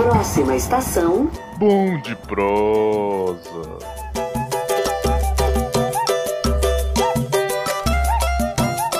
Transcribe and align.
Próxima 0.00 0.56
estação. 0.56 1.30
Bom 1.58 2.00
de 2.00 2.16
prosa. 2.16 3.78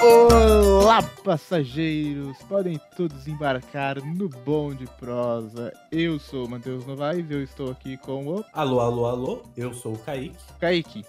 Olá, 0.03 1.03
passageiros! 1.25 2.37
Podem 2.47 2.79
todos 2.95 3.27
embarcar 3.27 4.05
no 4.05 4.28
Bom 4.28 4.74
de 4.74 4.87
Prosa. 4.99 5.72
Eu 5.90 6.19
sou 6.19 6.44
o 6.44 6.51
Matheus 6.51 6.85
Novaes 6.85 7.30
e 7.30 7.32
eu 7.32 7.42
estou 7.42 7.71
aqui 7.71 7.96
com 7.96 8.26
o 8.26 8.44
Alô, 8.53 8.80
alô, 8.80 9.06
alô, 9.06 9.42
eu 9.56 9.72
sou 9.72 9.94
o 9.94 9.98
Kaique. 10.01 10.37
Kaique. 10.60 11.06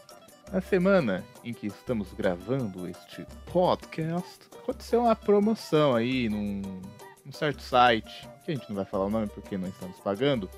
Na 0.53 0.61
semana 0.61 1.21
em 1.43 1.53
que 1.53 1.67
estamos 1.67 2.13
gravando 2.13 2.87
este 2.87 3.25
podcast, 3.51 4.39
aconteceu 4.57 5.01
uma 5.01 5.15
promoção 5.17 5.93
aí 5.93 6.29
num, 6.29 6.61
num 7.25 7.31
certo 7.31 7.61
site, 7.61 8.27
que 8.43 8.51
a 8.51 8.55
gente 8.55 8.69
não 8.69 8.75
vai 8.75 8.85
falar 8.85 9.05
o 9.05 9.09
nome 9.09 9.27
porque 9.27 9.57
não 9.57 9.68
estamos 9.68 9.97
pagando, 10.00 10.50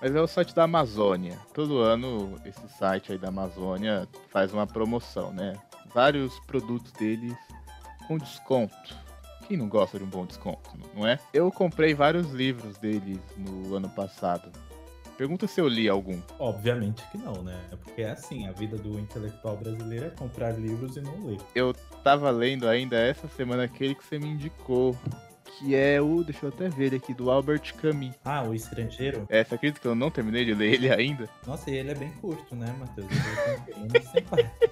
mas 0.00 0.14
é 0.14 0.20
o 0.20 0.26
site 0.26 0.54
da 0.54 0.64
Amazônia. 0.64 1.38
Todo 1.52 1.78
ano 1.78 2.40
esse 2.44 2.66
site 2.78 3.12
aí 3.12 3.18
da 3.18 3.28
Amazônia 3.28 4.08
faz 4.30 4.52
uma 4.52 4.66
promoção, 4.66 5.32
né? 5.32 5.54
Vários 5.92 6.38
produtos 6.40 6.90
deles 6.92 7.36
com 8.06 8.16
desconto. 8.16 8.74
Quem 9.46 9.56
não 9.56 9.68
gosta 9.68 9.98
de 9.98 10.04
um 10.04 10.08
bom 10.08 10.24
desconto, 10.24 10.70
não 10.94 11.06
é? 11.06 11.18
Eu 11.34 11.50
comprei 11.50 11.92
vários 11.92 12.30
livros 12.30 12.78
deles 12.78 13.18
no 13.36 13.74
ano 13.74 13.90
passado. 13.90 14.50
Pergunta 15.18 15.46
se 15.46 15.60
eu 15.60 15.68
li 15.68 15.86
algum. 15.86 16.18
Obviamente 16.38 17.04
que 17.10 17.18
não, 17.18 17.42
né? 17.42 17.60
É 17.70 17.76
Porque 17.76 18.00
é 18.00 18.12
assim, 18.12 18.46
a 18.48 18.52
vida 18.52 18.78
do 18.78 18.98
intelectual 18.98 19.54
brasileiro 19.54 20.06
é 20.06 20.10
comprar 20.10 20.52
livros 20.52 20.96
e 20.96 21.02
não 21.02 21.26
ler. 21.26 21.36
Eu 21.54 21.74
tava 22.02 22.30
lendo 22.30 22.66
ainda 22.66 22.96
essa 22.96 23.28
semana 23.28 23.64
aquele 23.64 23.94
que 23.94 24.02
você 24.02 24.18
me 24.18 24.28
indicou. 24.28 24.96
Que 25.58 25.74
é 25.74 26.00
o. 26.00 26.22
Deixa 26.22 26.46
eu 26.46 26.50
até 26.50 26.68
ver 26.68 26.94
aqui, 26.94 27.12
do 27.12 27.30
Albert 27.30 27.74
Camus. 27.76 28.14
Ah, 28.24 28.42
o 28.42 28.54
estrangeiro? 28.54 29.26
É, 29.28 29.44
você 29.44 29.54
acredita 29.54 29.80
que 29.80 29.86
eu 29.86 29.94
não 29.94 30.10
terminei 30.10 30.44
de 30.44 30.54
ler 30.54 30.74
ele 30.74 30.92
ainda? 30.92 31.28
Nossa, 31.46 31.70
e 31.70 31.76
ele 31.76 31.90
é 31.90 31.94
bem 31.94 32.10
curto, 32.12 32.54
né, 32.54 32.74
Matheus? 32.78 33.08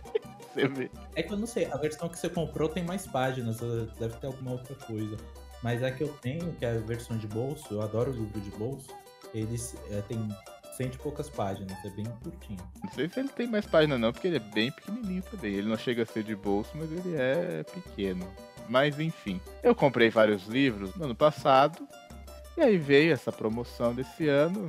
É 1.14 1.22
que 1.22 1.32
eu 1.32 1.36
não 1.36 1.46
sei, 1.46 1.66
a 1.66 1.76
versão 1.76 2.08
que 2.08 2.18
você 2.18 2.28
comprou 2.28 2.68
tem 2.68 2.82
mais 2.82 3.06
páginas, 3.06 3.62
eh, 3.62 3.86
deve 4.00 4.16
ter 4.16 4.26
alguma 4.26 4.52
outra 4.52 4.74
coisa. 4.74 5.16
Mas 5.62 5.84
a 5.84 5.90
que 5.92 6.02
eu 6.02 6.08
tenho, 6.20 6.52
que 6.54 6.64
é 6.64 6.70
a 6.70 6.80
versão 6.80 7.16
de 7.16 7.28
bolso, 7.28 7.74
eu 7.74 7.80
adoro 7.80 8.10
o 8.10 8.14
livro 8.14 8.40
de 8.40 8.50
bolso, 8.50 8.88
eles 9.32 9.76
eh, 9.90 10.02
tem 10.08 10.28
cento 10.76 10.94
e 10.94 10.98
poucas 10.98 11.28
páginas, 11.28 11.76
é 11.84 11.90
bem 11.90 12.06
curtinho. 12.22 12.58
Não 12.82 12.90
sei 12.92 13.08
se 13.08 13.18
ele 13.18 13.28
tem 13.28 13.48
mais 13.48 13.66
página 13.66 13.98
não, 13.98 14.12
porque 14.12 14.28
ele 14.28 14.36
é 14.36 14.40
bem 14.40 14.70
pequenininho 14.70 15.22
também. 15.22 15.54
Ele 15.54 15.68
não 15.68 15.76
chega 15.76 16.02
a 16.02 16.06
ser 16.06 16.22
de 16.22 16.36
bolso, 16.36 16.70
mas 16.74 16.90
ele 16.90 17.16
é 17.16 17.64
pequeno. 17.64 18.26
Mas 18.68 19.00
enfim, 19.00 19.40
eu 19.62 19.74
comprei 19.74 20.10
vários 20.10 20.46
livros 20.46 20.94
no 20.94 21.06
ano 21.06 21.14
passado. 21.14 21.86
E 22.56 22.60
aí 22.60 22.76
veio 22.76 23.12
essa 23.12 23.32
promoção 23.32 23.94
desse 23.94 24.28
ano. 24.28 24.68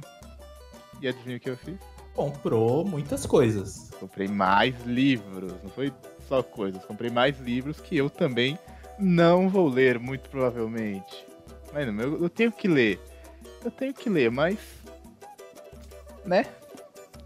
E 1.01 1.07
adivinha 1.07 1.37
o 1.37 1.39
que 1.39 1.49
eu 1.49 1.57
fiz? 1.57 1.77
Comprou 2.13 2.85
muitas 2.85 3.25
coisas. 3.25 3.89
Comprei 3.99 4.27
mais 4.27 4.75
livros, 4.85 5.53
não 5.63 5.69
foi 5.69 5.91
só 6.27 6.43
coisas. 6.43 6.83
Comprei 6.85 7.09
mais 7.09 7.39
livros 7.39 7.79
que 7.79 7.97
eu 7.97 8.09
também 8.09 8.57
não 8.97 9.49
vou 9.49 9.67
ler, 9.67 9.97
muito 9.97 10.29
provavelmente. 10.29 11.25
Mas 11.73 11.87
não, 11.87 12.03
eu, 12.03 12.23
eu 12.23 12.29
tenho 12.29 12.51
que 12.51 12.67
ler. 12.67 12.99
Eu 13.63 13.71
tenho 13.71 13.93
que 13.93 14.09
ler, 14.09 14.29
mas. 14.29 14.59
Né? 16.25 16.45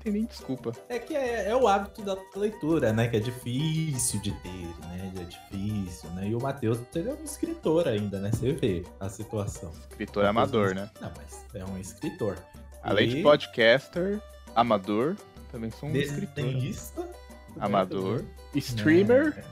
Não 0.04 0.12
tem 0.12 0.14
nem 0.14 0.26
desculpa. 0.26 0.74
É 0.90 1.00
que 1.00 1.16
é, 1.16 1.50
é 1.50 1.56
o 1.56 1.66
hábito 1.66 2.02
da 2.02 2.18
leitura, 2.36 2.92
né? 2.92 3.08
Que 3.08 3.18
é 3.18 3.20
difícil 3.22 4.20
de 4.20 4.32
ter, 4.42 4.68
né? 4.82 5.14
É 5.18 5.24
difícil, 5.24 6.10
né? 6.10 6.28
E 6.28 6.36
o 6.36 6.42
Matheus, 6.42 6.80
ele 6.94 7.10
é 7.10 7.14
um 7.14 7.24
escritor 7.24 7.88
ainda, 7.88 8.20
né? 8.20 8.30
Você 8.34 8.52
vê 8.52 8.84
a 9.00 9.08
situação. 9.08 9.72
Escritor 9.90 10.26
amador, 10.26 10.76
né? 10.76 10.90
Não, 11.00 11.10
mas 11.16 11.46
é 11.56 11.64
um 11.64 11.78
escritor. 11.78 12.38
Além 12.84 13.08
de 13.08 13.18
E 13.20 13.24
podcaster, 13.24 14.22
amador, 14.54 15.16
também 15.50 15.72
sou 15.72 15.88
um 15.88 15.96
escritor. 15.96 16.44
Desenhista. 16.44 17.10
Amador. 17.58 18.26
Streamer, 18.56 19.36
né? 19.36 19.44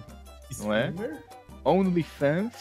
não 0.59 0.73
é? 0.73 0.89
Streamer. 0.89 1.23
OnlyFans. 1.63 2.53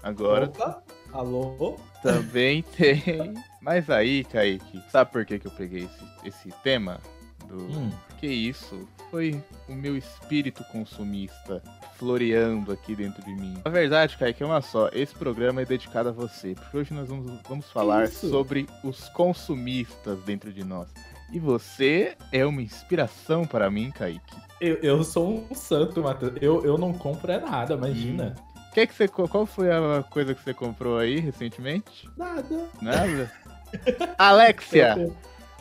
Agora 0.00 0.46
Opa, 0.46 0.80
alô? 1.12 1.76
também 2.02 2.62
tem. 2.62 3.34
Mas 3.60 3.90
aí, 3.90 4.22
Kaique, 4.22 4.80
sabe 4.92 5.10
por 5.10 5.24
que, 5.24 5.40
que 5.40 5.46
eu 5.48 5.50
peguei 5.50 5.84
esse, 5.84 6.28
esse 6.28 6.62
tema? 6.62 7.00
Do... 7.48 7.56
Hum. 7.56 7.90
Que 8.18 8.26
isso? 8.26 8.88
Foi 9.10 9.42
o 9.68 9.74
meu 9.74 9.96
espírito 9.96 10.64
consumista 10.72 11.62
floreando 11.96 12.72
aqui 12.72 12.94
dentro 12.94 13.22
de 13.24 13.32
mim. 13.32 13.58
A 13.64 13.68
verdade, 13.68 14.16
Kaique, 14.16 14.42
é 14.42 14.46
uma 14.46 14.60
só. 14.60 14.88
Esse 14.92 15.14
programa 15.14 15.62
é 15.62 15.64
dedicado 15.64 16.08
a 16.08 16.12
você. 16.12 16.54
Porque 16.54 16.76
hoje 16.76 16.94
nós 16.94 17.08
vamos, 17.08 17.40
vamos 17.48 17.70
falar 17.70 18.04
isso? 18.04 18.28
sobre 18.28 18.66
os 18.82 19.08
consumistas 19.10 20.18
dentro 20.20 20.52
de 20.52 20.64
nós. 20.64 20.88
E 21.32 21.38
você 21.38 22.16
é 22.32 22.44
uma 22.46 22.62
inspiração 22.62 23.44
para 23.44 23.70
mim, 23.70 23.90
Kaique. 23.90 24.36
Eu, 24.60 24.76
eu 24.76 25.04
sou 25.04 25.46
um 25.50 25.54
santo, 25.54 26.02
Matheus. 26.02 26.32
Eu, 26.40 26.64
eu 26.64 26.78
não 26.78 26.92
compro 26.92 27.30
é 27.30 27.40
nada, 27.40 27.74
imagina. 27.74 28.34
Que 28.72 28.86
que 28.86 28.94
você, 28.94 29.08
qual 29.08 29.46
foi 29.46 29.70
a 29.70 30.04
coisa 30.10 30.34
que 30.34 30.42
você 30.42 30.52
comprou 30.52 30.98
aí 30.98 31.18
recentemente? 31.18 32.08
Nada. 32.16 32.68
Nada? 32.80 33.32
Alexia, 34.18 35.10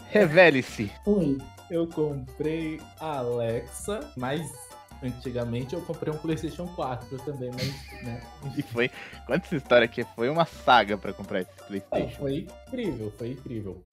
revele-se. 0.09 0.91
Oi. 1.05 1.37
Eu 1.69 1.87
comprei 1.87 2.79
a 2.99 3.17
Alexa, 3.17 4.11
mas 4.15 4.51
antigamente 5.01 5.73
eu 5.73 5.81
comprei 5.81 6.13
um 6.13 6.17
PlayStation 6.17 6.67
4 6.67 7.17
também, 7.19 7.51
mas, 7.51 8.03
né? 8.03 8.21
E 8.57 8.61
foi. 8.61 8.89
Quanta 9.25 9.45
essa 9.45 9.55
história 9.55 9.85
aqui 9.85 10.03
foi 10.15 10.29
uma 10.29 10.45
saga 10.45 10.97
pra 10.97 11.13
comprar 11.13 11.41
esse 11.41 11.51
PlayStation. 11.67 12.17
foi 12.17 12.47
incrível, 12.67 13.13
foi 13.17 13.31
incrível. 13.31 13.83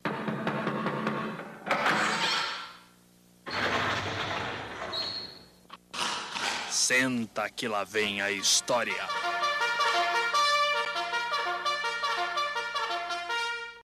Senta 6.71 7.49
que 7.49 7.69
lá 7.69 7.85
vem 7.85 8.21
a 8.21 8.31
história. 8.31 9.32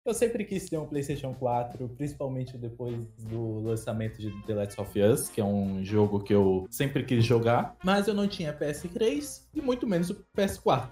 Eu 0.08 0.14
sempre 0.14 0.42
quis 0.42 0.64
ter 0.64 0.78
um 0.78 0.86
PlayStation 0.86 1.34
4, 1.34 1.86
principalmente 1.91 2.56
depois 2.56 2.96
do 3.28 3.60
lançamento 3.60 4.19
de 4.19 4.30
The 4.46 4.54
Last 4.54 4.80
of 4.80 4.98
Us, 4.98 5.28
que 5.28 5.38
é 5.38 5.44
um 5.44 5.84
jogo 5.84 6.20
que 6.20 6.32
eu 6.32 6.66
sempre 6.70 7.04
quis 7.04 7.22
jogar, 7.22 7.76
mas 7.84 8.08
eu 8.08 8.14
não 8.14 8.26
tinha 8.26 8.50
PS3 8.58 9.42
e 9.54 9.60
muito 9.60 9.86
menos 9.86 10.08
o 10.08 10.24
PS4. 10.34 10.88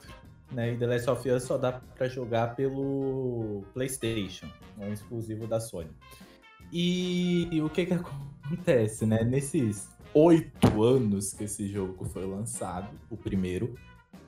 Né? 0.52 0.74
E 0.74 0.76
The 0.76 0.86
Last 0.86 1.08
of 1.08 1.30
Us 1.30 1.44
só 1.44 1.56
dá 1.56 1.72
pra 1.72 2.08
jogar 2.08 2.54
pelo 2.56 3.64
PlayStation, 3.72 4.48
é 4.78 4.84
um 4.84 4.92
exclusivo 4.92 5.46
da 5.46 5.60
Sony. 5.60 5.88
E, 6.70 7.48
e 7.50 7.62
o 7.62 7.70
que 7.70 7.86
que 7.86 7.94
acontece, 7.94 9.06
né? 9.06 9.24
Nesses 9.24 9.88
oito 10.12 10.82
anos 10.82 11.32
que 11.32 11.44
esse 11.44 11.66
jogo 11.68 12.04
foi 12.04 12.26
lançado, 12.26 12.90
o 13.08 13.16
primeiro, 13.16 13.76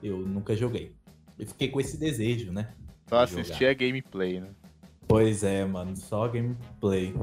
eu 0.03 0.16
nunca 0.16 0.56
joguei. 0.56 0.97
Eu 1.38 1.47
fiquei 1.47 1.69
com 1.69 1.78
esse 1.78 1.99
desejo, 1.99 2.50
né? 2.50 2.72
Só 3.06 3.22
de 3.25 3.41
assistir 3.41 3.66
a 3.66 3.75
gameplay, 3.75 4.41
né? 4.41 4.49
Pois 5.09 5.43
é, 5.43 5.65
mano, 5.65 5.97
só 5.97 6.29
gameplay. 6.29 7.15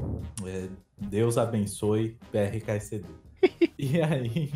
É, 0.44 0.68
Deus 0.98 1.38
abençoe 1.38 2.18
PRKCD. 2.32 3.06
e 3.78 4.02
aí, 4.02 4.52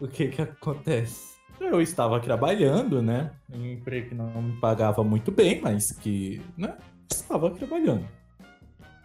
o 0.00 0.08
que 0.08 0.28
que 0.28 0.40
acontece? 0.40 1.32
Eu 1.60 1.80
estava 1.82 2.18
trabalhando, 2.18 3.02
né? 3.02 3.30
Um 3.52 3.72
emprego 3.72 4.08
que 4.08 4.14
não 4.14 4.42
me 4.42 4.56
pagava 4.58 5.04
muito 5.04 5.30
bem, 5.30 5.60
mas 5.60 5.92
que, 5.92 6.40
né? 6.56 6.76
Estava 7.10 7.50
trabalhando. 7.50 8.08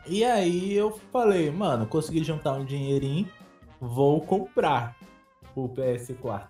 E 0.07 0.23
aí 0.23 0.73
eu 0.73 0.97
falei, 1.11 1.51
mano, 1.51 1.85
consegui 1.85 2.23
juntar 2.23 2.53
um 2.53 2.63
dinheirinho, 2.63 3.29
vou 3.81 4.22
comprar 4.22 4.95
o 5.53 5.67
PS4. 5.67 6.47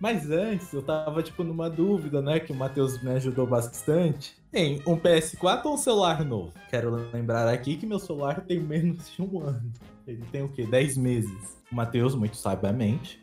Mas 0.00 0.28
antes 0.28 0.72
eu 0.72 0.82
tava, 0.82 1.22
tipo, 1.22 1.44
numa 1.44 1.70
dúvida, 1.70 2.20
né? 2.20 2.40
Que 2.40 2.52
o 2.52 2.54
Matheus 2.54 3.00
me 3.02 3.10
ajudou 3.12 3.46
bastante. 3.46 4.36
Em 4.56 4.80
um 4.86 4.96
PS4 4.96 5.64
ou 5.64 5.74
um 5.74 5.76
celular 5.76 6.24
novo? 6.24 6.52
Quero 6.70 7.10
lembrar 7.12 7.48
aqui 7.48 7.76
que 7.76 7.84
meu 7.84 7.98
celular 7.98 8.40
tem 8.42 8.60
menos 8.60 9.10
de 9.10 9.20
um 9.20 9.40
ano. 9.40 9.72
Ele 10.06 10.22
tem 10.30 10.44
o 10.44 10.48
quê? 10.48 10.64
10 10.64 10.96
meses. 10.96 11.60
O 11.72 11.74
Matheus, 11.74 12.14
muito 12.14 12.36
sabiamente, 12.36 13.20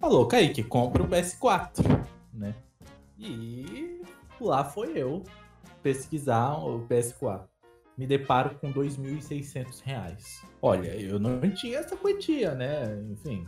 falou, 0.00 0.26
Kaique, 0.26 0.62
compra 0.62 1.02
o 1.02 1.06
PS4, 1.06 1.84
né? 2.32 2.54
E 3.18 4.00
lá 4.40 4.64
foi 4.64 4.92
eu 4.96 5.22
pesquisar 5.82 6.54
o 6.54 6.86
PS4. 6.88 7.42
Me 7.98 8.06
deparo 8.06 8.54
com 8.58 8.72
2.600 8.72 9.82
reais. 9.84 10.42
Olha, 10.62 10.98
eu 10.98 11.18
não 11.18 11.38
tinha 11.50 11.80
essa 11.80 11.94
quantia, 11.98 12.54
né? 12.54 12.98
Enfim, 13.10 13.46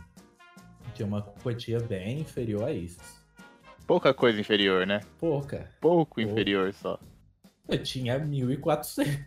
tinha 0.93 1.07
uma 1.07 1.23
quantia 1.41 1.79
bem 1.79 2.19
inferior 2.19 2.65
a 2.65 2.71
isso. 2.71 3.25
Pouca 3.87 4.13
coisa 4.13 4.39
inferior, 4.39 4.85
né? 4.85 5.01
Pouca. 5.19 5.71
Pouco 5.81 6.21
inferior 6.21 6.71
só. 6.71 6.99
Eu 7.67 7.81
tinha 7.81 8.19
1.400. 8.19 9.17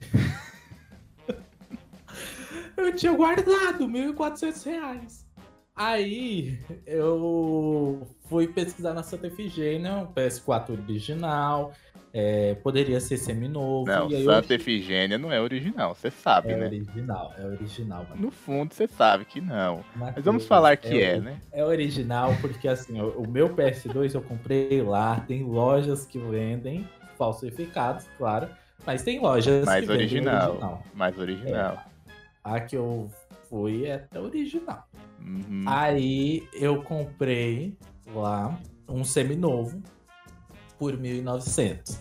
eu 2.76 2.94
tinha 2.94 3.12
guardado 3.12 3.86
1.400 3.88 4.64
reais. 4.64 5.26
Aí 5.74 6.58
eu 6.86 8.06
fui 8.28 8.48
pesquisar 8.48 8.94
na 8.94 9.02
Santa 9.02 9.28
Efigênia, 9.28 9.92
um 9.94 10.06
PS4 10.12 10.70
original, 10.70 11.72
é, 12.12 12.54
poderia 12.56 12.98
ser 13.00 13.16
seminovo. 13.16 13.86
Não, 13.86 14.10
Santa 14.10 14.52
eu... 14.54 14.56
Efigênia 14.56 15.18
não 15.18 15.30
é 15.30 15.40
original, 15.40 15.94
você 15.94 16.10
sabe, 16.10 16.50
É 16.50 16.56
né? 16.56 16.66
original, 16.66 17.32
é 17.38 17.44
original. 17.44 18.04
mano. 18.08 18.20
No 18.22 18.30
fundo, 18.32 18.74
você 18.74 18.88
sabe 18.88 19.24
que 19.24 19.40
não. 19.40 19.84
Mas 19.94 20.16
vamos 20.24 20.46
falar 20.46 20.76
que 20.76 21.00
é, 21.00 21.18
o- 21.18 21.22
né? 21.22 21.40
É 21.52 21.64
original 21.64 22.34
porque, 22.40 22.66
assim, 22.66 23.00
o 23.00 23.28
meu 23.28 23.48
PS2 23.54 24.14
eu 24.14 24.22
comprei 24.22 24.82
lá, 24.82 25.20
tem 25.20 25.44
lojas 25.44 26.04
que 26.04 26.18
vendem 26.18 26.88
falsificados, 27.18 28.06
claro, 28.16 28.48
mas 28.86 29.02
tem 29.02 29.20
lojas 29.20 29.66
Mais 29.66 29.88
original. 29.88 30.50
original. 30.50 30.82
Mais 30.94 31.18
original. 31.18 31.82
A 32.42 32.60
que 32.60 32.76
eu 32.76 33.10
fui 33.50 33.84
é 33.84 33.96
até 33.96 34.20
original. 34.20 34.88
Uhum. 35.20 35.64
Aí 35.66 36.48
eu 36.54 36.82
comprei 36.82 37.76
lá 38.14 38.58
um 38.88 39.04
seminovo 39.04 39.82
por 40.78 40.96
1.900. 40.96 42.00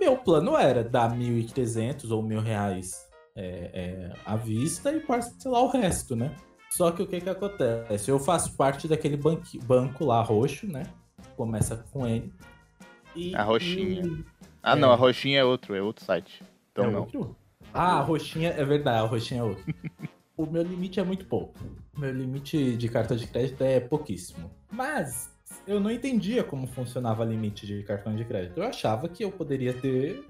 Meu 0.00 0.16
plano 0.16 0.56
era 0.56 0.82
dar 0.82 1.14
1.300 1.14 2.10
ou 2.10 2.22
mil 2.22 2.40
reais 2.40 3.08
é, 3.36 3.70
é, 3.72 4.12
à 4.26 4.36
vista 4.36 4.92
e 4.92 5.00
parcelar 5.00 5.62
o 5.62 5.68
resto, 5.68 6.16
né? 6.16 6.34
Só 6.70 6.90
que 6.90 7.02
o 7.02 7.06
que 7.06 7.20
que 7.20 7.28
acontece? 7.28 8.10
Eu 8.10 8.18
faço 8.18 8.56
parte 8.56 8.88
daquele 8.88 9.20
banco 9.64 10.04
lá 10.04 10.22
roxo, 10.22 10.66
né? 10.66 10.84
Começa 11.36 11.84
com 11.92 12.06
N. 12.06 12.32
E, 13.14 13.34
A 13.34 13.42
roxinha. 13.42 14.02
e- 14.06 14.24
Ah, 14.62 14.72
é. 14.76 14.76
não, 14.80 14.90
a 14.92 14.94
roxinha 14.96 15.40
é 15.40 15.44
outro, 15.44 15.74
é 15.74 15.82
outro 15.82 16.04
site. 16.04 16.42
Então 16.72 16.84
é 16.86 16.90
não. 16.90 17.00
outro? 17.00 17.36
Ah, 17.74 17.98
a 17.98 18.00
roxinha, 18.02 18.50
é 18.50 18.64
verdade, 18.64 18.98
a 19.04 19.08
roxinha 19.08 19.40
é 19.40 19.44
outro. 19.44 19.64
o 20.36 20.46
meu 20.46 20.62
limite 20.62 21.00
é 21.00 21.04
muito 21.04 21.24
pouco. 21.26 21.54
O 21.96 22.00
meu 22.00 22.12
limite 22.12 22.76
de 22.76 22.88
cartão 22.88 23.16
de 23.16 23.26
crédito 23.26 23.62
é 23.62 23.80
pouquíssimo. 23.80 24.50
Mas 24.70 25.30
eu 25.66 25.78
não 25.80 25.90
entendia 25.90 26.42
como 26.44 26.66
funcionava 26.66 27.24
limite 27.24 27.66
de 27.66 27.82
cartão 27.82 28.14
de 28.16 28.24
crédito. 28.24 28.58
Eu 28.58 28.64
achava 28.64 29.08
que 29.08 29.22
eu 29.24 29.30
poderia 29.30 29.72
ter 29.74 30.24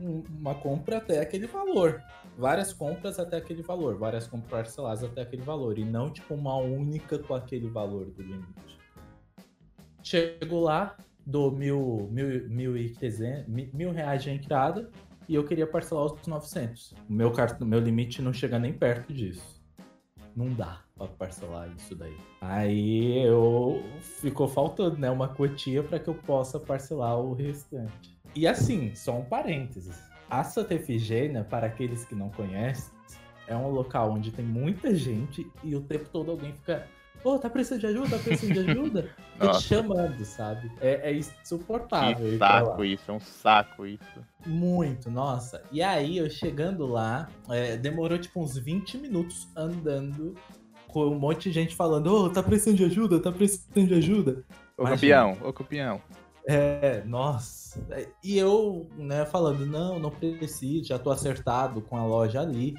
um- 0.00 0.22
uma 0.38 0.54
compra 0.54 0.98
até 0.98 1.20
aquele 1.20 1.46
valor. 1.46 2.02
Várias 2.36 2.72
compras 2.72 3.18
até 3.18 3.36
aquele 3.38 3.62
valor. 3.62 3.96
Várias 3.96 4.26
compras 4.28 4.50
parceladas 4.50 5.02
até 5.04 5.22
aquele 5.22 5.42
valor. 5.42 5.78
E 5.78 5.84
não, 5.84 6.10
tipo, 6.10 6.34
uma 6.34 6.56
única 6.56 7.18
com 7.18 7.34
aquele 7.34 7.68
valor 7.68 8.06
do 8.06 8.22
limite. 8.22 8.78
Chego 10.02 10.60
lá, 10.60 10.96
dou 11.28 11.52
mil, 11.52 12.08
mil, 12.10 12.48
mil, 12.48 12.76
e 12.76 12.88
trezentos- 12.88 13.46
mil, 13.46 13.68
mil 13.74 13.92
reais 13.92 14.22
de 14.22 14.30
entrada 14.30 14.90
e 15.28 15.34
eu 15.34 15.44
queria 15.44 15.66
parcelar 15.66 16.06
os 16.06 16.26
900. 16.26 16.94
O 17.08 17.12
meu, 17.12 17.30
meu 17.60 17.80
limite 17.80 18.22
não 18.22 18.32
chega 18.32 18.58
nem 18.58 18.72
perto 18.72 19.12
disso. 19.12 19.62
Não 20.34 20.48
dá 20.54 20.80
pra 20.96 21.06
parcelar 21.06 21.70
isso 21.76 21.94
daí. 21.94 22.16
Aí 22.40 23.18
eu 23.26 23.82
ficou 24.00 24.48
faltando, 24.48 24.96
né, 24.96 25.10
uma 25.10 25.28
quantia 25.28 25.82
para 25.82 25.98
que 25.98 26.08
eu 26.08 26.14
possa 26.14 26.58
parcelar 26.58 27.20
o 27.20 27.34
restante. 27.34 28.18
E 28.34 28.46
assim, 28.46 28.94
só 28.94 29.18
um 29.18 29.24
parênteses. 29.24 30.00
A 30.30 30.42
Santa 30.44 30.74
Efigênia, 30.74 31.44
para 31.44 31.66
aqueles 31.66 32.04
que 32.06 32.14
não 32.14 32.30
conhecem, 32.30 32.92
é 33.46 33.54
um 33.54 33.68
local 33.68 34.12
onde 34.12 34.30
tem 34.30 34.44
muita 34.44 34.94
gente 34.94 35.46
e 35.62 35.74
o 35.74 35.82
tempo 35.82 36.08
todo 36.10 36.30
alguém 36.30 36.52
fica. 36.54 36.86
Ô, 37.24 37.38
tá 37.38 37.50
precisando 37.50 37.80
de 37.80 37.86
ajuda? 37.86 38.16
Tá 38.16 38.24
precisando 38.24 38.54
de 38.54 38.70
ajuda? 38.70 39.10
Fica 39.34 39.52
te 39.52 39.62
chamando, 39.62 40.24
sabe? 40.24 40.70
É, 40.80 41.10
é 41.10 41.14
insuportável. 41.14 42.30
Que 42.30 42.38
saco 42.38 42.84
isso, 42.84 43.10
é 43.10 43.14
um 43.14 43.20
saco 43.20 43.86
isso. 43.86 44.24
Muito, 44.46 45.10
nossa. 45.10 45.62
E 45.70 45.82
aí, 45.82 46.18
eu 46.18 46.28
chegando 46.30 46.86
lá, 46.86 47.28
é, 47.48 47.76
demorou 47.76 48.18
tipo 48.18 48.40
uns 48.40 48.56
20 48.56 48.98
minutos 48.98 49.48
andando 49.56 50.34
com 50.88 51.06
um 51.06 51.18
monte 51.18 51.44
de 51.44 51.52
gente 51.52 51.76
falando: 51.76 52.06
Ô, 52.12 52.30
tá 52.30 52.42
precisando 52.42 52.76
de 52.76 52.84
ajuda? 52.84 53.20
Tá 53.20 53.30
precisando 53.30 53.86
de 53.86 53.94
ajuda? 53.94 54.44
Ô 54.76 54.84
campeão, 54.84 55.36
ô 55.42 55.52
campeão. 55.52 56.00
É, 56.46 57.02
nossa. 57.04 57.78
E 58.24 58.38
eu, 58.38 58.88
né, 58.96 59.24
falando: 59.26 59.66
Não, 59.66 59.98
não 59.98 60.10
preciso, 60.10 60.88
já 60.88 60.98
tô 60.98 61.10
acertado 61.10 61.82
com 61.82 61.96
a 61.96 62.04
loja 62.04 62.40
ali. 62.40 62.74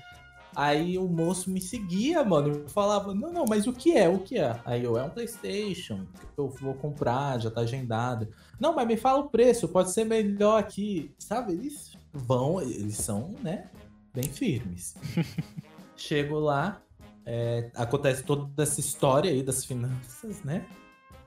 Aí 0.55 0.97
o 0.97 1.07
moço 1.07 1.49
me 1.49 1.61
seguia, 1.61 2.23
mano. 2.23 2.49
Eu 2.49 2.69
falava: 2.69 3.13
Não, 3.13 3.31
não, 3.31 3.45
mas 3.47 3.67
o 3.67 3.73
que 3.73 3.95
é? 3.95 4.09
O 4.09 4.19
que 4.19 4.37
é? 4.37 4.59
Aí 4.65 4.83
eu: 4.83 4.97
É 4.97 5.03
um 5.03 5.09
PlayStation 5.09 6.05
que 6.33 6.39
eu 6.39 6.49
vou 6.49 6.73
comprar, 6.73 7.39
já 7.39 7.51
tá 7.51 7.61
agendado. 7.61 8.27
Não, 8.59 8.73
mas 8.73 8.87
me 8.87 8.97
fala 8.97 9.19
o 9.19 9.29
preço, 9.29 9.67
pode 9.67 9.91
ser 9.91 10.05
melhor 10.05 10.59
aqui. 10.59 11.13
Sabe, 11.19 11.53
eles 11.53 11.97
vão, 12.11 12.61
eles 12.61 12.97
são, 12.97 13.35
né, 13.41 13.69
bem 14.13 14.25
firmes. 14.25 14.95
Chego 15.95 16.39
lá, 16.39 16.81
é, 17.25 17.69
acontece 17.75 18.23
toda 18.23 18.63
essa 18.63 18.79
história 18.79 19.29
aí 19.29 19.43
das 19.43 19.63
finanças, 19.63 20.43
né? 20.43 20.65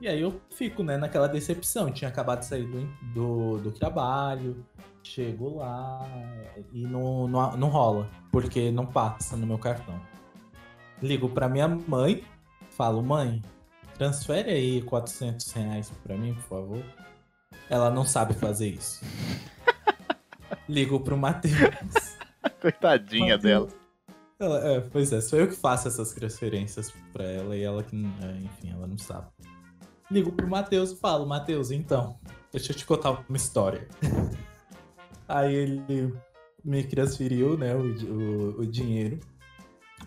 E 0.01 0.07
aí 0.07 0.19
eu 0.19 0.41
fico, 0.51 0.83
né, 0.83 0.97
naquela 0.97 1.27
decepção. 1.27 1.89
Tinha 1.89 2.09
acabado 2.09 2.39
de 2.39 2.45
sair 2.45 2.67
do, 2.67 2.85
do, 3.13 3.57
do 3.59 3.71
trabalho, 3.71 4.65
chego 5.03 5.57
lá 5.57 6.01
e 6.71 6.83
não, 6.87 7.27
não, 7.27 7.57
não 7.57 7.67
rola, 7.69 8.09
porque 8.31 8.71
não 8.71 8.85
passa 8.85 9.35
no 9.35 9.45
meu 9.45 9.57
cartão. 9.57 9.99
Ligo 11.01 11.29
pra 11.29 11.49
minha 11.49 11.67
mãe, 11.67 12.23
falo, 12.71 13.03
mãe, 13.03 13.41
transfere 13.97 14.49
aí 14.51 14.81
400 14.81 15.51
reais 15.51 15.91
pra 16.03 16.15
mim, 16.17 16.33
por 16.33 16.43
favor. 16.43 16.83
Ela 17.69 17.89
não 17.89 18.05
sabe 18.05 18.33
fazer 18.33 18.69
isso. 18.69 19.03
Ligo 20.67 20.99
pro 20.99 21.17
Matheus. 21.17 22.17
Coitadinha 22.61 23.35
Matheus. 23.35 23.41
dela. 23.41 23.83
Ela- 24.39 24.67
é, 24.67 24.79
pois 24.81 25.11
é, 25.11 25.21
sou 25.21 25.39
eu 25.39 25.47
que 25.47 25.55
faço 25.55 25.87
essas 25.87 26.13
transferências 26.13 26.91
pra 27.11 27.23
ela 27.23 27.55
e 27.55 27.63
ela 27.63 27.83
que, 27.83 27.95
é, 27.95 28.31
enfim, 28.37 28.71
ela 28.71 28.87
não 28.87 28.97
sabe. 28.97 29.27
Ligo 30.11 30.31
pro 30.31 30.47
Matheus 30.47 30.91
e 30.91 30.95
falo, 30.97 31.25
Matheus, 31.25 31.71
então, 31.71 32.17
deixa 32.51 32.71
eu 32.71 32.75
te 32.75 32.85
contar 32.85 33.23
uma 33.27 33.37
história. 33.37 33.87
Aí 35.27 35.53
ele 35.53 36.13
me 36.63 36.83
transferiu, 36.83 37.57
né, 37.57 37.75
o, 37.75 37.81
o, 37.81 38.61
o 38.61 38.65
dinheiro. 38.65 39.19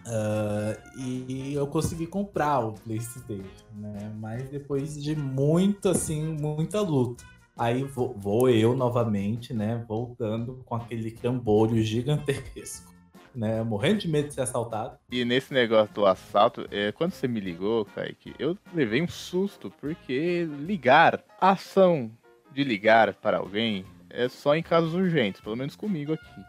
ah, 0.07 0.77
e 0.99 1.53
eu 1.55 1.67
consegui 1.67 2.07
comprar 2.07 2.61
o 2.61 2.73
PlayStation, 2.73 3.67
né? 3.75 4.13
Mas 4.19 4.49
depois 4.49 5.03
de 5.03 5.15
muito, 5.15 5.89
assim, 5.89 6.23
muita 6.23 6.81
luta. 6.81 7.25
Aí 7.57 7.85
vou, 7.85 8.15
vou 8.15 8.51
eu 8.51 8.77
novamente, 8.77 9.55
né? 9.55 9.85
Voltando 9.89 10.63
com 10.65 10.75
aquele 10.75 11.11
trambolho 11.11 11.83
gigantesco 11.83 12.95
né? 13.35 13.63
Morrendo 13.63 14.01
de 14.01 14.09
medo 14.09 14.29
de 14.29 14.35
ser 14.35 14.43
assaltado. 14.43 14.99
E 15.11 15.25
nesse 15.25 15.53
negócio 15.53 15.95
do 15.95 16.07
assalto, 16.07 16.67
é, 16.71 16.91
quando 16.93 17.13
você 17.13 17.29
me 17.29 17.39
ligou, 17.39 17.85
Kaique, 17.85 18.35
eu 18.39 18.57
levei 18.75 19.03
um 19.03 19.09
susto, 19.09 19.71
porque 19.81 20.49
ligar, 20.61 21.23
ação 21.41 22.11
de 22.53 22.65
ligar 22.65 23.13
para 23.15 23.39
alguém 23.39 23.85
é 24.17 24.29
só 24.29 24.57
em 24.57 24.63
casos 24.63 24.95
urgentes, 24.95 25.41
pelo 25.41 25.57
menos 25.57 25.77
comigo 25.77 26.15
aqui. 26.15 26.45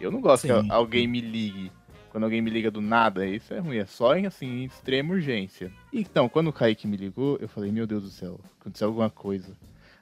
Eu 0.00 0.10
não 0.10 0.20
gosto 0.20 0.42
Sim. 0.42 0.48
que 0.48 0.72
alguém 0.72 1.06
me 1.06 1.20
ligue. 1.20 1.70
Quando 2.10 2.24
alguém 2.24 2.42
me 2.42 2.50
liga 2.50 2.70
do 2.70 2.80
nada, 2.82 3.24
isso 3.24 3.54
é 3.54 3.58
ruim, 3.58 3.78
é 3.78 3.86
só 3.86 4.14
em 4.14 4.26
assim, 4.26 4.46
em 4.46 4.64
extrema 4.64 5.14
urgência. 5.14 5.72
Então, 5.92 6.28
quando 6.28 6.48
o 6.48 6.52
Kaique 6.52 6.86
me 6.86 6.96
ligou, 6.96 7.38
eu 7.40 7.48
falei, 7.48 7.72
meu 7.72 7.86
Deus 7.86 8.02
do 8.02 8.10
céu, 8.10 8.38
aconteceu 8.60 8.88
alguma 8.88 9.08
coisa. 9.08 9.56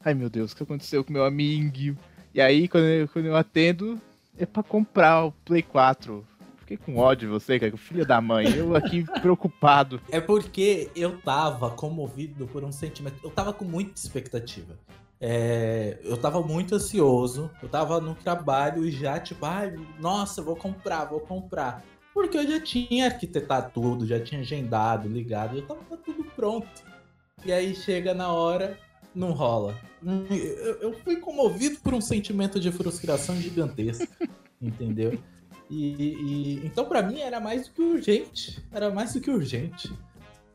Ai 0.04 0.14
meu 0.14 0.30
Deus, 0.30 0.50
o 0.50 0.56
que 0.56 0.62
aconteceu 0.62 1.04
com 1.04 1.12
meu 1.12 1.24
amigo? 1.24 1.96
E 2.34 2.40
aí, 2.40 2.66
quando 2.66 2.84
eu, 2.84 3.06
quando 3.06 3.26
eu 3.26 3.36
atendo, 3.36 4.00
é 4.38 4.46
pra 4.46 4.62
comprar 4.62 5.26
o 5.26 5.32
Play 5.44 5.62
4. 5.62 6.26
Fiquei 6.58 6.76
com 6.76 6.96
ódio 6.96 7.28
de 7.28 7.32
você, 7.34 7.58
cara, 7.58 7.76
filho 7.76 8.06
da 8.06 8.20
mãe. 8.20 8.46
Eu 8.56 8.74
aqui 8.74 9.04
preocupado. 9.20 10.00
É 10.10 10.20
porque 10.20 10.90
eu 10.96 11.18
tava 11.18 11.70
comovido 11.70 12.46
por 12.46 12.64
um 12.64 12.72
sentimento. 12.72 13.16
Eu 13.22 13.30
tava 13.30 13.52
com 13.52 13.64
muita 13.64 14.00
expectativa. 14.00 14.78
É, 15.20 15.98
eu 16.02 16.16
tava 16.16 16.40
muito 16.42 16.74
ansioso. 16.74 17.50
Eu 17.62 17.68
tava 17.68 18.00
no 18.00 18.14
trabalho 18.14 18.84
e 18.84 18.90
já, 18.90 19.18
tipo, 19.20 19.44
ai, 19.44 19.74
nossa, 19.98 20.40
vou 20.42 20.56
comprar, 20.56 21.04
vou 21.04 21.20
comprar. 21.20 21.84
Porque 22.14 22.36
eu 22.38 22.46
já 22.48 22.60
tinha 22.60 23.06
arquitetado 23.06 23.70
tudo, 23.72 24.06
já 24.06 24.18
tinha 24.18 24.40
agendado, 24.40 25.08
ligado, 25.08 25.58
já 25.58 25.66
tava 25.66 25.96
tudo 25.98 26.24
pronto. 26.34 26.68
E 27.44 27.52
aí 27.52 27.74
chega 27.74 28.12
na 28.14 28.32
hora, 28.32 28.78
não 29.14 29.32
rola. 29.32 29.78
Eu, 30.04 30.74
eu 30.80 30.92
fui 31.04 31.16
comovido 31.16 31.78
por 31.80 31.94
um 31.94 32.00
sentimento 32.00 32.58
de 32.58 32.72
frustração 32.72 33.36
gigantesca, 33.36 34.08
entendeu? 34.60 35.18
E, 35.70 35.94
e- 35.94 36.66
então 36.66 36.84
pra 36.86 37.02
mim 37.02 37.20
era 37.20 37.38
mais 37.38 37.68
do 37.68 37.74
que 37.74 37.82
urgente, 37.82 38.60
era 38.72 38.90
mais 38.90 39.12
do 39.14 39.20
que 39.20 39.30
urgente. 39.30 39.92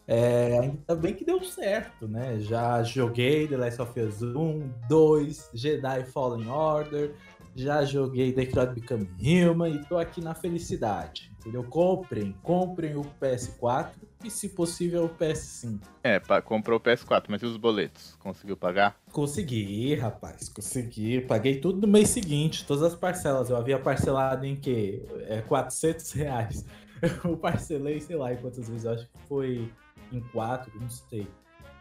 É, 0.07 0.59
ainda 0.59 0.95
bem 0.95 1.13
que 1.13 1.25
deu 1.25 1.43
certo, 1.43 2.07
né? 2.07 2.39
Já 2.39 2.83
joguei 2.83 3.47
The 3.47 3.57
Last 3.57 3.81
of 3.81 3.99
Us 3.99 4.21
1, 4.21 4.69
2, 4.87 5.49
Jedi 5.53 6.03
Fallen 6.05 6.47
Order, 6.47 7.15
já 7.55 7.83
joguei 7.85 8.33
Detroit 8.33 8.73
Become 8.73 9.09
Human 9.17 9.75
e 9.75 9.85
tô 9.85 9.97
aqui 9.97 10.21
na 10.21 10.35
felicidade, 10.35 11.31
entendeu? 11.39 11.63
Comprem, 11.63 12.35
comprem 12.43 12.95
o 12.97 13.01
PS4 13.19 13.91
e 14.23 14.29
se 14.29 14.49
possível 14.49 15.05
o 15.05 15.09
PS5. 15.09 15.79
É, 16.03 16.19
comprou 16.41 16.77
o 16.77 16.81
PS4, 16.81 17.25
mas 17.29 17.41
e 17.41 17.45
os 17.45 17.55
boletos? 17.57 18.15
Conseguiu 18.19 18.57
pagar? 18.57 18.97
Consegui, 19.11 19.95
rapaz, 19.95 20.49
consegui. 20.49 21.21
Paguei 21.21 21.59
tudo 21.59 21.79
no 21.79 21.87
mês 21.87 22.09
seguinte, 22.09 22.65
todas 22.65 22.83
as 22.83 22.95
parcelas. 22.95 23.49
Eu 23.49 23.55
havia 23.55 23.79
parcelado 23.79 24.45
em 24.45 24.55
quê? 24.55 25.03
É, 25.27 25.41
400 25.41 26.11
reais. 26.11 26.65
Eu 27.23 27.37
parcelei, 27.37 27.99
sei 28.01 28.15
lá, 28.15 28.33
em 28.33 28.37
quantas 28.37 28.67
vezes. 28.67 28.83
Eu 28.83 28.91
acho 28.91 29.05
que 29.05 29.27
foi 29.27 29.71
em 30.11 30.19
quatro, 30.19 30.71
não 30.79 30.89
sei. 30.89 31.27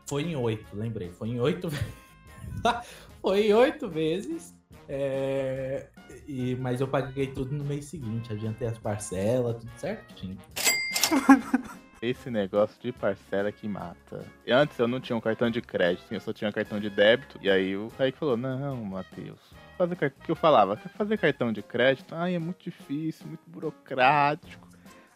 Foi 0.06 0.22
em 0.22 0.36
oito, 0.36 0.66
lembrei. 0.76 1.10
Foi 1.12 1.28
em 1.28 1.40
oito 1.40 1.68
Foi 3.20 3.46
em 3.46 3.54
oito 3.54 3.88
vezes. 3.88 4.54
É... 4.88 5.88
E, 6.26 6.54
mas 6.56 6.80
eu 6.80 6.88
paguei 6.88 7.28
tudo 7.28 7.54
no 7.54 7.64
mês 7.64 7.86
seguinte. 7.86 8.32
Adiantei 8.32 8.68
as 8.68 8.78
parcelas, 8.78 9.56
tudo 9.56 9.72
certinho. 9.76 10.38
Esse 12.02 12.30
negócio 12.30 12.78
de 12.82 12.92
parcela 12.92 13.50
que 13.50 13.66
mata. 13.66 14.26
E 14.46 14.52
antes 14.52 14.78
eu 14.78 14.86
não 14.86 15.00
tinha 15.00 15.16
um 15.16 15.22
cartão 15.22 15.48
de 15.48 15.62
crédito, 15.62 16.12
eu 16.12 16.20
só 16.20 16.34
tinha 16.34 16.50
um 16.50 16.52
cartão 16.52 16.78
de 16.78 16.90
débito. 16.90 17.38
E 17.40 17.48
aí 17.48 17.74
o 17.78 17.88
Kaique 17.96 18.18
falou: 18.18 18.36
Não, 18.36 18.84
Matheus, 18.84 19.40
fazer 19.78 19.96
que 19.96 20.30
eu 20.30 20.36
falava, 20.36 20.76
fazer 20.76 21.16
cartão 21.16 21.50
de 21.50 21.62
crédito, 21.62 22.14
ai, 22.14 22.34
é 22.34 22.38
muito 22.38 22.62
difícil, 22.62 23.26
muito 23.26 23.42
burocrático. 23.46 24.68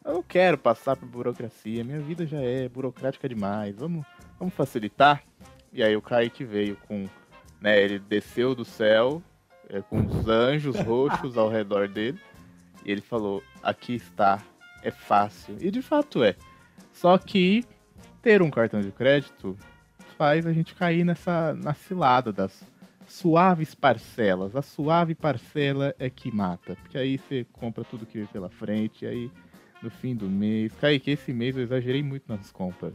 Eu 0.08 0.14
não 0.14 0.22
quero 0.22 0.56
passar 0.56 0.96
por 0.96 1.06
burocracia, 1.06 1.84
minha 1.84 2.00
vida 2.00 2.26
já 2.26 2.40
é 2.40 2.66
burocrática 2.66 3.28
demais. 3.28 3.76
Vamos, 3.76 4.06
vamos 4.38 4.54
facilitar? 4.54 5.22
E 5.70 5.82
aí 5.82 5.94
o 5.94 6.00
Kaique 6.00 6.44
veio 6.44 6.78
com, 6.88 7.04
né, 7.60 7.78
ele 7.78 7.98
desceu 7.98 8.54
do 8.54 8.64
céu 8.64 9.22
é, 9.68 9.82
com 9.82 9.98
os 9.98 10.26
anjos 10.26 10.80
roxos 10.80 11.36
ao 11.36 11.50
redor 11.50 11.88
dele. 11.88 12.18
E 12.86 12.90
ele 12.90 13.02
falou: 13.02 13.42
"Aqui 13.62 13.96
está, 13.96 14.42
é 14.82 14.90
fácil". 14.90 15.58
E 15.60 15.70
de 15.70 15.82
fato 15.82 16.24
é. 16.24 16.34
Só 16.90 17.18
que 17.18 17.62
ter 18.22 18.40
um 18.40 18.50
cartão 18.50 18.80
de 18.80 18.90
crédito 18.90 19.58
faz 20.16 20.46
a 20.46 20.54
gente 20.54 20.74
cair 20.74 21.04
nessa 21.04 21.52
na 21.52 21.74
cilada 21.74 22.32
das 22.32 22.64
suaves 23.06 23.74
parcelas. 23.74 24.56
A 24.56 24.62
suave 24.62 25.14
parcela 25.14 25.94
é 25.98 26.08
que 26.08 26.34
mata. 26.34 26.76
Porque 26.76 26.96
aí 26.96 27.18
você 27.18 27.44
compra 27.52 27.84
tudo 27.84 28.06
que 28.06 28.16
vem 28.16 28.26
pela 28.26 28.48
frente, 28.48 29.04
e 29.04 29.08
aí 29.08 29.30
no 29.82 29.90
fim 29.90 30.14
do 30.14 30.28
mês. 30.28 30.72
Kaique, 30.80 31.10
esse 31.10 31.32
mês 31.32 31.56
eu 31.56 31.62
exagerei 31.62 32.02
muito 32.02 32.24
nas 32.28 32.50
compras. 32.50 32.94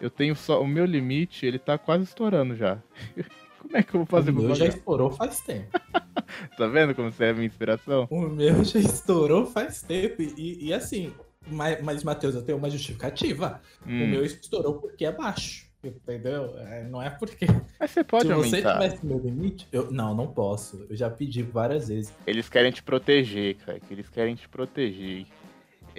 Eu 0.00 0.10
tenho 0.10 0.34
só. 0.34 0.62
O 0.62 0.66
meu 0.66 0.84
limite, 0.84 1.44
ele 1.44 1.58
tá 1.58 1.76
quase 1.76 2.04
estourando 2.04 2.56
já. 2.56 2.78
Como 3.60 3.76
é 3.76 3.82
que 3.82 3.94
eu 3.94 4.00
vou 4.00 4.06
fazer 4.06 4.30
o 4.30 4.34
meu 4.34 4.54
já 4.54 4.66
estourou 4.66 5.10
faz 5.10 5.40
tempo. 5.42 5.68
tá 6.56 6.66
vendo 6.66 6.94
como 6.94 7.12
você 7.12 7.24
é 7.24 7.30
a 7.30 7.34
minha 7.34 7.46
inspiração? 7.46 8.08
O 8.10 8.22
meu 8.22 8.64
já 8.64 8.80
estourou 8.80 9.44
faz 9.44 9.82
tempo. 9.82 10.22
E, 10.22 10.66
e 10.66 10.72
assim, 10.72 11.12
mas, 11.46 11.82
mas 11.82 12.02
Matheus, 12.02 12.34
eu 12.34 12.42
tenho 12.42 12.56
uma 12.56 12.70
justificativa. 12.70 13.60
Hum. 13.86 14.04
O 14.04 14.08
meu 14.08 14.24
estourou 14.24 14.74
porque 14.80 15.04
é 15.04 15.12
baixo. 15.12 15.68
Entendeu? 15.82 16.58
É, 16.58 16.84
não 16.84 17.00
é 17.00 17.08
porque. 17.08 17.46
Mas 17.78 17.90
você 17.90 18.04
pode 18.04 18.26
Se 18.26 18.32
aumentar. 18.32 18.56
Se 18.56 18.62
você 18.62 18.72
tivesse 18.72 19.06
meu 19.06 19.18
limite, 19.18 19.66
eu. 19.72 19.90
Não, 19.90 20.14
não 20.14 20.26
posso. 20.26 20.84
Eu 20.90 20.94
já 20.94 21.08
pedi 21.08 21.42
várias 21.42 21.88
vezes. 21.88 22.12
Eles 22.26 22.50
querem 22.50 22.70
te 22.70 22.82
proteger, 22.82 23.56
cara. 23.56 23.80
Eles 23.90 24.08
querem 24.08 24.34
te 24.34 24.46
proteger. 24.46 25.26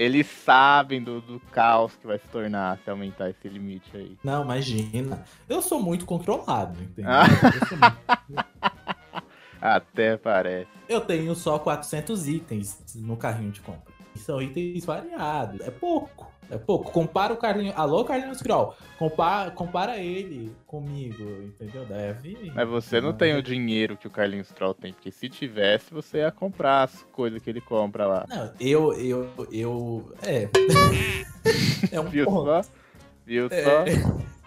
Eles 0.02 0.26
sabem 0.26 1.04
do, 1.04 1.22
do 1.22 1.40
caos 1.52 1.96
que 1.96 2.08
vai 2.08 2.18
se 2.18 2.28
tornar 2.30 2.80
se 2.84 2.90
aumentar 2.90 3.30
esse 3.30 3.48
limite 3.48 3.96
aí. 3.96 4.18
Não, 4.24 4.44
imagina. 4.44 5.24
Eu 5.48 5.62
sou 5.62 5.80
muito 5.80 6.08
controlado, 6.08 6.82
entendeu? 6.82 7.12
Ah. 7.12 7.26
Muito... 7.28 8.46
Até 9.62 10.18
parece. 10.18 10.72
Eu 10.90 11.02
tenho 11.02 11.36
só 11.36 11.60
400 11.60 12.28
itens 12.28 12.96
no 12.96 13.16
carrinho 13.16 13.52
de 13.52 13.62
compra. 13.62 13.94
São 14.16 14.42
itens 14.42 14.84
variados. 14.86 15.62
É 15.62 15.70
pouco. 15.70 16.31
É 16.52 16.58
pouco. 16.58 16.92
Compara 16.92 17.34
o 17.34 17.38
Carlinhos. 17.38 17.74
Alô, 17.78 18.04
Carlinhos 18.04 18.42
Grol. 18.42 18.76
Compara, 19.00 19.52
compara 19.52 19.98
ele 19.98 20.54
comigo, 20.68 21.24
entendeu? 21.44 21.86
Deve. 21.86 22.52
Mas 22.54 22.68
você 22.68 23.00
não 23.00 23.14
tem 23.14 23.34
o 23.38 23.42
dinheiro 23.42 23.96
que 23.96 24.06
o 24.06 24.10
Carlinhos 24.10 24.50
Troll 24.50 24.74
tem, 24.74 24.92
porque 24.92 25.12
se 25.12 25.30
tivesse, 25.30 25.94
você 25.94 26.18
ia 26.18 26.32
comprar 26.32 26.84
as 26.84 27.04
coisas 27.14 27.42
que 27.42 27.50
ele 27.50 27.62
compra 27.62 28.06
lá. 28.06 28.26
Não, 28.28 28.52
eu. 28.60 28.92
Eu. 28.94 29.30
eu 29.50 30.14
é. 30.22 30.50
é 31.90 32.00
um 32.02 32.10
Viu 32.10 32.26
ponto. 32.26 32.46
só? 32.46 32.62
Viu 33.26 33.48
é... 33.50 33.64
só? 33.64 33.86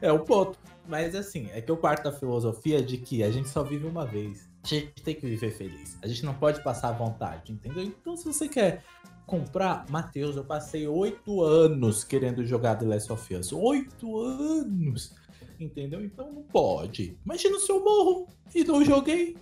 É 0.00 0.12
um 0.12 0.20
ponto. 0.20 0.56
Mas 0.86 1.14
assim, 1.16 1.50
é 1.52 1.60
que 1.60 1.68
eu 1.68 1.76
parto 1.76 2.04
da 2.04 2.12
filosofia 2.12 2.80
de 2.80 2.98
que 2.98 3.24
a 3.24 3.30
gente 3.32 3.48
só 3.48 3.64
vive 3.64 3.84
uma 3.84 4.06
vez. 4.06 4.48
A 4.64 4.68
gente 4.68 5.02
tem 5.02 5.12
que 5.12 5.26
viver 5.26 5.50
feliz. 5.50 5.98
A 6.00 6.06
gente 6.06 6.24
não 6.24 6.34
pode 6.34 6.62
passar 6.62 6.90
à 6.90 6.92
vontade, 6.92 7.52
entendeu? 7.52 7.82
Então, 7.82 8.16
se 8.16 8.24
você 8.24 8.48
quer 8.48 8.84
comprar, 9.28 9.84
Matheus, 9.90 10.36
eu 10.36 10.44
passei 10.44 10.88
oito 10.88 11.42
anos 11.42 12.02
querendo 12.02 12.44
jogar 12.46 12.76
The 12.76 12.86
Last 12.86 13.12
of 13.12 13.34
Us. 13.34 13.52
Oito 13.52 14.18
anos! 14.18 15.14
Entendeu? 15.60 16.02
Então 16.02 16.32
não 16.32 16.42
pode. 16.42 17.18
Imagina 17.24 17.58
se 17.58 17.70
eu 17.70 17.84
morro 17.84 18.26
e 18.54 18.64
não 18.64 18.82
joguei. 18.82 19.36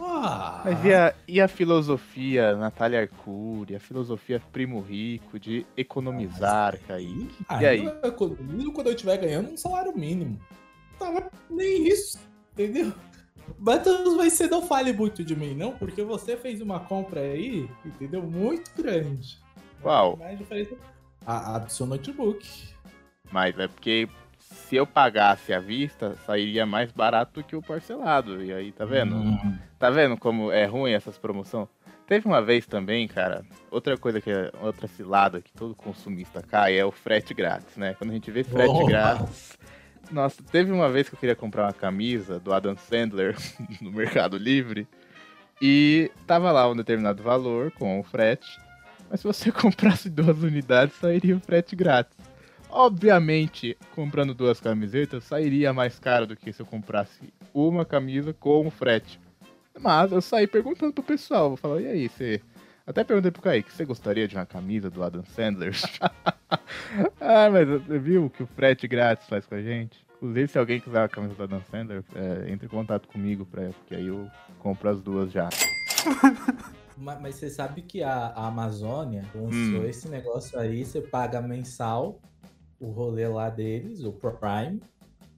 Ah. 0.00 0.62
Mas 0.64 0.84
e 0.84 0.94
a, 0.94 1.14
e 1.26 1.40
a 1.40 1.48
filosofia 1.48 2.56
Natália 2.56 3.00
Arcuri, 3.00 3.76
a 3.76 3.80
filosofia 3.80 4.40
Primo 4.50 4.80
Rico 4.80 5.38
de 5.38 5.66
economizar, 5.76 6.74
ah, 6.74 6.86
Kaique? 6.88 7.44
Ah, 7.48 7.62
e 7.62 7.66
aí? 7.66 7.84
Eu 7.84 8.08
economizo 8.08 8.72
quando 8.72 8.86
eu 8.86 8.94
estiver 8.94 9.18
ganhando 9.18 9.50
um 9.50 9.56
salário 9.56 9.94
mínimo. 9.94 10.40
Tava 10.98 11.30
nem 11.50 11.86
isso, 11.86 12.18
entendeu? 12.52 12.94
Vai 13.58 14.30
ser 14.30 14.48
não 14.48 14.62
fale 14.62 14.92
muito 14.92 15.24
de 15.24 15.34
mim, 15.36 15.54
não, 15.54 15.72
porque 15.72 16.02
você 16.02 16.36
fez 16.36 16.60
uma 16.60 16.80
compra 16.80 17.20
aí, 17.20 17.68
entendeu? 17.84 18.22
Muito 18.22 18.70
grande. 18.76 19.38
Qual? 19.80 20.16
Mais 20.16 20.38
diferença. 20.38 20.76
A, 21.26 21.56
a 21.56 21.58
do 21.58 21.70
seu 21.70 21.86
notebook. 21.86 22.46
Mas 23.30 23.58
é 23.58 23.68
porque 23.68 24.08
se 24.38 24.76
eu 24.76 24.86
pagasse 24.86 25.52
à 25.52 25.60
vista, 25.60 26.16
sairia 26.26 26.66
mais 26.66 26.90
barato 26.92 27.40
do 27.40 27.44
que 27.44 27.56
o 27.56 27.62
parcelado. 27.62 28.42
E 28.42 28.52
aí, 28.52 28.72
tá 28.72 28.84
vendo? 28.84 29.16
Hum. 29.16 29.58
Tá 29.78 29.90
vendo 29.90 30.16
como 30.16 30.50
é 30.50 30.64
ruim 30.66 30.92
essas 30.92 31.18
promoções? 31.18 31.68
Teve 32.06 32.26
uma 32.26 32.40
vez 32.40 32.66
também, 32.66 33.06
cara, 33.06 33.44
outra 33.70 33.96
coisa 33.98 34.18
que 34.18 34.30
é 34.30 34.50
outra 34.62 34.88
cilada 34.88 35.42
que 35.42 35.52
todo 35.52 35.74
consumista 35.74 36.42
cai 36.42 36.78
é 36.78 36.84
o 36.84 36.90
frete 36.90 37.34
grátis, 37.34 37.76
né? 37.76 37.94
Quando 37.98 38.10
a 38.10 38.14
gente 38.14 38.30
vê 38.30 38.42
frete 38.42 38.72
oh. 38.72 38.86
grátis, 38.86 39.58
nossa, 40.10 40.42
teve 40.42 40.72
uma 40.72 40.90
vez 40.90 41.08
que 41.08 41.14
eu 41.14 41.18
queria 41.18 41.36
comprar 41.36 41.64
uma 41.64 41.72
camisa 41.72 42.38
do 42.38 42.52
Adam 42.52 42.76
Sandler 42.76 43.36
no 43.80 43.90
Mercado 43.92 44.36
Livre 44.36 44.86
e 45.60 46.10
tava 46.26 46.50
lá 46.52 46.70
um 46.70 46.76
determinado 46.76 47.22
valor 47.22 47.72
com 47.72 47.98
o 47.98 48.02
frete, 48.02 48.58
mas 49.10 49.20
se 49.20 49.26
você 49.26 49.50
comprasse 49.52 50.08
duas 50.08 50.42
unidades, 50.42 50.96
sairia 50.96 51.36
o 51.36 51.40
frete 51.40 51.74
grátis. 51.74 52.16
Obviamente, 52.70 53.76
comprando 53.94 54.34
duas 54.34 54.60
camisetas, 54.60 55.24
sairia 55.24 55.72
mais 55.72 55.98
caro 55.98 56.26
do 56.26 56.36
que 56.36 56.52
se 56.52 56.60
eu 56.60 56.66
comprasse 56.66 57.32
uma 57.54 57.84
camisa 57.84 58.34
com 58.34 58.66
o 58.66 58.70
frete. 58.70 59.18
Mas 59.80 60.12
eu 60.12 60.20
saí 60.20 60.46
perguntando 60.46 60.92
pro 60.92 61.02
pessoal, 61.02 61.48
vou 61.48 61.56
falar, 61.56 61.80
e 61.80 61.86
aí, 61.86 62.08
você... 62.08 62.42
Até 62.88 63.04
perguntei 63.04 63.30
pro 63.30 63.42
Kaique, 63.42 63.70
você 63.70 63.84
gostaria 63.84 64.26
de 64.26 64.34
uma 64.34 64.46
camisa 64.46 64.88
do 64.88 65.02
Adam 65.02 65.22
Sandler? 65.22 65.74
ah, 67.20 67.50
mas 67.50 67.68
você 67.68 67.98
viu 67.98 68.24
o 68.24 68.30
que 68.30 68.42
o 68.42 68.46
frete 68.46 68.88
grátis 68.88 69.28
faz 69.28 69.44
com 69.44 69.56
a 69.56 69.60
gente? 69.60 70.02
Inclusive, 70.16 70.48
se 70.48 70.58
alguém 70.58 70.80
quiser 70.80 71.02
a 71.02 71.08
camisa 71.08 71.34
do 71.34 71.42
Adam 71.42 71.62
Sandler, 71.70 72.02
é, 72.14 72.50
entre 72.50 72.64
em 72.64 72.70
contato 72.70 73.06
comigo, 73.06 73.44
pra, 73.44 73.68
porque 73.68 73.94
aí 73.94 74.06
eu 74.06 74.26
compro 74.58 74.88
as 74.88 75.02
duas 75.02 75.30
já. 75.30 75.50
mas, 76.96 77.20
mas, 77.20 77.34
você 77.34 77.50
sabe 77.50 77.82
que 77.82 78.02
a, 78.02 78.28
a 78.28 78.46
Amazônia 78.46 79.22
lançou 79.34 79.82
hum. 79.82 79.84
esse 79.84 80.08
negócio 80.08 80.58
aí, 80.58 80.82
você 80.82 81.02
paga 81.02 81.42
mensal 81.42 82.18
o 82.80 82.90
rolê 82.90 83.28
lá 83.28 83.50
deles, 83.50 84.02
o 84.02 84.12
Prime, 84.12 84.80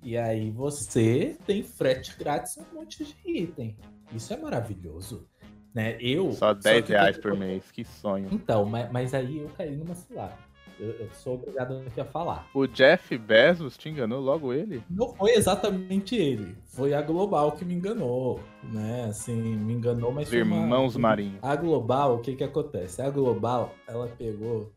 e 0.04 0.16
aí 0.16 0.52
você 0.52 1.37
tem 1.45 1.64
frete 1.64 2.16
grátis 2.16 2.57
um 2.59 2.76
monte 2.76 3.04
de 3.04 3.16
item. 3.25 3.76
Isso 4.14 4.33
é 4.33 4.37
maravilhoso. 4.37 5.28
Né? 5.75 5.97
Eu, 6.00 6.33
só 6.33 6.53
10 6.53 6.87
só 6.87 6.93
reais 6.93 7.19
por 7.19 7.37
mês, 7.37 7.71
que 7.71 7.85
sonho. 7.85 8.29
Então, 8.33 8.65
mas, 8.65 8.91
mas 8.91 9.15
aí 9.15 9.39
eu 9.39 9.49
caí 9.57 9.77
numa 9.77 9.95
cilada. 9.95 10.35
Eu, 10.81 10.93
eu, 10.93 11.11
sou 11.12 11.35
obrigado 11.35 11.77
aqui 11.87 12.00
a 12.00 12.05
falar. 12.07 12.49
O 12.55 12.67
Jeff 12.67 13.17
Bezos 13.19 13.77
te 13.77 13.91
enganou 13.91 14.19
logo 14.19 14.50
ele? 14.50 14.83
Não 14.89 15.15
foi 15.15 15.33
exatamente 15.33 16.17
ele. 16.17 16.57
Foi 16.65 16.95
a 16.95 17.03
Global 17.03 17.53
que 17.53 17.67
me 17.67 17.75
enganou, 17.75 18.41
né? 18.62 19.05
Assim, 19.11 19.35
me 19.35 19.75
enganou, 19.75 20.11
mas 20.11 20.29
Os 20.29 20.33
irmãos 20.33 20.97
uma... 20.97 21.09
marinhos. 21.09 21.39
A 21.43 21.55
Global, 21.55 22.15
o 22.15 22.19
que 22.21 22.35
que 22.35 22.43
acontece? 22.43 23.03
A 23.03 23.11
Global, 23.11 23.75
ela 23.87 24.09
pegou 24.09 24.73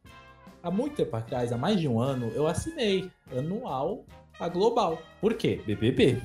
há 0.61 0.69
muito 0.69 0.97
tempo 0.97 1.15
atrás, 1.15 1.53
há 1.53 1.57
mais 1.57 1.79
de 1.79 1.87
um 1.87 1.99
ano, 1.99 2.29
eu 2.35 2.47
assinei 2.47 3.09
anual 3.31 4.05
a 4.39 4.49
Global. 4.49 5.01
Por 5.21 5.35
quê? 5.35 5.61
BBB. 5.65 6.21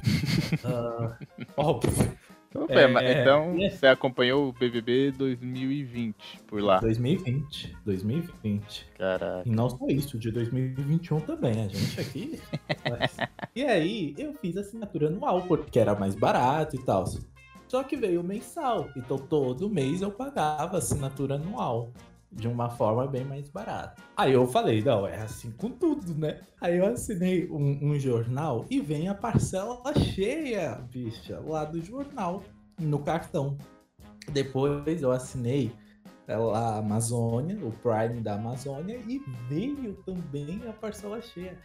uh, 0.65 1.15
óbvio. 1.57 2.18
Então, 2.51 2.67
é, 2.69 3.21
então 3.21 3.57
você 3.71 3.87
acompanhou 3.87 4.49
o 4.49 4.53
BBB 4.53 5.13
2020 5.13 6.15
por 6.47 6.63
lá? 6.63 6.79
2020, 6.81 7.77
2020. 7.85 8.87
Caraca. 8.97 9.43
E 9.45 9.51
não 9.51 9.69
só 9.69 9.87
isso, 9.89 10.19
de 10.19 10.31
2021 10.31 11.21
também, 11.21 11.65
a 11.65 11.69
gente 11.69 12.01
aqui. 12.01 12.41
e 13.55 13.65
aí, 13.65 14.15
eu 14.17 14.33
fiz 14.35 14.57
assinatura 14.57 15.09
anual, 15.09 15.43
porque 15.43 15.79
era 15.79 15.95
mais 15.95 16.15
barato 16.15 16.77
e 16.77 16.85
tal. 16.85 17.05
Só 17.69 17.83
que 17.83 17.97
veio 17.97 18.25
mensal, 18.25 18.89
então 18.97 19.19
todo 19.19 19.69
mês 19.69 20.01
eu 20.01 20.11
pagava 20.11 20.79
assinatura 20.79 21.35
anual 21.35 21.93
de 22.31 22.47
uma 22.47 22.69
forma 22.69 23.07
bem 23.07 23.25
mais 23.25 23.49
barata. 23.49 24.03
Aí 24.17 24.33
eu 24.33 24.47
falei, 24.47 24.83
não, 24.83 25.07
é 25.07 25.17
assim 25.17 25.51
com 25.53 25.71
tudo, 25.71 26.15
né? 26.15 26.41
Aí 26.61 26.79
eu 26.79 26.87
assinei 26.87 27.49
um, 27.51 27.79
um 27.83 27.99
jornal 27.99 28.67
e 28.71 28.81
vem 28.81 29.09
a 29.09 29.15
parcela 29.15 29.83
cheia, 29.95 30.75
bicha, 30.91 31.41
lá 31.41 31.65
do 31.65 31.81
jornal, 31.81 32.43
no 32.79 32.99
cartão. 32.99 33.57
Depois 34.33 35.03
eu 35.03 35.11
assinei 35.11 35.73
a 36.55 36.79
Amazônia, 36.79 37.59
o 37.65 37.73
Prime 37.73 38.21
da 38.21 38.35
Amazônia, 38.35 39.01
e 39.09 39.23
veio 39.49 39.95
também 40.05 40.61
a 40.69 40.73
parcela 40.73 41.23
cheia. 41.23 41.59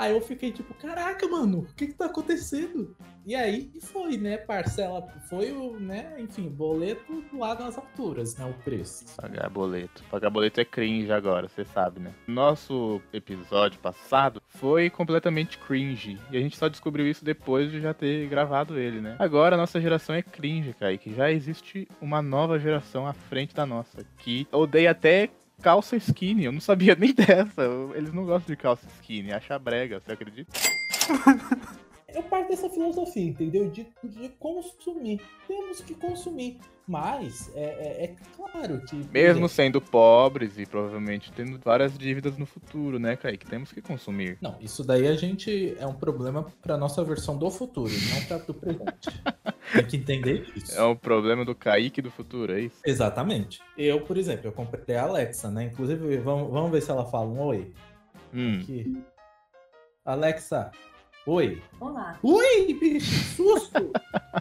Aí 0.00 0.12
eu 0.12 0.20
fiquei 0.22 0.50
tipo, 0.50 0.72
caraca, 0.72 1.28
mano, 1.28 1.58
o 1.58 1.74
que 1.74 1.88
que 1.88 1.92
tá 1.92 2.06
acontecendo? 2.06 2.96
E 3.26 3.34
aí 3.34 3.70
foi, 3.82 4.16
né? 4.16 4.38
Parcela, 4.38 5.06
foi 5.28 5.52
o, 5.52 5.78
né? 5.78 6.14
Enfim, 6.18 6.48
boleto 6.48 7.22
lá 7.34 7.54
nas 7.54 7.76
alturas, 7.76 8.34
né? 8.38 8.46
O 8.46 8.54
preço. 8.64 9.04
Pagar 9.14 9.50
boleto. 9.50 10.02
Pagar 10.10 10.30
boleto 10.30 10.58
é 10.58 10.64
cringe 10.64 11.12
agora, 11.12 11.48
você 11.48 11.66
sabe, 11.66 12.00
né? 12.00 12.14
Nosso 12.26 13.02
episódio 13.12 13.78
passado 13.78 14.40
foi 14.48 14.88
completamente 14.88 15.58
cringe. 15.58 16.18
E 16.30 16.36
a 16.38 16.40
gente 16.40 16.56
só 16.56 16.66
descobriu 16.66 17.06
isso 17.06 17.22
depois 17.22 17.70
de 17.70 17.78
já 17.78 17.92
ter 17.92 18.26
gravado 18.26 18.78
ele, 18.78 19.02
né? 19.02 19.16
Agora 19.18 19.54
a 19.54 19.58
nossa 19.58 19.78
geração 19.78 20.14
é 20.14 20.22
cringe, 20.22 20.72
Kaique. 20.72 21.12
Já 21.12 21.30
existe 21.30 21.86
uma 22.00 22.22
nova 22.22 22.58
geração 22.58 23.06
à 23.06 23.12
frente 23.12 23.54
da 23.54 23.66
nossa. 23.66 24.02
Que 24.16 24.48
odeia 24.50 24.92
até 24.92 25.28
calça 25.60 25.96
skinny. 25.96 26.44
Eu 26.44 26.52
não 26.52 26.60
sabia 26.60 26.94
nem 26.98 27.12
dessa. 27.14 27.62
Eles 27.94 28.12
não 28.12 28.24
gostam 28.24 28.54
de 28.54 28.60
calça 28.60 28.86
skinny. 28.96 29.32
Acha 29.32 29.58
brega, 29.58 30.00
você 30.00 30.12
acredita? 30.12 30.52
Eu 32.14 32.22
parto 32.24 32.48
dessa 32.48 32.68
filosofia, 32.70 33.24
entendeu? 33.28 33.70
De, 33.70 33.86
de 34.04 34.28
consumir. 34.38 35.20
Temos 35.46 35.80
que 35.80 35.94
consumir. 35.94 36.58
Mas 36.88 37.52
é, 37.54 37.62
é- 37.62 38.04
é 38.04 38.16
claro 38.36 38.80
que. 38.80 38.96
Mesmo 39.12 39.48
sendo 39.48 39.80
pobres 39.80 40.58
e 40.58 40.66
provavelmente 40.66 41.30
tendo 41.30 41.56
várias 41.60 41.96
dívidas 41.96 42.36
no 42.36 42.44
futuro, 42.44 42.98
né, 42.98 43.14
Kaique? 43.14 43.46
Temos 43.46 43.70
que 43.70 43.80
consumir. 43.80 44.38
Não, 44.40 44.56
isso 44.60 44.82
daí 44.82 45.06
a 45.06 45.14
gente 45.14 45.76
é 45.78 45.86
um 45.86 45.94
problema 45.94 46.46
pra 46.60 46.76
nossa 46.76 47.04
versão 47.04 47.38
do 47.38 47.48
futuro, 47.48 47.92
não 48.12 48.24
pra 48.26 48.38
do 48.38 48.52
presente. 48.52 49.08
Tem 49.72 49.86
que 49.86 49.96
entender 49.98 50.48
isso. 50.56 50.76
É 50.76 50.82
um 50.82 50.96
problema 50.96 51.44
do 51.44 51.54
Kaique 51.54 52.02
do 52.02 52.10
futuro, 52.10 52.52
é 52.52 52.62
isso? 52.62 52.80
Exatamente. 52.84 53.60
Eu, 53.78 54.00
por 54.00 54.16
exemplo, 54.18 54.48
eu 54.48 54.52
comprei 54.52 54.96
a 54.96 55.04
Alexa, 55.04 55.48
né? 55.48 55.66
Inclusive, 55.66 56.16
vamos, 56.18 56.50
vamos 56.50 56.72
ver 56.72 56.80
se 56.82 56.90
ela 56.90 57.06
fala 57.06 57.26
um 57.28 57.40
oi. 57.40 57.72
Hum. 58.34 58.58
Aqui. 58.62 59.00
Alexa, 60.04 60.72
oi. 61.26 61.62
Olá. 61.78 62.18
Ui, 62.22 62.74
bicho, 62.74 63.36
susto! 63.36 63.92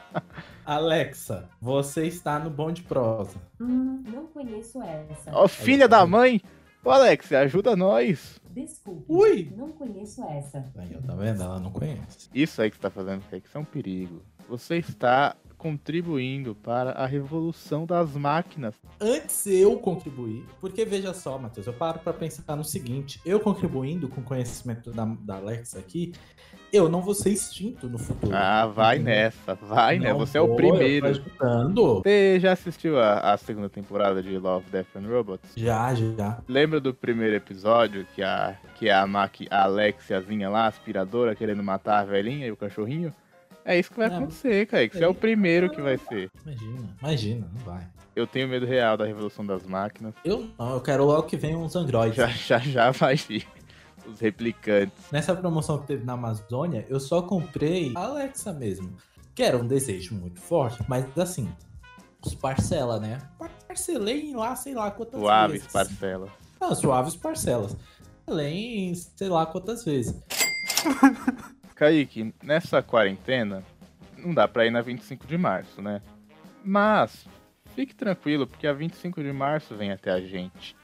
Alexa, 0.66 1.50
você 1.60 2.06
está 2.06 2.40
no 2.40 2.50
Bom 2.50 2.72
de 2.72 2.84
Prosa. 2.84 3.38
Hum, 3.60 4.04
não 4.08 4.28
conheço 4.28 4.82
essa. 4.82 5.32
Ó, 5.34 5.48
filha 5.48 5.88
da 5.88 6.06
mãe! 6.06 6.42
Ô, 6.84 6.92
Alex, 6.92 7.32
ajuda 7.34 7.76
nós! 7.76 8.40
Desculpe. 8.52 9.04
Ui! 9.08 9.54
Não 9.56 9.70
conheço 9.72 10.24
essa. 10.24 10.66
Aí, 10.78 10.96
ó, 10.98 11.06
tá 11.06 11.16
vendo? 11.16 11.44
Ela 11.44 11.60
não 11.60 11.72
conhece. 11.72 12.30
Isso 12.34 12.62
aí 12.62 12.70
que 12.70 12.78
você 12.78 12.82
tá 12.82 12.90
fazendo, 12.90 13.24
isso 13.32 13.58
é 13.58 13.60
um 13.60 13.66
perigo. 13.66 14.22
Você 14.48 14.78
está 14.78 15.36
contribuindo 15.58 16.56
para 16.56 16.92
a 16.92 17.06
revolução 17.06 17.86
das 17.86 18.16
máquinas. 18.16 18.74
Antes 19.00 19.46
eu 19.46 19.78
contribuir, 19.78 20.46
porque 20.62 20.86
veja 20.86 21.14
só, 21.14 21.38
Matheus, 21.38 21.68
eu 21.68 21.74
paro 21.74 22.00
pra 22.00 22.14
pensar 22.14 22.56
no 22.56 22.64
seguinte: 22.64 23.20
eu 23.26 23.40
contribuindo 23.40 24.08
com 24.08 24.22
o 24.22 24.24
conhecimento 24.24 24.92
da, 24.92 25.06
da 25.06 25.36
Alexa 25.36 25.78
aqui, 25.78 26.14
eu 26.72 26.88
não 26.90 27.02
vou 27.02 27.14
ser 27.14 27.32
extinto 27.32 27.88
no 27.90 27.98
futuro. 27.98 28.36
Ah, 28.36 28.66
vai 28.68 28.98
Entendeu? 28.98 29.14
nessa, 29.16 29.56
vai, 29.56 30.00
né? 30.00 30.12
Não 30.12 30.20
Você 30.20 30.38
é 30.38 30.42
o 30.42 30.48
vou, 30.48 30.60
eu 30.60 30.62
tô 30.62 30.78
primeiro. 30.78 31.24
Você 32.04 32.40
já 32.40 32.52
assistiu 32.54 33.00
a, 33.00 33.34
a 33.34 33.38
segunda 33.38 33.70
temporada 33.70 34.22
de 34.22 34.38
Love, 34.38 34.66
Death 34.72 34.96
and 34.96 35.08
Robots? 35.08 35.52
Já, 35.56 35.94
já. 35.96 36.40
Lembra 36.48 36.80
do 36.80 36.94
primeiro 36.94 37.36
episódio 37.36 38.06
que 38.16 38.22
a, 38.22 38.56
que 38.76 38.90
é 38.90 38.94
a, 38.94 39.06
maqui, 39.08 39.48
a 39.50 39.64
Alexiazinha 39.64 40.50
lá, 40.50 40.68
aspiradora, 40.68 41.36
querendo 41.36 41.64
matar 41.64 42.00
a 42.00 42.04
velhinha 42.04 42.48
e 42.48 42.52
o 42.52 42.58
cachorrinho? 42.58 43.14
É 43.66 43.78
isso 43.78 43.92
que 43.92 43.98
vai 43.98 44.10
Não. 44.10 44.18
acontecer, 44.18 44.66
Kaique. 44.66 44.98
Você 44.98 45.04
é 45.04 45.08
o 45.08 45.14
primeiro 45.14 45.70
que 45.70 45.82
vai 45.82 45.98
ser. 45.98 46.32
Imagina, 46.44 46.90
imagina, 47.02 47.48
não 47.54 47.64
vai. 47.66 47.88
Eu 48.16 48.26
tenho 48.26 48.48
medo 48.48 48.66
real 48.66 48.98
da 48.98 49.06
revolução 49.06 49.46
das 49.46 49.64
máquinas. 49.66 50.14
Eu 50.26 50.50
não, 50.58 50.74
eu 50.74 50.82
quero 50.82 51.06
logo 51.06 51.24
que 51.24 51.38
venham 51.38 51.64
uns 51.64 51.76
androides. 51.76 52.18
Já 52.18 52.28
já, 52.28 52.58
já 52.60 52.92
vai 52.92 53.16
vir 53.16 53.46
os 54.10 54.20
replicantes. 54.20 54.94
Nessa 55.12 55.36
promoção 55.36 55.80
que 55.80 55.88
teve 55.88 56.06
na 56.06 56.14
Amazônia, 56.14 56.86
eu 56.90 57.00
só 57.00 57.22
comprei 57.22 57.92
a 57.96 58.06
Alexa 58.06 58.52
mesmo. 58.54 58.96
Que 59.36 59.44
era 59.44 59.58
um 59.58 59.68
desejo 59.68 60.16
muito 60.16 60.40
forte, 60.40 60.84
mas 60.88 61.06
assim, 61.18 61.50
os 62.26 62.36
parcela, 62.36 63.00
né? 63.00 63.20
Parcelei 63.68 64.32
em 64.32 64.36
lá, 64.36 64.56
sei 64.56 64.74
lá 64.74 64.92
quantas 64.92 65.20
Suaves 65.20 65.54
vezes. 65.54 65.72
parcelas. 65.72 66.30
Não, 66.60 66.76
suaves 66.76 67.16
parcelas. 67.16 67.78
Além, 68.28 68.94
sei 68.94 69.30
lá 69.30 69.46
quantas 69.46 69.86
vezes. 69.86 70.16
Kaique, 71.76 72.34
nessa 72.44 72.82
quarentena, 72.84 73.64
não 74.18 74.34
dá 74.34 74.48
pra 74.48 74.66
ir 74.66 74.72
na 74.72 74.82
25 74.82 75.26
de 75.26 75.38
março, 75.38 75.82
né? 75.82 76.02
Mas, 76.64 77.26
fique 77.76 77.96
tranquilo, 77.96 78.46
porque 78.46 78.68
a 78.68 78.74
25 78.74 79.24
de 79.24 79.32
março 79.32 79.76
vem 79.76 79.92
até 79.92 80.12
a 80.12 80.20
gente. 80.20 80.76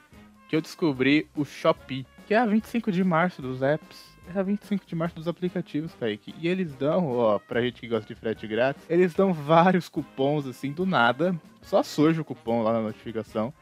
Que 0.48 0.56
eu 0.56 0.62
descobri 0.62 1.28
o 1.36 1.44
Shopee, 1.44 2.06
que 2.26 2.34
é 2.34 2.38
a 2.38 2.46
25 2.46 2.90
de 2.90 3.04
março 3.04 3.40
dos 3.40 3.62
apps. 3.62 4.16
É 4.34 4.38
a 4.38 4.42
25 4.42 4.84
de 4.84 4.94
março 4.96 5.14
dos 5.14 5.28
aplicativos, 5.28 5.94
Kaique. 5.94 6.34
E 6.40 6.48
eles 6.48 6.74
dão, 6.74 7.12
ó, 7.12 7.38
pra 7.38 7.62
gente 7.62 7.80
que 7.80 7.86
gosta 7.86 8.12
de 8.12 8.18
frete 8.18 8.46
grátis, 8.46 8.82
eles 8.90 9.14
dão 9.14 9.32
vários 9.32 9.88
cupons, 9.88 10.46
assim, 10.46 10.72
do 10.72 10.84
nada. 10.84 11.34
Só 11.62 11.82
surge 11.82 12.20
o 12.20 12.24
cupom 12.24 12.62
lá 12.62 12.72
na 12.72 12.80
notificação. 12.80 13.54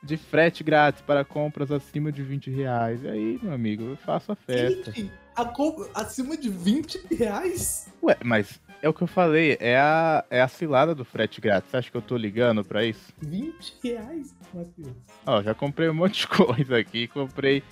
De 0.00 0.16
frete 0.16 0.62
grátis 0.62 1.02
para 1.02 1.24
compras 1.24 1.72
acima 1.72 2.12
de 2.12 2.22
20 2.22 2.50
reais. 2.50 3.02
E 3.02 3.08
aí, 3.08 3.40
meu 3.42 3.52
amigo, 3.52 3.84
eu 3.84 3.96
faço 3.96 4.30
a 4.30 4.36
festa. 4.36 4.92
Gente, 4.92 5.12
a 5.34 5.44
compra 5.44 5.88
acima 5.94 6.36
de 6.36 6.48
20 6.48 7.14
reais? 7.14 7.88
Ué, 8.02 8.16
mas 8.24 8.60
é 8.80 8.88
o 8.88 8.94
que 8.94 9.02
eu 9.02 9.06
falei, 9.06 9.56
é 9.60 9.78
a, 9.78 10.24
é 10.28 10.40
a 10.42 10.48
cilada 10.48 10.94
do 10.94 11.04
frete 11.04 11.40
grátis. 11.40 11.70
Você 11.70 11.76
acha 11.76 11.90
que 11.90 11.96
eu 11.96 12.02
tô 12.02 12.16
ligando 12.16 12.64
pra 12.64 12.84
isso? 12.84 13.12
20 13.20 13.78
reais, 13.82 14.34
Matheus. 14.52 14.96
Ó, 15.24 15.42
já 15.42 15.54
comprei 15.54 15.88
um 15.88 15.94
monte 15.94 16.20
de 16.22 16.26
coisa 16.28 16.78
aqui. 16.78 17.06
Comprei, 17.06 17.62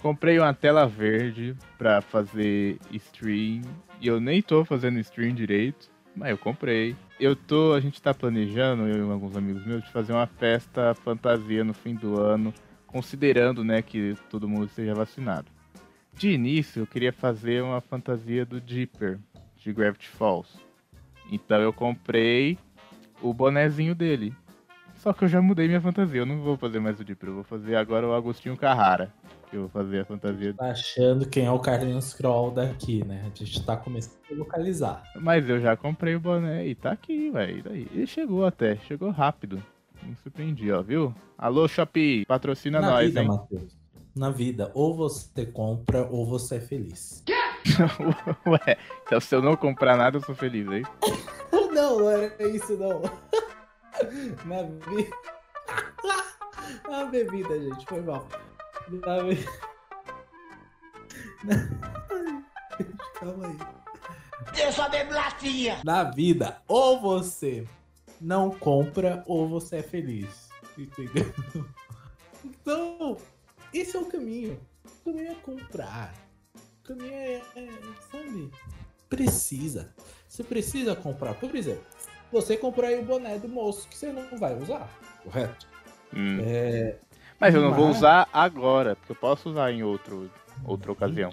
comprei 0.00 0.38
uma 0.38 0.54
tela 0.54 0.86
verde 0.86 1.56
pra 1.76 2.00
fazer 2.00 2.78
stream. 2.92 3.62
E 4.00 4.06
eu 4.06 4.20
nem 4.20 4.40
tô 4.40 4.64
fazendo 4.64 4.98
stream 5.00 5.34
direito, 5.34 5.90
mas 6.14 6.30
eu 6.30 6.38
comprei. 6.38 6.96
Eu 7.18 7.34
tô, 7.34 7.74
a 7.74 7.80
gente 7.80 8.00
tá 8.00 8.14
planejando, 8.14 8.86
eu 8.86 9.06
e 9.06 9.12
alguns 9.12 9.36
amigos 9.36 9.66
meus, 9.66 9.82
de 9.82 9.90
fazer 9.90 10.12
uma 10.12 10.26
festa 10.26 10.94
fantasia 10.94 11.64
no 11.64 11.74
fim 11.74 11.94
do 11.94 12.20
ano, 12.20 12.54
considerando, 12.86 13.64
né, 13.64 13.82
que 13.82 14.16
todo 14.30 14.48
mundo 14.48 14.66
esteja 14.66 14.94
vacinado. 14.94 15.46
De 16.14 16.30
início, 16.30 16.82
eu 16.82 16.86
queria 16.86 17.12
fazer 17.12 17.62
uma 17.62 17.80
fantasia 17.80 18.44
do 18.44 18.60
Dipper, 18.60 19.18
de 19.56 19.72
Gravity 19.72 20.08
Falls. 20.08 20.58
Então 21.30 21.60
eu 21.60 21.72
comprei 21.72 22.58
o 23.20 23.32
bonezinho 23.32 23.94
dele. 23.94 24.34
Só 24.96 25.12
que 25.12 25.24
eu 25.24 25.28
já 25.28 25.40
mudei 25.40 25.68
minha 25.68 25.80
fantasia, 25.80 26.20
eu 26.20 26.26
não 26.26 26.40
vou 26.40 26.56
fazer 26.56 26.80
mais 26.80 26.98
o 26.98 27.04
Dipper, 27.04 27.28
eu 27.28 27.34
vou 27.36 27.44
fazer 27.44 27.76
agora 27.76 28.06
o 28.06 28.14
Agostinho 28.14 28.56
Carrara. 28.56 29.12
Que 29.50 29.56
eu 29.56 29.62
vou 29.62 29.70
fazer 29.70 30.00
a 30.00 30.04
fantasia 30.04 30.52
Tá 30.52 30.70
achando 30.70 31.26
quem 31.26 31.46
é 31.46 31.50
o 31.50 31.58
Carlinhos 31.58 32.12
Kroll 32.12 32.50
daqui, 32.50 33.04
né? 33.04 33.22
A 33.24 33.38
gente 33.38 33.64
tá 33.64 33.76
começando 33.76 34.18
a 34.30 34.34
localizar. 34.34 35.02
Mas 35.16 35.48
eu 35.48 35.60
já 35.60 35.76
comprei 35.76 36.14
o 36.14 36.20
boné 36.20 36.66
e 36.66 36.74
tá 36.74 36.92
aqui, 36.92 37.30
velho. 37.30 37.62
Daí. 37.62 37.88
Ele 37.92 38.06
chegou 38.06 38.44
até, 38.44 38.76
chegou 38.76 39.10
rápido. 39.10 39.62
Me 40.02 40.14
surpreendi, 40.16 40.70
ó, 40.70 40.82
viu? 40.82 41.14
Alô, 41.36 41.66
Shopee, 41.66 42.24
patrocina 42.26 42.80
Na 42.80 42.90
nós, 42.90 43.06
vida, 43.06 43.22
hein? 43.22 43.28
Matheus. 43.28 43.78
Na 44.14 44.30
vida, 44.30 44.70
ou 44.74 44.94
você 44.94 45.46
compra 45.46 46.06
ou 46.06 46.26
você 46.26 46.56
é 46.56 46.60
feliz. 46.60 47.24
Ué, 48.46 48.76
então 49.06 49.20
se 49.20 49.34
eu 49.34 49.40
não 49.40 49.56
comprar 49.56 49.96
nada, 49.96 50.18
eu 50.18 50.22
sou 50.22 50.34
feliz, 50.34 50.66
hein? 50.70 50.82
Não, 51.72 52.00
não 52.00 52.10
era 52.10 52.48
isso, 52.48 52.76
não. 52.76 53.02
Na 54.46 54.62
vida. 54.62 55.16
Na 56.88 57.04
bebida, 57.04 57.56
gente, 57.60 57.86
foi 57.86 58.00
mal. 58.00 58.26
Calma 63.14 63.46
aí. 63.46 63.58
Deixa 64.54 64.84
a 64.84 64.88
beblatinha! 64.88 65.80
Na 65.84 66.04
vida, 66.04 66.62
ou 66.66 67.00
você 67.00 67.66
não 68.20 68.50
compra 68.50 69.22
ou 69.26 69.48
você 69.48 69.76
é 69.76 69.82
feliz. 69.82 70.48
Entendeu? 70.76 71.32
Então, 72.44 73.16
esse 73.74 73.96
é 73.96 74.00
o 74.00 74.06
caminho. 74.06 74.60
O 74.84 75.04
caminho 75.04 75.32
é 75.32 75.34
comprar. 75.34 76.14
O 76.54 76.88
caminho 76.88 77.12
é, 77.12 77.42
é, 77.56 77.68
sabe? 78.10 78.50
Precisa. 79.08 79.92
Você 80.28 80.44
precisa 80.44 80.94
comprar. 80.94 81.34
Por 81.34 81.54
exemplo, 81.54 81.84
você 82.30 82.56
comprou 82.56 82.86
aí 82.86 82.98
o 83.00 83.04
boné 83.04 83.38
do 83.38 83.48
moço 83.48 83.88
que 83.88 83.96
você 83.96 84.12
não 84.12 84.38
vai 84.38 84.56
usar, 84.56 84.88
correto? 85.24 85.66
Hum. 86.14 86.38
É, 86.42 86.98
Mas 87.40 87.54
eu 87.54 87.62
não 87.62 87.72
vou 87.72 87.88
usar 87.88 88.28
agora, 88.32 88.96
porque 88.96 89.12
eu 89.12 89.16
posso 89.16 89.50
usar 89.50 89.70
em 89.72 89.82
outro, 89.82 90.30
outra 90.64 90.90
ocasião. 90.90 91.30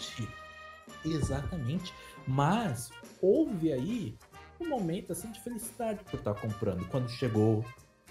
Exatamente. 1.04 1.94
Mas 2.28 2.92
houve 3.22 3.72
aí 3.72 4.16
um 4.60 4.68
momento 4.68 5.12
assim 5.12 5.32
de 5.32 5.42
felicidade 5.42 6.04
por 6.04 6.18
estar 6.18 6.34
comprando 6.36 6.88
quando 6.90 7.10
chegou, 7.10 7.66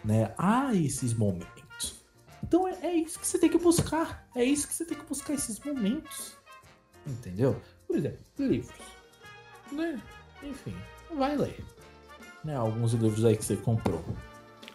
né, 0.05 0.35
a 0.37 0.75
esses 0.75 1.15
momentos. 1.15 2.05
Então 2.43 2.69
é, 2.69 2.77
é 2.83 2.95
isso 2.95 3.19
que 3.19 3.27
você 3.27 3.39
tem 3.39 3.49
que 3.49 3.59
buscar. 3.59 4.29
É 4.35 4.45
isso 4.45 4.69
que 4.69 4.75
você 4.75 4.85
tem 4.85 4.99
que 4.99 5.05
buscar 5.05 5.33
esses 5.33 5.59
momentos. 5.61 6.37
Entendeu? 7.07 7.61
Por 7.87 7.97
exemplo, 7.97 8.19
livros. 8.39 8.77
Né? 9.73 10.01
Enfim, 10.43 10.77
vai 11.17 11.37
ler. 11.37 11.65
Né, 12.45 12.55
alguns 12.55 12.93
livros 12.93 13.25
aí 13.25 13.37
que 13.37 13.45
você 13.45 13.57
comprou. 13.57 14.05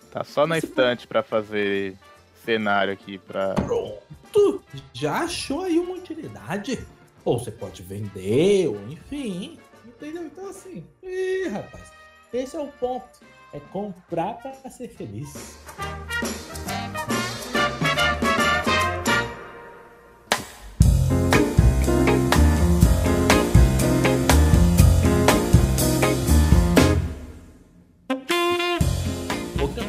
Tá 0.09 0.23
só 0.23 0.47
na 0.47 0.59
Você 0.59 0.65
estante 0.65 1.05
pra 1.05 1.21
fazer 1.21 1.95
cenário 2.43 2.93
aqui 2.93 3.17
pra. 3.17 3.53
Pronto! 3.55 4.63
Já 4.93 5.23
achou 5.23 5.63
aí 5.63 5.79
uma 5.79 5.95
utilidade? 5.95 6.85
Ou 7.25 7.39
você 7.39 7.51
pode 7.51 7.83
vender, 7.83 8.67
ou 8.67 8.79
enfim. 8.89 9.59
Entendeu? 9.85 10.25
Então 10.25 10.49
assim, 10.49 10.85
ih, 11.03 11.47
rapaz, 11.49 11.91
esse 12.33 12.55
é 12.55 12.59
o 12.59 12.67
ponto. 12.67 13.19
É 13.51 13.59
comprar 13.59 14.35
para 14.35 14.69
ser 14.69 14.89
feliz. 14.89 15.57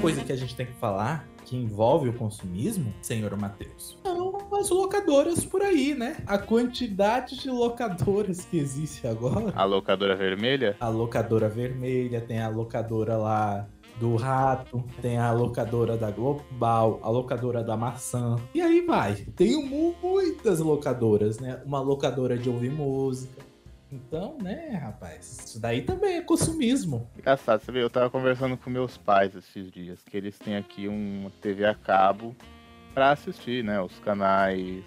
Coisa 0.00 0.24
que 0.24 0.32
a 0.32 0.36
gente 0.36 0.56
tem 0.56 0.64
que 0.64 0.72
falar 0.72 1.28
que 1.44 1.54
envolve 1.54 2.08
o 2.08 2.12
consumismo, 2.14 2.92
senhor 3.02 3.36
Matheus, 3.36 3.98
são 4.02 4.38
as 4.52 4.70
locadoras 4.70 5.44
por 5.44 5.62
aí, 5.62 5.94
né? 5.94 6.16
A 6.26 6.38
quantidade 6.38 7.36
de 7.38 7.50
locadoras 7.50 8.46
que 8.46 8.58
existe 8.58 9.06
agora. 9.06 9.52
A 9.54 9.64
locadora 9.64 10.16
vermelha? 10.16 10.74
A 10.80 10.88
locadora 10.88 11.48
vermelha, 11.48 12.20
tem 12.20 12.40
a 12.40 12.48
locadora 12.48 13.16
lá 13.16 13.68
do 13.98 14.16
rato, 14.16 14.82
tem 15.02 15.18
a 15.18 15.30
locadora 15.32 15.98
da 15.98 16.10
Global, 16.10 16.98
a 17.02 17.10
locadora 17.10 17.62
da 17.62 17.76
maçã. 17.76 18.36
E 18.54 18.62
aí 18.62 18.80
vai. 18.80 19.16
Tem 19.36 19.62
muitas 20.02 20.60
locadoras, 20.60 21.38
né? 21.38 21.60
Uma 21.66 21.80
locadora 21.80 22.38
de 22.38 22.48
ouvir 22.48 22.70
música. 22.70 23.49
Então, 23.92 24.38
né, 24.40 24.70
rapaz, 24.80 25.44
isso 25.46 25.60
daí 25.60 25.82
também 25.82 26.16
é 26.16 26.20
consumismo. 26.20 27.10
Engraçado, 27.18 27.60
você 27.60 27.72
vê, 27.72 27.82
eu 27.82 27.90
tava 27.90 28.08
conversando 28.08 28.56
com 28.56 28.70
meus 28.70 28.96
pais 28.96 29.34
esses 29.34 29.70
dias, 29.70 30.00
que 30.02 30.16
eles 30.16 30.38
têm 30.38 30.56
aqui 30.56 30.86
uma 30.86 31.30
TV 31.42 31.64
a 31.64 31.74
cabo 31.74 32.36
pra 32.94 33.10
assistir, 33.10 33.64
né, 33.64 33.80
os 33.80 33.98
canais 33.98 34.84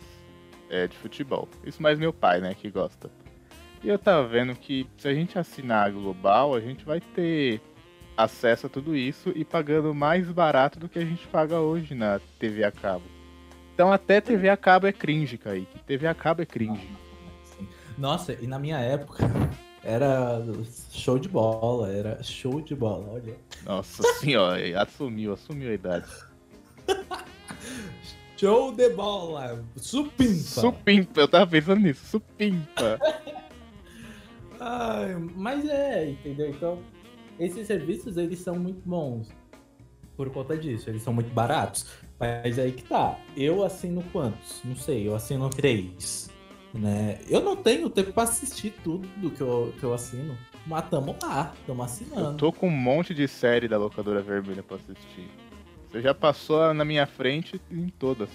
é, 0.69 0.87
de 0.87 0.95
futebol. 0.97 1.49
Isso 1.65 1.81
mais 1.81 1.99
meu 1.99 2.13
pai, 2.13 2.39
né, 2.39 2.53
que 2.53 2.69
gosta. 2.69 3.09
E 3.83 3.89
eu 3.89 3.99
tava 3.99 4.25
vendo 4.25 4.55
que 4.55 4.87
se 4.97 5.07
a 5.09 5.13
gente 5.13 5.37
assinar 5.37 5.87
a 5.87 5.91
Global, 5.91 6.55
a 6.55 6.61
gente 6.61 6.85
vai 6.85 7.01
ter 7.01 7.61
acesso 8.15 8.67
a 8.67 8.69
tudo 8.69 8.95
isso 8.95 9.33
e 9.35 9.43
pagando 9.43 9.93
mais 9.93 10.31
barato 10.31 10.79
do 10.79 10.87
que 10.87 10.99
a 10.99 11.05
gente 11.05 11.27
paga 11.27 11.59
hoje 11.59 11.93
na 11.93 12.21
TV 12.39 12.63
a 12.63 12.71
cabo. 12.71 13.03
Então 13.73 13.91
até 13.91 14.21
TV 14.21 14.47
a 14.47 14.55
cabo 14.55 14.87
é 14.87 14.93
cringe, 14.93 15.37
Kaique. 15.37 15.79
TV 15.79 16.07
a 16.07 16.13
cabo 16.13 16.41
é 16.41 16.45
cringe. 16.45 16.87
Nossa, 17.97 18.33
e 18.33 18.47
na 18.47 18.59
minha 18.59 18.79
época 18.79 19.23
era 19.83 20.41
show 20.91 21.19
de 21.19 21.27
bola, 21.29 21.91
era 21.91 22.21
show 22.23 22.61
de 22.61 22.75
bola, 22.75 23.13
olha. 23.13 23.35
Nossa 23.65 24.03
senhora, 24.19 24.81
assumiu, 24.81 25.33
assumiu 25.33 25.69
a 25.69 25.73
idade. 25.73 26.07
Show 28.35 28.73
de 28.73 28.89
bola, 28.89 29.63
supimpa. 29.77 30.33
Supimpa, 30.33 31.21
eu 31.21 31.27
tava 31.29 31.47
pensando 31.47 31.79
nisso, 31.79 32.03
supimpa. 32.05 32.99
Ai, 34.59 35.15
mas 35.35 35.65
é, 35.69 36.09
entendeu? 36.09 36.49
Então, 36.49 36.79
esses 37.39 37.65
serviços, 37.65 38.17
eles 38.17 38.39
são 38.39 38.55
muito 38.55 38.81
bons 38.85 39.29
por 40.15 40.29
conta 40.29 40.57
disso, 40.57 40.89
eles 40.89 41.01
são 41.01 41.13
muito 41.13 41.33
baratos. 41.33 41.85
Mas 42.19 42.59
aí 42.59 42.71
que 42.71 42.83
tá, 42.83 43.17
eu 43.35 43.63
assino 43.63 44.03
quantos? 44.11 44.61
Não 44.63 44.75
sei, 44.75 45.07
eu 45.07 45.15
assino 45.15 45.49
três, 45.49 46.29
né? 46.73 47.19
Eu 47.29 47.41
não 47.41 47.55
tenho 47.55 47.89
tempo 47.89 48.11
pra 48.13 48.23
assistir 48.23 48.73
tudo 48.83 49.29
que 49.31 49.41
eu, 49.41 49.73
que 49.79 49.83
eu 49.83 49.93
assino, 49.93 50.37
mas 50.65 50.89
tamo 50.89 51.15
lá, 51.21 51.53
tamo 51.67 51.81
Eu 51.81 51.85
assinando. 51.85 52.37
tô 52.37 52.51
com 52.51 52.67
um 52.67 52.71
monte 52.71 53.13
de 53.13 53.27
série 53.27 53.67
da 53.67 53.77
locadora 53.77 54.21
vermelha 54.21 54.63
pra 54.63 54.77
assistir. 54.77 55.29
Você 55.91 56.01
já 56.01 56.13
passou 56.13 56.73
na 56.73 56.83
minha 56.83 57.05
frente 57.05 57.61
em 57.71 57.87
todas. 57.89 58.29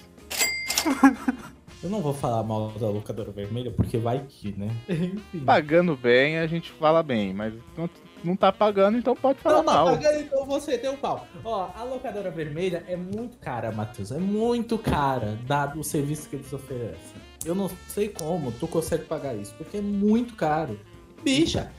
Eu 1.81 1.88
não 1.90 2.01
vou 2.01 2.12
falar 2.12 2.42
mal 2.42 2.70
da 2.72 2.88
locadora 2.88 3.31
vermelha, 3.31 3.70
porque 3.70 3.98
vai 3.98 4.24
que, 4.29 4.53
né? 4.59 4.68
Enfim. 4.90 5.44
Pagando 5.44 5.96
bem, 5.96 6.38
a 6.38 6.46
gente 6.48 6.72
fala 6.72 7.05
bem, 7.05 7.33
mas 7.33 7.55
não, 7.77 7.88
não 8.24 8.35
tá 8.35 8.51
pagando, 8.51 8.98
então 8.98 9.14
pode 9.14 9.38
falar 9.38 9.59
Não 9.59 9.64
tá 9.64 9.72
mal. 9.74 9.87
pagando, 9.87 10.20
então 10.20 10.44
você 10.44 10.77
tem 10.77 10.90
um 10.90 10.96
pau. 10.96 11.24
Ó, 11.44 11.70
a 11.77 11.85
locadora 11.85 12.33
vermelha 12.33 12.83
é 12.88 12.96
muito 12.96 13.37
cara, 13.38 13.70
Matheus. 13.70 14.11
É 14.11 14.18
muito 14.18 14.77
cara, 14.77 15.38
dado 15.46 15.79
o 15.79 15.85
serviço 15.85 16.29
que 16.29 16.35
eles 16.35 16.53
oferecem. 16.53 17.28
Eu 17.44 17.55
não 17.55 17.70
sei 17.88 18.09
como 18.09 18.53
tu 18.53 18.66
consegue 18.66 19.05
pagar 19.05 19.35
isso, 19.35 19.55
porque 19.57 19.77
é 19.77 19.81
muito 19.81 20.35
caro. 20.35 20.79
Bicha, 21.22 21.72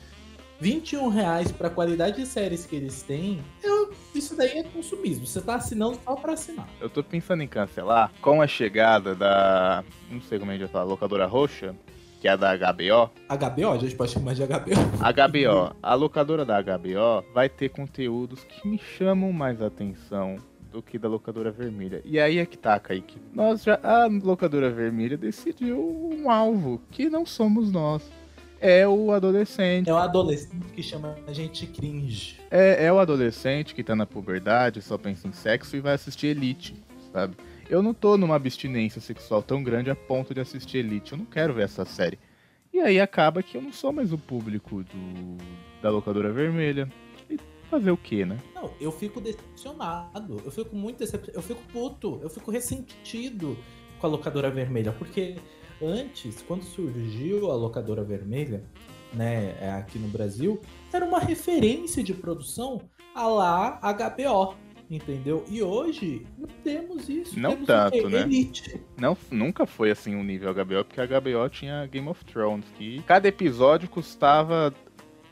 21 0.59 1.07
reais 1.07 1.51
pra 1.51 1.69
qualidade 1.69 2.17
de 2.17 2.25
séries 2.25 2.65
que 2.65 2.75
eles 2.75 3.01
têm, 3.01 3.41
eu, 3.63 3.93
isso 4.13 4.35
daí 4.35 4.57
é 4.57 4.63
consumismo. 4.63 5.25
Você 5.25 5.41
tá 5.41 5.55
assinando 5.55 5.97
só 6.03 6.15
pra 6.15 6.33
assinar. 6.33 6.67
Eu 6.81 6.89
tô 6.89 7.03
pensando 7.03 7.41
em 7.41 7.47
cancelar 7.47 8.11
com 8.21 8.41
a 8.41 8.47
chegada 8.47 9.15
da. 9.15 9.83
Não 10.11 10.21
sei 10.21 10.37
como 10.39 10.51
a 10.51 10.53
gente 10.53 10.63
vai 10.63 10.71
falar, 10.71 10.85
locadora 10.85 11.25
roxa, 11.25 11.75
que 12.19 12.27
é 12.27 12.31
a 12.31 12.35
da 12.35 12.55
HBO. 12.55 13.09
HBO, 13.29 13.71
a 13.71 13.77
gente 13.77 13.95
pode 13.95 14.11
chamar 14.11 14.35
de 14.35 14.45
HBO. 14.45 14.75
HBO, 14.99 15.75
a 15.81 15.93
locadora 15.93 16.43
da 16.43 16.61
HBO 16.61 17.23
vai 17.33 17.47
ter 17.47 17.69
conteúdos 17.69 18.43
que 18.43 18.67
me 18.67 18.77
chamam 18.77 19.31
mais 19.31 19.61
atenção 19.61 20.37
do 20.71 20.81
que 20.81 20.97
da 20.97 21.07
locadora 21.07 21.51
vermelha. 21.51 22.01
E 22.05 22.19
aí 22.19 22.37
é 22.37 22.45
que 22.45 22.57
tá, 22.57 22.79
Kaique. 22.79 23.17
Nós 23.33 23.63
já. 23.63 23.79
A 23.81 24.05
locadora 24.05 24.69
vermelha 24.69 25.17
decidiu 25.17 25.79
um 25.79 26.29
alvo 26.29 26.81
que 26.91 27.09
não 27.09 27.25
somos 27.25 27.71
nós. 27.71 28.09
É 28.61 28.87
o 28.87 29.11
adolescente. 29.11 29.89
É 29.89 29.93
um 29.93 29.97
adolescente 29.97 30.65
que 30.73 30.83
chama 30.83 31.15
a 31.25 31.31
gente 31.31 31.65
cringe. 31.65 32.39
É, 32.51 32.85
é 32.85 32.93
o 32.93 32.99
adolescente 32.99 33.73
que 33.73 33.83
tá 33.83 33.95
na 33.95 34.05
puberdade, 34.05 34.81
só 34.81 34.97
pensa 34.97 35.27
em 35.27 35.31
sexo 35.31 35.77
e 35.77 35.79
vai 35.79 35.93
assistir 35.93 36.27
Elite, 36.27 36.75
sabe? 37.13 37.35
Eu 37.69 37.81
não 37.81 37.93
tô 37.93 38.17
numa 38.17 38.35
abstinência 38.35 38.99
sexual 38.99 39.41
tão 39.41 39.63
grande 39.63 39.89
a 39.89 39.95
ponto 39.95 40.33
de 40.33 40.41
assistir 40.41 40.79
Elite. 40.79 41.13
Eu 41.13 41.19
não 41.19 41.25
quero 41.25 41.53
ver 41.53 41.63
essa 41.63 41.85
série. 41.85 42.19
E 42.73 42.79
aí 42.79 42.99
acaba 42.99 43.41
que 43.41 43.55
eu 43.55 43.61
não 43.61 43.71
sou 43.71 43.93
mais 43.93 44.11
o 44.11 44.17
público 44.17 44.83
do, 44.83 45.37
da 45.81 45.89
locadora 45.89 46.31
vermelha. 46.31 46.89
Fazer 47.69 47.91
o 47.91 47.97
quê, 47.97 48.25
né? 48.25 48.37
Não, 48.55 48.71
eu 48.81 48.91
fico 48.91 49.21
decepcionado. 49.21 50.41
Eu 50.43 50.51
fico 50.51 50.75
muito 50.75 50.97
decepcionado. 50.97 51.37
Eu 51.37 51.43
fico 51.43 51.61
puto. 51.71 52.19
Eu 52.21 52.29
fico 52.29 52.49
ressentido 52.49 53.55
com 53.99 54.07
a 54.07 54.09
locadora 54.09 54.49
vermelha. 54.49 54.91
Porque 54.91 55.35
antes, 55.81 56.41
quando 56.41 56.63
surgiu 56.63 57.51
a 57.51 57.55
locadora 57.55 58.03
vermelha, 58.03 58.63
né, 59.13 59.55
é, 59.59 59.71
aqui 59.71 59.99
no 59.99 60.07
Brasil, 60.07 60.59
era 60.91 61.05
uma 61.05 61.19
referência 61.19 62.03
de 62.03 62.13
produção 62.13 62.81
a 63.13 63.27
lá 63.27 63.79
HBO. 63.81 64.55
Entendeu? 64.89 65.45
E 65.47 65.61
hoje 65.61 66.25
não 66.35 66.47
temos 66.63 67.07
isso. 67.07 67.39
Não 67.39 67.51
temos 67.51 67.63
o 67.63 67.67
tanto, 67.67 68.09
né? 68.09 68.21
Elite. 68.21 68.81
Não, 68.97 69.15
nunca 69.29 69.67
foi 69.67 69.91
assim 69.91 70.15
um 70.15 70.23
nível 70.23 70.51
HBO, 70.51 70.83
porque 70.83 70.99
a 70.99 71.05
HBO 71.05 71.47
tinha 71.47 71.85
Game 71.85 72.07
of 72.07 72.25
Thrones, 72.25 72.65
que 72.75 72.99
cada 73.03 73.27
episódio 73.27 73.87
custava 73.87 74.73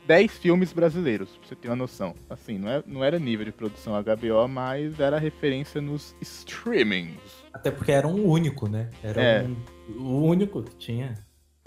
10 0.08 0.38
filmes 0.38 0.72
brasileiros, 0.72 1.28
pra 1.36 1.46
você 1.48 1.54
ter 1.54 1.68
uma 1.68 1.76
noção. 1.76 2.14
Assim, 2.30 2.56
não, 2.58 2.70
é, 2.70 2.82
não 2.86 3.04
era 3.04 3.18
nível 3.18 3.44
de 3.44 3.52
produção 3.52 3.92
HBO, 4.02 4.48
mas 4.48 4.98
era 4.98 5.18
referência 5.18 5.82
nos 5.82 6.16
streamings. 6.22 7.44
Até 7.52 7.70
porque 7.70 7.92
era 7.92 8.08
um 8.08 8.26
único, 8.26 8.66
né? 8.70 8.88
Era 9.04 9.22
É. 9.22 9.42
um, 9.42 9.56
o 9.98 10.24
único 10.24 10.62
que 10.62 10.74
tinha. 10.76 11.14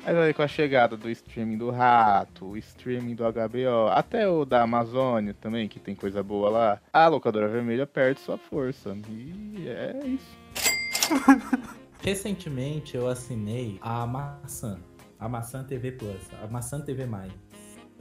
Mas 0.03 0.15
aí 0.17 0.33
com 0.33 0.41
a 0.41 0.47
chegada 0.47 0.97
do 0.97 1.07
streaming 1.11 1.59
do 1.59 1.69
Rato, 1.69 2.47
o 2.47 2.57
streaming 2.57 3.13
do 3.13 3.23
HBO, 3.23 3.89
até 3.91 4.27
o 4.27 4.43
da 4.43 4.63
Amazônia 4.63 5.35
também, 5.39 5.67
que 5.67 5.79
tem 5.79 5.93
coisa 5.93 6.23
boa 6.23 6.49
lá, 6.49 6.81
a 6.91 7.07
locadora 7.07 7.47
vermelha 7.47 7.85
perde 7.85 8.19
sua 8.21 8.39
força. 8.39 8.97
E 9.07 9.67
é 9.67 9.99
isso. 10.07 10.37
Recentemente 12.01 12.97
eu 12.97 13.07
assinei 13.07 13.77
a 13.79 14.07
Maçã, 14.07 14.79
a 15.19 15.29
Maçã 15.29 15.63
TV 15.63 15.91
Plus, 15.91 16.27
a 16.43 16.47
Maçã 16.47 16.81
TV 16.81 17.05
Mais. 17.05 17.31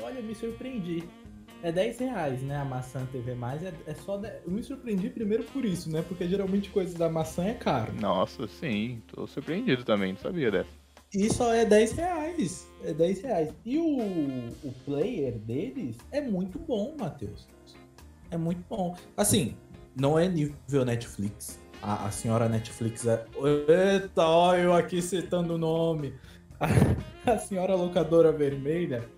Olha, 0.03 0.19
eu 0.19 0.23
me 0.23 0.35
surpreendi. 0.35 1.05
É 1.63 1.71
10 1.71 1.99
reais, 1.99 2.43
né? 2.43 2.57
A 2.57 2.65
Maçã 2.65 3.05
TV 3.13 3.35
Mais 3.35 3.63
é, 3.63 3.73
é 3.87 3.95
só. 3.95 4.17
10 4.17 4.45
Eu 4.47 4.51
me 4.51 4.63
surpreendi 4.63 5.11
primeiro 5.11 5.45
por 5.45 5.65
isso, 5.65 5.91
né? 5.91 6.03
Porque 6.07 6.27
geralmente 6.27 6.71
coisa 6.71 6.97
da 6.97 7.09
maçã 7.09 7.45
é 7.45 7.55
caro. 7.55 7.93
Nossa, 8.01 8.47
sim, 8.49 9.03
tô 9.09 9.27
surpreendido 9.27 9.85
também, 9.85 10.13
não 10.13 10.21
sabia 10.21 10.51
dessa. 10.51 10.71
E 11.13 11.29
só 11.33 11.53
é 11.53 11.65
10 11.65 11.93
reais. 11.93 12.69
É 12.85 12.95
10 12.95 13.23
reais. 13.23 13.55
E 13.65 13.79
o, 13.79 13.99
o 14.65 14.73
player 14.85 15.39
deles 15.39 15.97
é 16.13 16.21
muito 16.21 16.59
bom, 16.59 16.95
Matheus. 16.99 17.47
É 18.31 18.37
muito 18.37 18.65
bom. 18.69 18.97
Assim, 19.17 19.57
não 19.95 20.19
é 20.19 20.29
nível 20.29 20.85
Netflix. 20.85 21.59
A, 21.83 22.07
a 22.07 22.11
senhora 22.11 22.49
Netflix 22.49 23.07
é. 23.07 23.25
Eita, 23.37 24.23
ó, 24.23 24.55
eu 24.55 24.73
aqui 24.73 25.03
citando 25.03 25.55
o 25.55 25.59
nome. 25.59 26.15
A, 26.61 26.69
a 27.33 27.39
senhora 27.39 27.75
locadora 27.75 28.31
vermelha, 28.31 29.09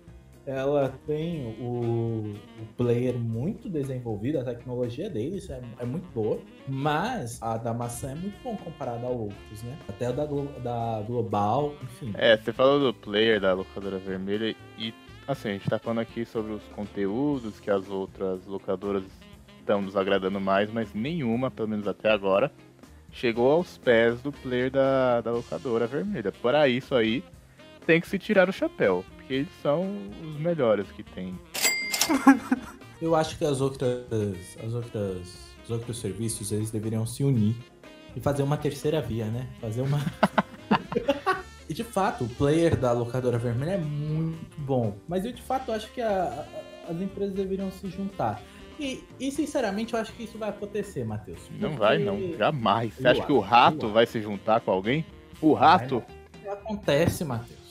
ela 0.45 0.93
tem 1.07 1.55
o, 1.59 2.33
o 2.61 2.65
player 2.77 3.17
muito 3.17 3.69
desenvolvido, 3.69 4.39
a 4.39 4.43
tecnologia 4.43 5.09
deles 5.09 5.49
é, 5.49 5.61
é 5.79 5.85
muito 5.85 6.07
boa, 6.13 6.39
mas 6.67 7.41
a 7.41 7.57
da 7.57 7.73
maçã 7.73 8.11
é 8.11 8.15
muito 8.15 8.35
bom 8.43 8.55
comparada 8.57 9.07
a 9.07 9.09
outros, 9.09 9.63
né? 9.63 9.77
Até 9.87 10.07
a 10.07 10.11
da, 10.11 10.25
da 10.25 11.01
Global, 11.07 11.73
enfim. 11.83 12.11
É, 12.15 12.37
você 12.37 12.51
falou 12.51 12.79
do 12.79 12.93
player 12.93 13.39
da 13.39 13.53
locadora 13.53 13.97
vermelha 13.97 14.55
e 14.77 14.93
assim, 15.27 15.49
a 15.49 15.53
gente 15.53 15.69
tá 15.69 15.79
falando 15.79 15.99
aqui 15.99 16.25
sobre 16.25 16.53
os 16.53 16.63
conteúdos 16.75 17.59
que 17.59 17.71
as 17.71 17.89
outras 17.89 18.45
locadoras 18.45 19.03
estão 19.59 19.81
nos 19.81 19.95
agradando 19.95 20.39
mais, 20.41 20.69
mas 20.71 20.93
nenhuma, 20.93 21.49
pelo 21.49 21.69
menos 21.69 21.87
até 21.87 22.11
agora, 22.11 22.51
chegou 23.11 23.49
aos 23.51 23.77
pés 23.77 24.21
do 24.21 24.31
player 24.31 24.69
da, 24.69 25.21
da 25.21 25.31
locadora 25.31 25.87
vermelha. 25.87 26.31
Para 26.31 26.67
isso 26.67 26.93
aí, 26.93 27.23
tem 27.85 28.01
que 28.01 28.07
se 28.07 28.19
tirar 28.19 28.49
o 28.49 28.53
chapéu, 28.53 29.05
porque 29.33 29.35
eles 29.35 29.49
são 29.61 29.89
os 30.21 30.37
melhores 30.39 30.91
que 30.91 31.01
tem. 31.03 31.37
Eu 33.01 33.15
acho 33.15 33.37
que 33.37 33.43
as 33.45 33.61
outras, 33.61 34.05
as 34.63 34.73
outras, 34.73 35.51
os 35.63 35.69
outros 35.71 35.97
serviços 35.99 36.51
eles 36.51 36.69
deveriam 36.69 37.05
se 37.05 37.23
unir 37.23 37.55
e 38.15 38.19
fazer 38.19 38.43
uma 38.43 38.57
terceira 38.57 39.01
via, 39.01 39.25
né? 39.25 39.47
Fazer 39.59 39.81
uma. 39.81 39.99
e 41.67 41.73
de 41.73 41.83
fato, 41.83 42.25
o 42.25 42.29
player 42.29 42.77
da 42.77 42.91
locadora 42.91 43.39
vermelha 43.39 43.71
é 43.71 43.77
muito 43.77 44.59
bom, 44.59 44.95
mas 45.07 45.25
eu 45.25 45.31
de 45.33 45.41
fato 45.41 45.71
acho 45.71 45.91
que 45.91 46.01
a- 46.01 46.45
a- 46.87 46.91
as 46.91 47.01
empresas 47.01 47.33
deveriam 47.33 47.71
se 47.71 47.89
juntar. 47.89 48.41
E, 48.79 49.03
e, 49.19 49.31
sinceramente 49.31 49.93
eu 49.93 49.99
acho 49.99 50.11
que 50.13 50.23
isso 50.23 50.37
vai 50.37 50.49
acontecer, 50.49 51.03
Matheus. 51.05 51.39
Não 51.51 51.69
porque 51.69 51.79
vai, 51.79 51.99
não. 51.99 52.37
Jamais. 52.37 52.93
Você 52.95 53.07
acha 53.07 53.23
que 53.25 53.31
o 53.31 53.39
rato 53.39 53.89
vai 53.89 54.05
se 54.05 54.19
juntar 54.21 54.61
com 54.61 54.71
alguém? 54.71 55.05
O 55.41 55.53
rato? 55.53 56.03
Acontece, 56.47 57.23
Matheus. 57.23 57.62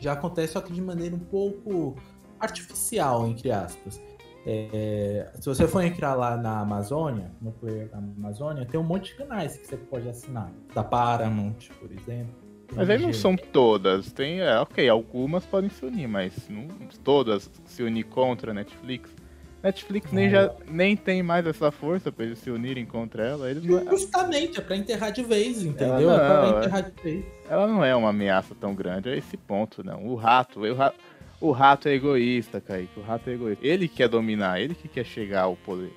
Já 0.00 0.12
acontece, 0.12 0.54
só 0.54 0.60
que 0.60 0.72
de 0.72 0.80
maneira 0.80 1.14
um 1.14 1.20
pouco 1.20 1.94
artificial, 2.40 3.26
entre 3.26 3.52
aspas. 3.52 4.00
É, 4.46 5.30
se 5.38 5.46
você 5.46 5.68
for 5.68 5.82
entrar 5.82 6.14
lá 6.14 6.36
na 6.36 6.60
Amazônia, 6.60 7.30
no 7.40 7.52
player 7.52 7.88
da 7.90 7.98
Amazônia, 7.98 8.64
tem 8.64 8.80
um 8.80 8.84
monte 8.84 9.10
de 9.10 9.16
canais 9.16 9.56
que 9.58 9.66
você 9.66 9.76
pode 9.76 10.08
assinar. 10.08 10.50
Da 10.74 10.82
Paramount, 10.82 11.68
por 11.78 11.92
exemplo. 11.92 12.34
Mas 12.74 12.88
aí 12.88 12.98
não 12.98 13.12
são 13.12 13.36
todas. 13.36 14.12
Tem, 14.12 14.40
é, 14.40 14.58
ok, 14.58 14.88
algumas 14.88 15.44
podem 15.44 15.68
se 15.68 15.84
unir, 15.84 16.08
mas 16.08 16.48
não 16.48 16.68
todas 17.04 17.50
se 17.66 17.82
unir 17.82 18.04
contra 18.04 18.52
a 18.52 18.54
Netflix. 18.54 19.14
Netflix 19.62 20.10
nem, 20.12 20.26
É. 20.26 20.30
já, 20.30 20.54
nem 20.68 20.96
tem 20.96 21.22
mais 21.22 21.46
essa 21.46 21.70
força 21.70 22.10
pra 22.10 22.24
eles 22.24 22.38
se 22.38 22.50
unirem 22.50 22.86
contra 22.86 23.24
ela. 23.24 23.50
Eles 23.50 23.64
não- 23.64 23.86
Justamente, 23.90 24.58
é 24.58 24.62
pra 24.62 24.76
enterrar 24.76 25.12
de 25.12 25.22
vez, 25.22 25.62
entendeu? 25.62 25.96
Ela 25.96 26.14
é 26.14 26.18
pra 26.18 26.42
não, 26.42 26.54
é. 26.54 26.58
enterrar 26.60 26.82
de 26.90 27.02
vez. 27.02 27.24
ela 27.48 27.66
não 27.66 27.84
é 27.84 27.94
uma 27.94 28.10
ameaça 28.10 28.54
tão 28.58 28.74
grande, 28.74 29.08
é 29.10 29.16
esse 29.18 29.36
ponto, 29.36 29.84
não. 29.84 30.06
O 30.06 30.14
rato, 30.14 30.60
o 30.60 30.74
ra- 30.74 30.94
o 31.40 31.50
rato 31.52 31.88
é 31.88 31.94
egoísta, 31.94 32.60
Kaique. 32.60 32.98
O 32.98 33.02
rato 33.02 33.28
é 33.28 33.34
egoísta. 33.34 33.66
Ele 33.66 33.86
quer 33.88 34.08
dominar, 34.08 34.60
ele 34.60 34.74
que 34.74 34.88
quer 34.88 35.04
chegar 35.04 35.42
ao 35.42 35.56
poder. 35.56 35.92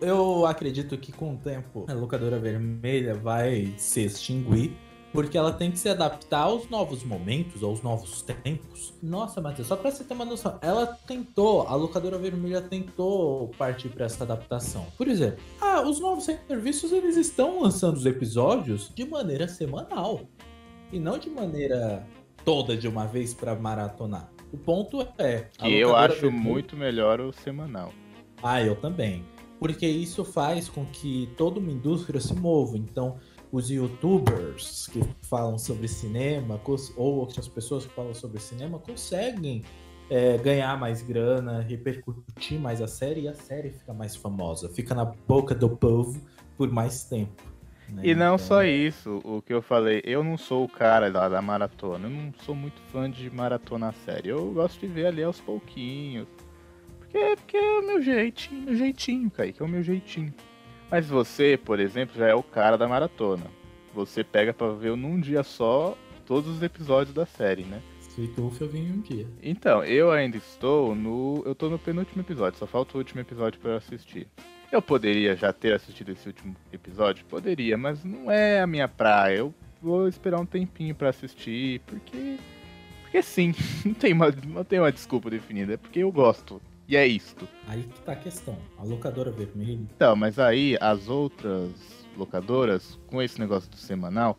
Eu 0.00 0.44
acredito 0.44 0.98
que 0.98 1.12
com 1.12 1.32
o 1.34 1.36
tempo 1.36 1.86
a 1.88 1.92
locadora 1.94 2.38
vermelha 2.38 3.14
vai 3.14 3.72
se 3.78 4.04
extinguir, 4.04 4.72
porque 5.14 5.38
ela 5.38 5.52
tem 5.52 5.70
que 5.70 5.78
se 5.78 5.88
adaptar 5.88 6.40
aos 6.40 6.68
novos 6.68 7.04
momentos, 7.04 7.62
aos 7.62 7.80
novos 7.80 8.20
tempos. 8.20 8.92
Nossa, 9.00 9.40
Matheus, 9.40 9.68
só 9.68 9.76
pra 9.76 9.90
você 9.92 10.02
ter 10.02 10.12
uma 10.12 10.24
noção, 10.24 10.58
ela 10.60 10.86
tentou, 10.86 11.62
a 11.68 11.76
locadora 11.76 12.18
vermelha 12.18 12.60
tentou 12.60 13.48
partir 13.56 13.88
pra 13.90 14.06
essa 14.06 14.24
adaptação. 14.24 14.84
Por 14.98 15.06
exemplo, 15.06 15.38
ah, 15.60 15.82
os 15.82 16.00
novos 16.00 16.24
serviços 16.24 16.90
eles 16.90 17.16
estão 17.16 17.62
lançando 17.62 17.96
os 17.96 18.04
episódios 18.06 18.90
de 18.92 19.04
maneira 19.04 19.46
semanal 19.46 20.22
e 20.92 20.98
não 20.98 21.16
de 21.16 21.30
maneira 21.30 22.04
toda 22.44 22.76
de 22.76 22.88
uma 22.88 23.06
vez 23.06 23.32
pra 23.32 23.54
maratonar. 23.54 24.28
O 24.52 24.58
ponto 24.58 25.06
é, 25.16 25.46
Que 25.56 25.72
eu 25.74 25.94
acho 25.94 26.22
vermelha- 26.22 26.42
muito 26.42 26.76
melhor 26.76 27.20
o 27.20 27.32
semanal. 27.32 27.92
ah, 28.42 28.60
eu 28.60 28.74
também. 28.74 29.24
Porque 29.60 29.86
isso 29.86 30.24
faz 30.24 30.68
com 30.68 30.84
que 30.84 31.30
toda 31.38 31.58
uma 31.60 31.70
indústria 31.70 32.20
se 32.20 32.34
mova. 32.34 32.76
Então, 32.76 33.16
os 33.54 33.70
youtubers 33.70 34.88
que 34.88 35.00
falam 35.22 35.56
sobre 35.56 35.86
cinema, 35.86 36.60
ou 36.96 37.14
outras 37.14 37.46
pessoas 37.46 37.86
que 37.86 37.94
falam 37.94 38.12
sobre 38.12 38.40
cinema, 38.40 38.80
conseguem 38.80 39.62
é, 40.10 40.36
ganhar 40.38 40.76
mais 40.76 41.02
grana, 41.02 41.60
repercutir 41.60 42.58
mais 42.58 42.82
a 42.82 42.88
série, 42.88 43.22
e 43.22 43.28
a 43.28 43.34
série 43.34 43.70
fica 43.70 43.94
mais 43.94 44.16
famosa, 44.16 44.68
fica 44.70 44.92
na 44.92 45.04
boca 45.04 45.54
do 45.54 45.70
povo 45.70 46.20
por 46.56 46.68
mais 46.68 47.04
tempo. 47.04 47.44
né? 47.90 48.02
E 48.04 48.12
não 48.12 48.34
Então, 48.34 48.38
só 48.38 48.64
isso, 48.64 49.20
o 49.22 49.40
que 49.40 49.54
eu 49.54 49.62
falei, 49.62 50.02
eu 50.04 50.24
não 50.24 50.36
sou 50.36 50.64
o 50.64 50.68
cara 50.68 51.08
da, 51.08 51.28
da 51.28 51.40
maratona, 51.40 52.08
eu 52.08 52.10
não 52.10 52.34
sou 52.44 52.56
muito 52.56 52.82
fã 52.90 53.08
de 53.08 53.30
maratona 53.30 53.92
série. 54.04 54.30
Eu 54.30 54.50
gosto 54.50 54.80
de 54.80 54.88
ver 54.88 55.06
ali 55.06 55.22
aos 55.22 55.40
pouquinhos. 55.40 56.26
Porque, 56.98 57.36
porque 57.36 57.56
é 57.56 57.78
o 57.78 57.86
meu 57.86 58.02
jeitinho, 58.02 58.62
meu 58.62 58.74
jeitinho, 58.74 59.30
Kaique, 59.30 59.62
é 59.62 59.64
o 59.64 59.68
meu 59.68 59.84
jeitinho. 59.84 60.34
Mas 60.94 61.08
você, 61.08 61.56
por 61.58 61.80
exemplo, 61.80 62.16
já 62.16 62.28
é 62.28 62.36
o 62.36 62.42
cara 62.44 62.78
da 62.78 62.86
maratona. 62.86 63.46
Você 63.92 64.22
pega 64.22 64.54
pra 64.54 64.68
ver 64.68 64.96
num 64.96 65.18
dia 65.18 65.42
só 65.42 65.98
todos 66.24 66.48
os 66.48 66.62
episódios 66.62 67.12
da 67.12 67.26
série, 67.26 67.64
né? 67.64 67.82
Sweet 68.00 68.32
Tooth 68.34 68.60
eu 68.60 68.68
vim 68.68 68.92
um 68.92 69.00
dia. 69.00 69.26
Então, 69.42 69.82
eu 69.82 70.12
ainda 70.12 70.36
estou 70.36 70.94
no. 70.94 71.42
Eu 71.44 71.52
tô 71.52 71.68
no 71.68 71.80
penúltimo 71.80 72.22
episódio, 72.22 72.60
só 72.60 72.66
falta 72.68 72.94
o 72.94 72.98
último 72.98 73.20
episódio 73.20 73.58
pra 73.58 73.72
eu 73.72 73.76
assistir. 73.76 74.28
Eu 74.70 74.80
poderia 74.80 75.34
já 75.34 75.52
ter 75.52 75.74
assistido 75.74 76.12
esse 76.12 76.28
último 76.28 76.54
episódio? 76.72 77.24
Poderia, 77.24 77.76
mas 77.76 78.04
não 78.04 78.30
é 78.30 78.60
a 78.60 78.66
minha 78.66 78.86
praia. 78.86 79.38
Eu 79.38 79.54
vou 79.82 80.06
esperar 80.06 80.40
um 80.40 80.46
tempinho 80.46 80.94
pra 80.94 81.08
assistir, 81.08 81.80
porque. 81.86 82.38
Porque 83.02 83.20
sim, 83.20 83.52
não 83.84 83.94
tem, 83.94 84.12
uma, 84.12 84.30
não 84.46 84.62
tem 84.62 84.78
uma 84.78 84.92
desculpa 84.92 85.28
definida, 85.28 85.74
é 85.74 85.76
porque 85.76 85.98
eu 85.98 86.12
gosto. 86.12 86.62
E 86.88 86.96
é 86.96 87.06
isto. 87.06 87.48
Aí 87.66 87.82
que 87.82 88.00
tá 88.02 88.12
a 88.12 88.16
questão. 88.16 88.58
A 88.78 88.84
locadora 88.84 89.30
vermelha 89.30 89.80
Então, 89.96 90.14
mas 90.14 90.38
aí 90.38 90.76
as 90.80 91.08
outras 91.08 91.70
locadoras, 92.16 92.98
com 93.06 93.20
esse 93.22 93.40
negócio 93.40 93.70
do 93.70 93.76
semanal, 93.76 94.36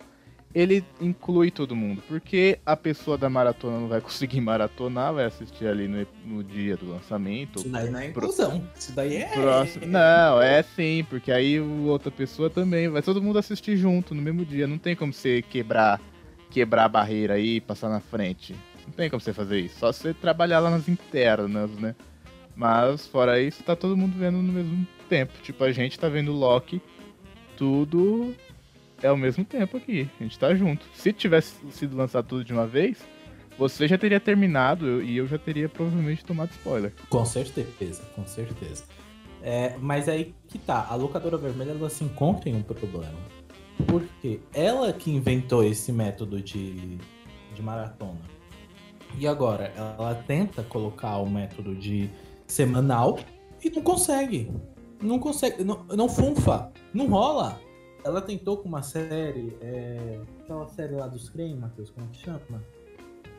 ele 0.54 0.86
inclui 1.02 1.52
todo 1.52 1.76
mundo. 1.76 2.02
Porque 2.08 2.60
a 2.66 2.78
pessoa 2.78 3.18
da 3.18 3.30
maratona 3.30 3.80
não 3.80 3.88
vai 3.88 4.00
conseguir 4.02 4.40
maratonar, 4.42 5.14
vai 5.14 5.26
assistir 5.26 5.68
ali 5.68 5.88
no, 5.88 6.08
no 6.24 6.44
dia 6.44 6.78
do 6.78 6.88
lançamento. 6.90 7.60
Isso 7.60 7.70
daí 7.70 7.90
não 7.90 8.00
é 8.00 8.10
Pro- 8.12 8.24
inclusão. 8.26 8.70
Isso 8.78 8.92
daí 8.94 9.16
é. 9.18 9.28
Próximo. 9.34 9.88
Não, 9.88 10.42
é 10.42 10.62
sim, 10.64 11.06
porque 11.10 11.32
aí 11.32 11.60
outra 11.60 12.12
pessoa 12.12 12.50
também. 12.50 12.88
Vai 12.90 13.02
todo 13.02 13.22
mundo 13.22 13.40
assistir 13.40 13.76
junto 13.76 14.14
no 14.16 14.22
mesmo 14.22 14.46
dia. 14.46 14.68
Não 14.68 14.78
tem 14.78 14.96
como 14.96 15.12
você 15.12 15.42
quebrar, 15.42 16.00
quebrar 16.52 16.86
a 16.86 16.90
barreira 16.90 17.34
aí 17.34 17.56
e 17.56 17.62
passar 17.62 17.90
na 17.90 18.00
frente. 18.00 18.56
Não 18.86 18.94
tem 18.94 19.10
como 19.10 19.20
você 19.20 19.34
fazer 19.34 19.60
isso. 19.60 19.80
Só 19.80 19.92
você 19.92 20.14
trabalhar 20.14 20.60
lá 20.60 20.70
nas 20.70 20.88
internas, 20.88 21.72
né? 21.72 21.96
Mas 22.56 23.06
fora 23.08 23.40
isso, 23.42 23.64
tá 23.64 23.76
todo 23.76 23.98
mundo 23.98 24.18
vendo 24.18 24.38
no 24.38 24.54
mesmo 24.54 24.88
tempo. 25.10 25.34
Tipo, 25.44 25.64
a 25.64 25.72
gente 25.72 26.00
tá 26.00 26.08
vendo 26.08 26.32
Loki, 26.32 26.82
tudo 27.58 28.34
é 29.02 29.08
ao 29.08 29.18
mesmo 29.18 29.44
tempo 29.44 29.78
aqui. 29.78 30.10
A 30.20 30.24
gente 30.24 30.40
tá 30.40 30.54
junto. 30.56 30.86
Se 30.94 31.12
tivesse 31.12 31.56
sido 31.72 31.98
lançado 31.98 32.28
tudo 32.28 32.44
de 32.44 32.54
uma 32.54 32.66
vez, 32.66 33.06
você 33.58 33.88
já 33.88 33.98
teria 33.98 34.20
terminado 34.20 35.02
e 35.02 35.18
eu 35.18 35.28
já 35.28 35.38
teria 35.38 35.68
provavelmente 35.68 36.24
tomado 36.24 36.52
spoiler. 36.52 36.94
Com 37.10 37.26
certeza, 37.26 38.04
com 38.16 38.26
certeza. 38.26 38.84
É, 39.42 39.76
mas 39.80 40.10
aí 40.10 40.34
que 40.48 40.58
tá, 40.58 40.88
a 40.90 40.96
locadora 40.96 41.38
vermelha 41.38 41.72
ela 41.72 41.90
se 41.90 42.04
encontra 42.04 42.50
em 42.50 42.56
um 42.56 42.64
problema. 42.64 43.20
Porque 43.88 44.40
ela 44.54 44.92
que 44.94 45.12
inventou 45.12 45.64
esse 45.64 45.92
método 45.92 46.42
de, 46.42 46.98
de 47.54 47.62
maratona. 47.62 48.22
E 49.18 49.28
agora, 49.28 49.72
ela 49.78 50.16
tenta 50.28 50.64
colocar 50.64 51.18
o 51.18 51.30
método 51.30 51.76
de 51.76 52.10
semanal 52.48 53.20
e 53.64 53.70
não 53.70 53.82
consegue. 53.82 54.52
Não 55.02 55.20
consegue, 55.20 55.64
não, 55.64 55.84
não 55.86 56.08
funfa, 56.10 56.72
não 56.94 57.08
rola. 57.08 57.60
Ela 58.04 58.22
tentou 58.22 58.58
com 58.58 58.68
uma 58.70 58.84
série, 58.84 59.58
é, 59.62 60.20
aquela 60.44 60.68
série 60.68 60.94
lá 60.96 61.08
dos 61.08 61.30
creme, 61.30 61.56
Matheus, 61.56 61.90
como 61.90 62.06
é 62.08 62.10
que 62.12 62.18
chama? 62.24 62.64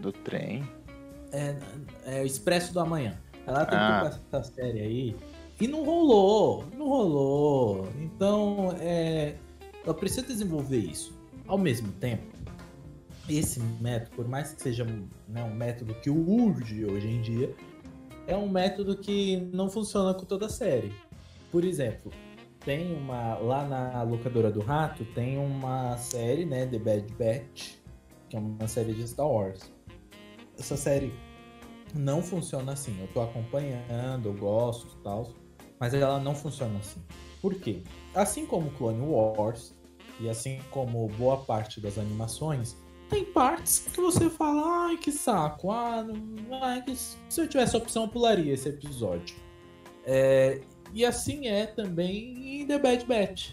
Do 0.00 0.12
trem. 0.12 0.68
é, 1.32 1.56
é 2.04 2.24
Expresso 2.24 2.72
do 2.72 2.80
Amanhã. 2.80 3.16
Ela 3.46 3.64
tentou 3.64 3.78
Ah. 3.78 4.00
com 4.30 4.36
essa 4.36 4.52
série 4.52 4.80
aí 4.80 5.16
e 5.60 5.68
não 5.68 5.84
rolou, 5.84 6.64
não 6.76 6.88
rolou. 6.88 7.88
Então, 8.00 8.74
é, 8.80 9.36
ela 9.84 9.94
precisa 9.94 10.22
desenvolver 10.26 10.78
isso. 10.78 11.16
Ao 11.46 11.56
mesmo 11.56 11.92
tempo, 11.92 12.24
esse 13.28 13.60
método, 13.80 14.16
por 14.16 14.28
mais 14.28 14.52
que 14.52 14.62
seja 14.62 14.84
né, 15.28 15.42
um 15.44 15.54
método 15.54 15.94
que 15.94 16.10
urge 16.10 16.84
hoje 16.84 17.08
em 17.08 17.22
dia, 17.22 17.54
é 18.26 18.36
um 18.36 18.48
método 18.48 18.96
que 18.96 19.36
não 19.52 19.68
funciona 19.68 20.14
com 20.14 20.24
toda 20.24 20.46
a 20.46 20.50
série. 20.50 20.92
Por 21.50 21.64
exemplo, 21.64 22.12
tem 22.60 22.94
uma 22.94 23.36
lá 23.38 23.66
na 23.66 24.02
locadora 24.02 24.50
do 24.50 24.60
rato 24.60 25.04
tem 25.14 25.38
uma 25.38 25.96
série, 25.96 26.44
né, 26.44 26.66
The 26.66 26.78
Bad 26.78 27.12
Batch, 27.14 27.74
que 28.28 28.36
é 28.36 28.38
uma 28.38 28.66
série 28.66 28.92
de 28.92 29.06
Star 29.06 29.28
Wars 29.28 29.76
essa 30.58 30.76
série 30.76 31.12
não 31.94 32.22
funciona 32.22 32.72
assim. 32.72 32.98
Eu 33.00 33.08
tô 33.08 33.20
acompanhando, 33.20 34.28
eu 34.28 34.34
gosto 34.34 34.96
e 34.98 35.02
tal, 35.02 35.28
mas 35.78 35.94
ela 35.94 36.18
não 36.18 36.34
funciona 36.34 36.78
assim. 36.78 37.00
Por 37.40 37.54
quê? 37.54 37.82
Assim 38.14 38.46
como 38.46 38.70
Clone 38.72 39.00
Wars 39.00 39.74
e 40.18 40.28
assim 40.28 40.60
como 40.70 41.06
boa 41.18 41.38
parte 41.38 41.80
das 41.80 41.98
animações, 41.98 42.76
tem 43.08 43.24
partes 43.24 43.86
que 43.92 44.00
você 44.00 44.28
fala, 44.28 44.86
ai 44.88 44.96
que 44.96 45.12
saco, 45.12 45.70
ah, 45.70 46.02
não, 46.02 46.62
ai, 46.62 46.82
que... 46.82 46.94
se 46.96 47.40
eu 47.40 47.48
tivesse 47.48 47.76
a 47.76 47.78
opção 47.78 48.04
eu 48.04 48.08
pularia 48.08 48.52
esse 48.52 48.68
episódio. 48.68 49.36
É, 50.04 50.60
e 50.92 51.04
assim 51.04 51.48
é 51.48 51.66
também 51.66 52.60
em 52.60 52.66
The 52.66 52.78
Bad 52.78 53.06
Batch. 53.06 53.50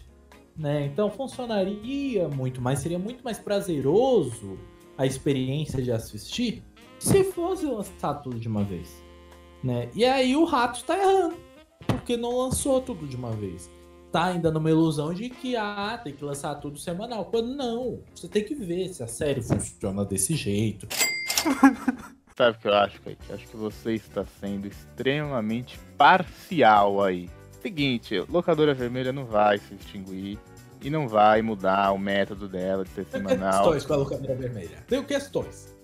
Né? 0.56 0.86
Então 0.86 1.10
funcionaria 1.10 2.28
muito 2.30 2.62
mais, 2.62 2.80
seria 2.80 3.00
muito 3.00 3.24
mais 3.24 3.40
prazeroso 3.40 4.60
a 4.98 5.06
experiência 5.06 5.82
de 5.82 5.92
assistir 5.92 6.64
se 7.00 7.24
fosse 7.24 7.66
lançar 7.66 8.16
tudo 8.16 8.40
de 8.40 8.48
uma 8.48 8.64
vez. 8.64 9.04
Né? 9.64 9.90
E 9.96 10.06
aí 10.06 10.36
o 10.36 10.46
rato 10.46 10.84
tá 10.84 10.98
errando. 10.98 11.38
Porque 11.88 12.16
não 12.16 12.38
lançou 12.38 12.80
tudo 12.82 13.08
de 13.08 13.16
uma 13.16 13.32
vez. 13.32 13.70
Tá 14.14 14.26
ainda 14.26 14.52
numa 14.52 14.70
ilusão 14.70 15.12
de 15.12 15.28
que 15.28 15.56
ah, 15.56 16.00
tem 16.04 16.14
que 16.14 16.24
lançar 16.24 16.54
tudo 16.56 16.78
semanal. 16.78 17.26
Quando 17.26 17.56
não, 17.56 18.00
você 18.14 18.28
tem 18.28 18.44
que 18.44 18.54
ver 18.54 18.90
se 18.90 19.02
a 19.02 19.08
série 19.08 19.42
funciona 19.42 20.06
desse 20.06 20.36
jeito. 20.36 20.88
Sabe 22.38 22.56
o 22.56 22.62
que 22.62 22.68
eu 22.68 22.74
acho, 22.76 23.02
Kaique? 23.02 23.34
Acho 23.34 23.48
que 23.48 23.58
você 23.58 23.94
está 23.94 24.24
sendo 24.40 24.68
extremamente 24.68 25.80
parcial 25.98 27.04
aí. 27.04 27.28
Seguinte, 27.60 28.20
locadora 28.30 28.76
vermelha 28.76 29.12
não 29.12 29.26
vai 29.26 29.58
se 29.58 29.74
extinguir 29.74 30.38
e 30.80 30.92
não 30.92 31.08
vai 31.08 31.42
mudar 31.42 31.92
o 31.92 31.98
método 31.98 32.48
dela 32.48 32.84
de 32.84 32.92
ser 32.92 33.06
Tem 33.06 33.20
semanal. 33.20 33.64
questões 33.64 33.84
com 33.84 33.94
a 33.94 33.98
locadora 33.98 34.36
vermelha. 34.36 34.78
Tenho 34.88 35.04
questões. 35.06 35.76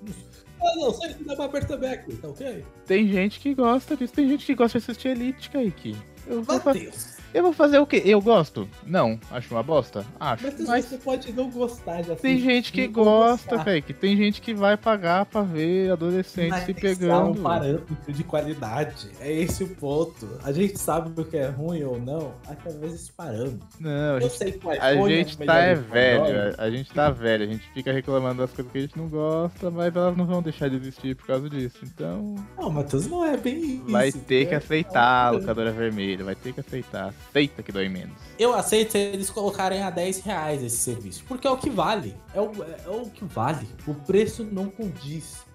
Ah, 0.62 0.76
não, 0.76 0.94
sei 0.94 1.15
que 1.15 1.24
dá 1.24 1.36
pra 1.36 1.50
perceber 1.50 1.88
aqui, 1.88 2.15
tá 2.15 2.28
ok? 2.28 2.63
Tem 2.86 3.08
gente 3.08 3.39
que 3.39 3.56
gosta 3.56 3.98
disso, 3.98 4.13
tem 4.13 4.30
gente 4.30 4.46
que 4.46 4.54
gosta 4.54 4.78
de 4.78 4.84
assistir 4.84 5.08
Elite, 5.08 5.50
Kaique. 5.50 5.98
Eu 6.28 6.44
Matheus, 6.44 7.18
eu 7.34 7.44
vou 7.44 7.54
fazer 7.54 7.80
o 7.80 7.86
quê? 7.86 8.02
Eu 8.06 8.22
gosto? 8.22 8.68
Não. 8.86 9.20
Acho 9.32 9.54
uma 9.54 9.63
bosta? 9.63 10.06
Acho. 10.20 10.44
Matheus, 10.46 10.68
Mas 10.68 10.86
você 10.86 10.98
pode 10.98 11.32
não 11.34 11.50
gostar 11.50 11.96
de 12.02 12.12
assistir. 12.12 12.22
tem 12.22 12.39
gente 12.39 12.72
que 12.72 12.88
gosta. 12.88 13.58
Kaique. 13.63 13.94
Tem 13.94 14.15
gente 14.18 14.42
que 14.42 14.54
vai 14.54 14.76
pagar 14.78 15.26
pra 15.26 15.42
ver 15.42 15.92
adolescente 15.92 16.50
Mas 16.50 16.63
se 16.65 16.72
há 16.72 16.74
um 16.74 16.78
pegando. 16.80 17.42
parâmetro 17.42 18.13
de 18.13 18.24
qualidade. 18.24 19.10
É 19.20 19.32
esse 19.32 19.63
o 19.63 19.68
ponto. 19.76 20.28
A 20.44 20.52
gente 20.52 20.78
sabe 20.78 21.20
o 21.20 21.26
que 21.26 21.38
é 21.38 21.48
ruim 21.48 21.84
ou 21.84 22.00
não 22.00 22.34
através 22.48 22.92
desse 22.94 23.12
parâmetro. 23.12 23.60
Não, 23.80 24.15
a 24.15 24.18
Eu 24.18 24.22
gente 24.22 24.38
sei 24.38 24.52
que 24.52 24.65
o 24.65 24.70
A 24.70 24.76
gente 25.08 25.38
é 25.39 25.44
o 25.44 25.46
tá 25.46 25.58
é 25.60 25.76
velho, 25.76 26.24
Android. 26.26 26.56
a 26.58 26.70
gente 26.72 26.92
tá 26.94 27.10
velho, 27.10 27.44
a 27.44 27.48
gente 27.48 27.70
fica 27.74 27.92
reclamando 27.92 28.42
das 28.42 28.52
coisas 28.52 28.72
que 28.72 28.78
a 28.78 28.82
gente 28.82 28.98
não 28.98 29.08
gosta, 29.08 29.70
mas 29.72 29.96
elas 29.96 30.15
não 30.18 30.26
vão 30.26 30.42
deixar 30.42 30.70
de 30.70 30.76
existir 30.78 31.15
por 31.15 31.28
causa 31.28 31.50
disso. 31.50 31.80
Então, 31.84 32.36
Não, 32.58 32.70
Matheus, 32.70 33.08
não 33.08 33.26
é 33.26 33.38
bem 33.38 33.60
isso. 33.78 33.89
vai 33.92 34.12
ter 34.12 34.48
que 34.48 34.54
É- 34.54 34.58
aceitar 34.58 35.30
a 35.30 35.34
é- 35.36 35.38
locadora 35.38 35.72
vermelha, 35.72 36.24
vai 36.24 36.36
ter 36.36 36.54
que 36.54 36.60
aceitar. 36.60 37.13
Aceita 37.29 37.62
que 37.62 37.71
dói 37.71 37.89
menos. 37.89 38.17
Eu 38.38 38.53
aceito 38.53 38.95
eles 38.95 39.29
colocarem 39.29 39.82
a 39.82 39.89
10 39.89 40.21
reais 40.21 40.63
esse 40.63 40.77
serviço, 40.77 41.23
porque 41.27 41.47
é 41.47 41.51
o 41.51 41.58
que 41.58 41.69
vale. 41.69 42.15
É 42.34 42.41
o, 42.41 42.51
é 42.63 42.89
o 42.89 43.10
que 43.10 43.25
vale. 43.25 43.67
O 43.86 43.93
preço 43.93 44.43
não 44.43 44.69
condiz. 44.69 45.49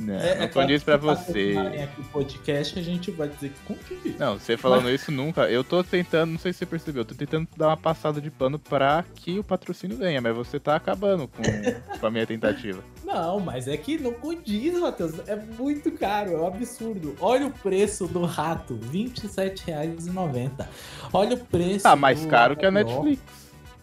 Não, 0.00 0.14
É, 0.14 0.36
não 0.36 0.44
é 0.44 0.48
condiz 0.48 0.82
pra 0.82 0.98
se 0.98 1.04
você. 1.04 1.54
aqui 1.82 2.00
o 2.00 2.04
podcast, 2.04 2.78
a 2.78 2.82
gente 2.82 3.10
vai 3.10 3.28
dizer 3.28 3.50
que 3.50 3.74
condiz. 3.74 4.18
Não, 4.18 4.38
você 4.38 4.56
falando 4.56 4.90
isso 4.90 5.12
nunca. 5.12 5.42
Eu 5.50 5.62
tô 5.62 5.84
tentando, 5.84 6.30
não 6.32 6.38
sei 6.38 6.52
se 6.52 6.60
você 6.60 6.66
percebeu, 6.66 7.02
eu 7.02 7.04
tô 7.04 7.14
tentando 7.14 7.46
dar 7.56 7.68
uma 7.68 7.76
passada 7.76 8.20
de 8.20 8.30
pano 8.30 8.58
pra 8.58 9.04
que 9.14 9.38
o 9.38 9.44
patrocínio 9.44 9.96
venha, 9.96 10.20
mas 10.20 10.34
você 10.34 10.58
tá 10.58 10.74
acabando 10.74 11.28
com, 11.28 11.42
com 12.00 12.06
a 12.06 12.10
minha 12.10 12.26
tentativa. 12.26 12.82
Não, 13.04 13.40
mas 13.40 13.66
é 13.68 13.76
que 13.76 13.98
não 13.98 14.12
condiz, 14.12 14.78
Matheus. 14.78 15.12
É 15.26 15.36
muito 15.36 15.90
caro, 15.92 16.32
é 16.32 16.36
um 16.40 16.46
absurdo. 16.46 17.16
Olha 17.20 17.46
o 17.46 17.50
preço 17.50 18.06
do 18.06 18.24
rato, 18.24 18.78
R$ 18.92 19.10
27,90. 19.10 20.66
Olha 21.12 21.34
o 21.34 21.38
preço. 21.38 21.82
Tá 21.82 21.96
mais 21.96 22.24
caro 22.26 22.56
que 22.56 22.64
a 22.64 22.70
Netflix. 22.70 23.22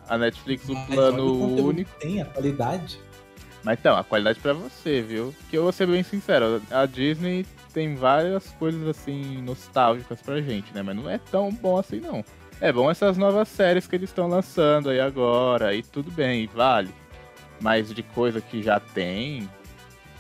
A 0.08 0.18
Netflix, 0.18 0.70
o 0.70 0.74
Mas 0.74 0.86
plano 0.88 1.66
único. 1.68 1.92
Tem 2.00 2.22
a 2.22 2.26
qualidade. 2.26 3.00
Mas 3.68 3.80
então, 3.80 3.98
a 3.98 4.04
qualidade 4.04 4.40
pra 4.40 4.54
você, 4.54 5.02
viu? 5.02 5.36
Que 5.50 5.58
eu 5.58 5.64
vou 5.64 5.74
ser 5.74 5.86
bem 5.88 6.02
sincero, 6.02 6.62
a 6.72 6.86
Disney 6.86 7.46
tem 7.74 7.96
várias 7.96 8.50
coisas 8.52 8.88
assim 8.88 9.42
nostálgicas 9.42 10.22
pra 10.22 10.40
gente, 10.40 10.74
né? 10.74 10.82
Mas 10.82 10.96
não 10.96 11.10
é 11.10 11.18
tão 11.18 11.52
bom 11.52 11.78
assim 11.78 12.00
não. 12.00 12.24
É 12.62 12.72
bom 12.72 12.90
essas 12.90 13.18
novas 13.18 13.50
séries 13.50 13.86
que 13.86 13.94
eles 13.98 14.10
estão 14.10 14.26
lançando 14.30 14.90
aí 14.90 15.02
agora, 15.02 15.76
e 15.76 15.84
tudo 15.84 16.10
bem, 16.10 16.48
vale. 16.48 16.90
Mas 17.60 17.94
de 17.94 18.02
coisa 18.04 18.40
que 18.40 18.64
já 18.64 18.80
tem, 18.80 19.50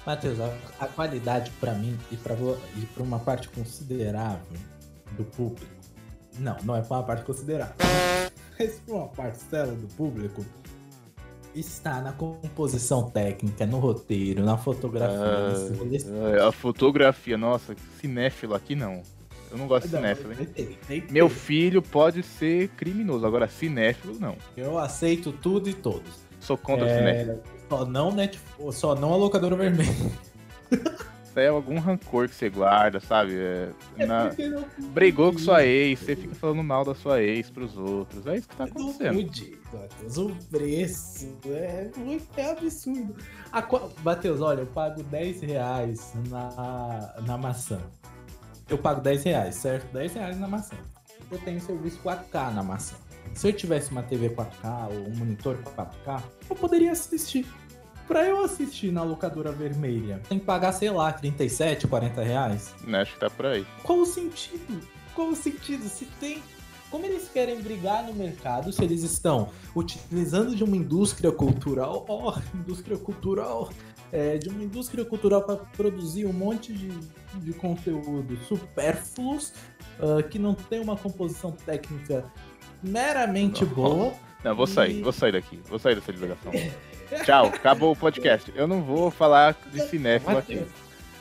Matheus, 0.06 0.42
a, 0.42 0.54
a 0.82 0.88
qualidade 0.90 1.50
pra 1.52 1.72
mim 1.74 1.98
e 2.12 2.18
vo- 2.18 2.58
e 2.76 2.82
pra 2.88 3.02
uma 3.02 3.20
parte 3.20 3.48
considerável 3.48 4.58
do 5.12 5.24
público. 5.24 5.72
Não, 6.38 6.58
não 6.64 6.76
é 6.76 6.82
pra 6.82 6.98
uma 6.98 7.04
parte 7.04 7.24
considerável. 7.24 7.76
Mas 8.60 8.74
pra 8.86 8.94
uma 8.94 9.08
parcela 9.08 9.72
do 9.72 9.88
público 9.96 10.46
está 11.60 12.02
na 12.02 12.12
composição 12.14 13.10
técnica, 13.10 13.66
no 13.66 13.80
roteiro, 13.80 14.44
na 14.44 14.58
fotografia. 14.58 15.18
Ah, 15.18 16.44
ah, 16.44 16.48
a 16.48 16.52
fotografia, 16.52 17.38
nossa, 17.38 17.76
cinéfilo 18.00 18.54
aqui 18.56 18.76
não. 18.76 19.02
Eu 19.50 19.58
não 19.58 19.66
gosto 19.68 19.88
de 19.88 19.94
Não, 19.94 20.02
cinéfilo, 20.02 20.32
hein? 20.34 20.46
tem- 20.54 20.66
tem- 20.88 21.02
tem 21.02 21.12
Meu 21.12 21.30
filho 21.30 21.82
pode 21.82 22.22
ser 22.22 22.68
criminoso, 22.70 23.26
agora 23.26 23.48
cinéfilo 23.48 24.20
não. 24.20 24.36
Eu 24.58 24.78
aceito 24.78 25.32
tudo 25.32 25.70
e 25.70 25.74
todos. 25.74 26.12
Sou 26.40 26.58
contra 26.58 26.86
É, 26.88 26.98
cinéfilo. 26.98 27.42
Só 27.70 27.86
não, 27.86 28.12
Netflix, 28.12 28.76
só 28.76 28.94
não 28.96 29.14
a 29.14 29.18
locadora 29.18 29.56
vermelha. 29.56 29.90
Isso 31.38 31.42
aí 31.42 31.46
é 31.46 31.50
algum 31.50 31.78
rancor 31.80 32.28
que 32.28 32.34
você 32.34 32.50
guarda, 32.50 33.00
sabe? 33.00 33.36
É, 33.38 34.06
na- 34.08 34.28
Porque 34.30 34.48
não 34.50 34.66
Brigou 34.90 35.32
com 35.32 35.38
sua 35.38 35.64
ex, 35.64 36.00
você 36.00 36.16
fica 36.16 36.34
falando 36.34 36.64
mal 36.64 36.84
da 36.84 36.96
sua 36.96 37.22
ex 37.22 37.48
pros 37.52 37.78
outros. 37.78 38.26
É 38.26 38.38
isso 38.38 38.48
que 38.48 38.56
tá 38.56 38.64
acontecendo. 38.64 39.14
Matheus. 39.72 40.18
O 40.18 40.36
preço 40.50 41.38
é, 41.46 41.92
é 42.38 42.52
absurdo. 42.52 43.16
A 43.52 43.62
qua- 43.62 43.88
Matheus, 44.04 44.42
olha, 44.42 44.62
eu 44.62 44.66
pago 44.66 45.04
10 45.04 45.42
reais 45.42 46.12
na, 46.28 47.14
na 47.28 47.38
maçã. 47.38 47.80
Eu 48.68 48.80
pago 48.80 49.00
10 49.02 49.24
reais, 49.24 49.56
certo? 49.56 49.94
10 49.94 50.14
reais 50.16 50.40
na 50.40 50.48
maçã. 50.48 50.76
Eu 51.30 51.38
tenho 51.38 51.62
serviço 51.62 52.00
4K 52.04 52.52
na 52.52 52.64
maçã. 52.64 52.96
Se 53.36 53.48
eu 53.48 53.54
tivesse 53.54 53.92
uma 53.92 54.02
TV 54.02 54.30
4K 54.32 54.88
ou 54.90 55.08
um 55.12 55.16
monitor 55.18 55.56
4K, 55.76 56.20
eu 56.50 56.56
poderia 56.56 56.92
assistir. 56.94 57.46
Pra 58.08 58.26
eu 58.26 58.44
assistir 58.44 58.92
na 58.92 59.04
locadora 59.04 59.52
vermelha, 59.52 60.22
tem 60.30 60.40
que 60.40 60.46
pagar, 60.46 60.72
sei 60.72 60.90
lá, 60.90 61.12
37, 61.12 61.88
40 61.88 62.24
reais. 62.24 62.74
Né, 62.86 63.02
Acho 63.02 63.14
que 63.14 63.20
tá 63.20 63.30
por 63.30 63.46
aí. 63.48 63.66
Qual 63.84 64.00
o 64.00 64.06
sentido? 64.06 64.80
Qual 65.14 65.30
o 65.30 65.36
sentido? 65.36 65.84
Se 65.90 66.06
tem. 66.20 66.42
Como 66.90 67.06
eles 67.06 67.28
querem 67.28 67.62
brigar 67.62 68.06
no 68.06 68.14
mercado 68.14 68.72
se 68.72 68.82
eles 68.82 69.04
estão 69.04 69.50
utilizando 69.76 70.56
de 70.56 70.64
uma 70.64 70.78
indústria 70.78 71.34
cultural, 71.34 72.06
ó, 72.08 72.40
indústria 72.56 72.98
cultural, 72.98 73.70
é, 74.10 74.38
de 74.38 74.48
uma 74.48 74.64
indústria 74.64 75.04
cultural 75.04 75.42
para 75.44 75.58
produzir 75.58 76.26
um 76.26 76.32
monte 76.32 76.72
de, 76.72 76.88
de 77.42 77.52
conteúdo 77.52 78.38
supérfluos, 78.48 79.52
ah, 80.00 80.24
que 80.24 80.40
não 80.40 80.54
tem 80.54 80.80
uma 80.80 80.96
composição 80.96 81.52
técnica 81.52 82.24
meramente 82.82 83.64
Nossa. 83.66 83.76
boa. 83.76 84.14
Não, 84.46 84.56
vou 84.56 84.66
sair, 84.68 85.00
E- 85.00 85.04
vou 85.04 85.12
sair 85.12 85.34
daqui. 85.34 85.60
Vou 85.68 85.78
sair 85.80 85.96
dessa 85.96 86.12
ligação. 86.14 86.54
Tchau, 87.24 87.48
acabou 87.48 87.92
o 87.94 87.96
podcast. 87.96 88.52
Eu 88.56 88.68
não 88.68 88.82
vou 88.82 89.10
falar 89.12 89.56
de 89.72 89.82
cinéfilo 89.88 90.38
aqui. 90.38 90.62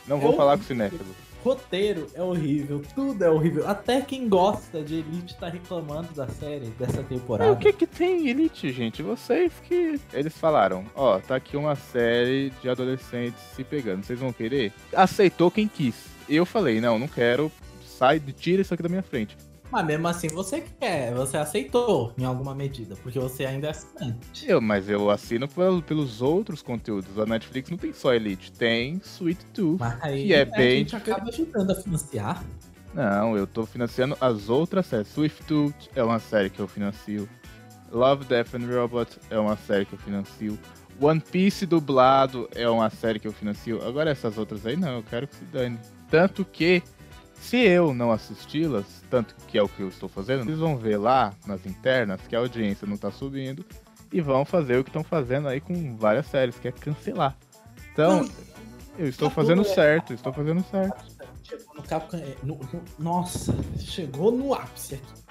Não 0.07 0.19
vou 0.19 0.33
Eu- 0.33 0.37
falar 0.37 0.57
com 0.57 0.65
cinéfilo. 0.65 1.05
Roteiro 1.45 2.09
é 2.13 2.21
horrível, 2.21 2.83
tudo 2.93 3.23
é 3.23 3.31
horrível. 3.31 3.69
Até 3.69 4.01
quem 4.01 4.29
gosta 4.29 4.83
de 4.83 4.97
Elite 4.97 5.37
tá 5.37 5.49
reclamando 5.49 6.13
da 6.13 6.27
série 6.27 6.67
dessa 6.71 7.05
temporada. 7.05 7.49
É, 7.49 7.53
o 7.53 7.57
que 7.57 7.73
que 7.73 7.87
tem 7.87 8.29
Elite, 8.29 8.73
gente? 8.73 9.01
Vocês 9.01 9.53
que... 9.63 9.95
Eles 10.13 10.37
falaram, 10.37 10.85
ó, 10.93 11.21
tá 11.21 11.37
aqui 11.37 11.57
uma 11.57 11.77
série 11.77 12.51
de 12.61 12.69
adolescentes 12.69 13.41
se 13.55 13.63
pegando. 13.63 14.03
Vocês 14.05 14.19
vão 14.19 14.33
querer? 14.33 14.73
Aceitou 14.93 15.49
quem 15.49 15.69
quis. 15.69 15.95
Eu 16.29 16.45
falei, 16.45 16.81
não, 16.81 16.99
não 16.99 17.07
quero. 17.07 17.53
Sai, 17.87 18.19
tira 18.19 18.63
isso 18.63 18.75
aqui 18.75 18.83
da 18.83 18.89
minha 18.89 19.03
frente. 19.03 19.37
Mas 19.71 19.85
mesmo 19.87 20.07
assim 20.09 20.29
você 20.29 20.61
quer, 20.81 21.13
você 21.15 21.37
aceitou 21.37 22.13
em 22.17 22.25
alguma 22.25 22.55
medida, 22.55 22.95
porque 23.03 23.19
você 23.19 23.45
ainda 23.45 23.67
é 23.67 23.71
assinante. 23.71 24.49
Eu, 24.49 24.61
mas 24.61 24.89
eu 24.89 25.11
assino 25.11 25.49
pel- 25.49 25.83
pelos 25.83 26.23
outros 26.23 26.63
conteúdos. 26.63 27.19
A 27.19 27.27
Netflix 27.27 27.69
não 27.71 27.77
tem 27.79 27.93
só 27.93 28.15
Elite, 28.15 28.53
tem 28.53 29.01
Sweet 29.05 29.45
Tooth. 29.47 29.81
Que 30.03 30.33
é 30.33 30.43
a 30.43 30.45
bem 30.45 30.79
gente 30.79 30.97
acaba 30.97 31.29
ajudando 31.29 31.71
a 31.71 31.75
financiar. 31.75 32.45
Não, 32.95 33.37
eu 33.37 33.47
tô 33.47 33.67
financiando 33.67 34.17
as 34.21 34.49
outras 34.49 34.87
séries. 34.87 35.09
Swift 35.09 35.43
Tooth 35.45 35.91
é 35.95 36.03
uma 36.03 36.19
série 36.19 36.49
que 36.49 36.61
eu 36.61 36.67
financio. 36.69 37.29
Love, 37.93 38.25
Death 38.25 38.55
and 38.55 38.67
Robot 38.67 39.19
é 39.31 39.39
uma 39.39 39.57
série 39.57 39.85
que 39.85 39.93
eu 39.93 39.99
financio. 39.99 40.59
One 40.99 41.21
Piece 41.21 41.67
dublado 41.67 42.49
é 42.55 42.67
uma 42.69 42.89
série 42.89 43.19
que 43.19 43.29
eu 43.29 43.33
financio. 43.33 43.87
Agora 43.87 44.11
essas 44.11 44.39
outras 44.39 44.65
aí 44.65 44.77
não, 44.77 44.97
eu 44.97 45.03
quero 45.03 45.27
que 45.29 45.37
se 45.37 45.45
dane. 45.45 45.79
Tanto 46.11 46.45
que, 46.45 46.83
se 47.41 47.57
eu 47.59 47.95
não 47.95 48.11
assisti-las, 48.11 48.85
tanto 49.11 49.35
que 49.49 49.57
é 49.59 49.63
o 49.63 49.69
que 49.69 49.81
eu 49.81 49.89
estou 49.89 50.09
fazendo, 50.09 50.43
eles 50.49 50.59
vão 50.59 50.77
ver 50.77 50.97
lá 50.97 51.33
nas 51.47 51.65
internas 51.67 52.21
que 52.29 52.35
a 52.35 52.41
audiência 52.41 52.87
não 52.87 52.97
tá 52.97 53.11
subindo 53.11 53.65
e 54.13 54.21
vão 54.21 54.45
fazer 54.45 54.79
o 54.79 54.85
que 54.85 54.91
estão 54.91 55.05
fazendo 55.05 55.49
aí 55.49 55.61
com 55.61 55.97
várias 55.97 56.27
séries, 56.27 56.59
que 56.59 56.69
é 56.69 56.73
cancelar. 56.73 57.37
Então, 57.93 58.23
Não, 58.23 58.31
eu 58.99 59.09
estou 59.09 59.29
tá 59.29 59.35
fazendo 59.35 59.63
tudo 59.63 59.75
certo, 59.75 60.13
estou 60.13 60.33
fazendo 60.33 60.65
certo. 60.71 61.05
Chegou 61.43 61.75
no 61.77 61.83
Capcom. 61.83 62.17
é, 62.17 62.35
no- 62.43 62.57
no- 62.57 62.83
nossa, 62.99 63.55
chegou 63.79 64.33
no 64.33 64.53
ápice 64.53 64.97
aqui. 64.97 65.27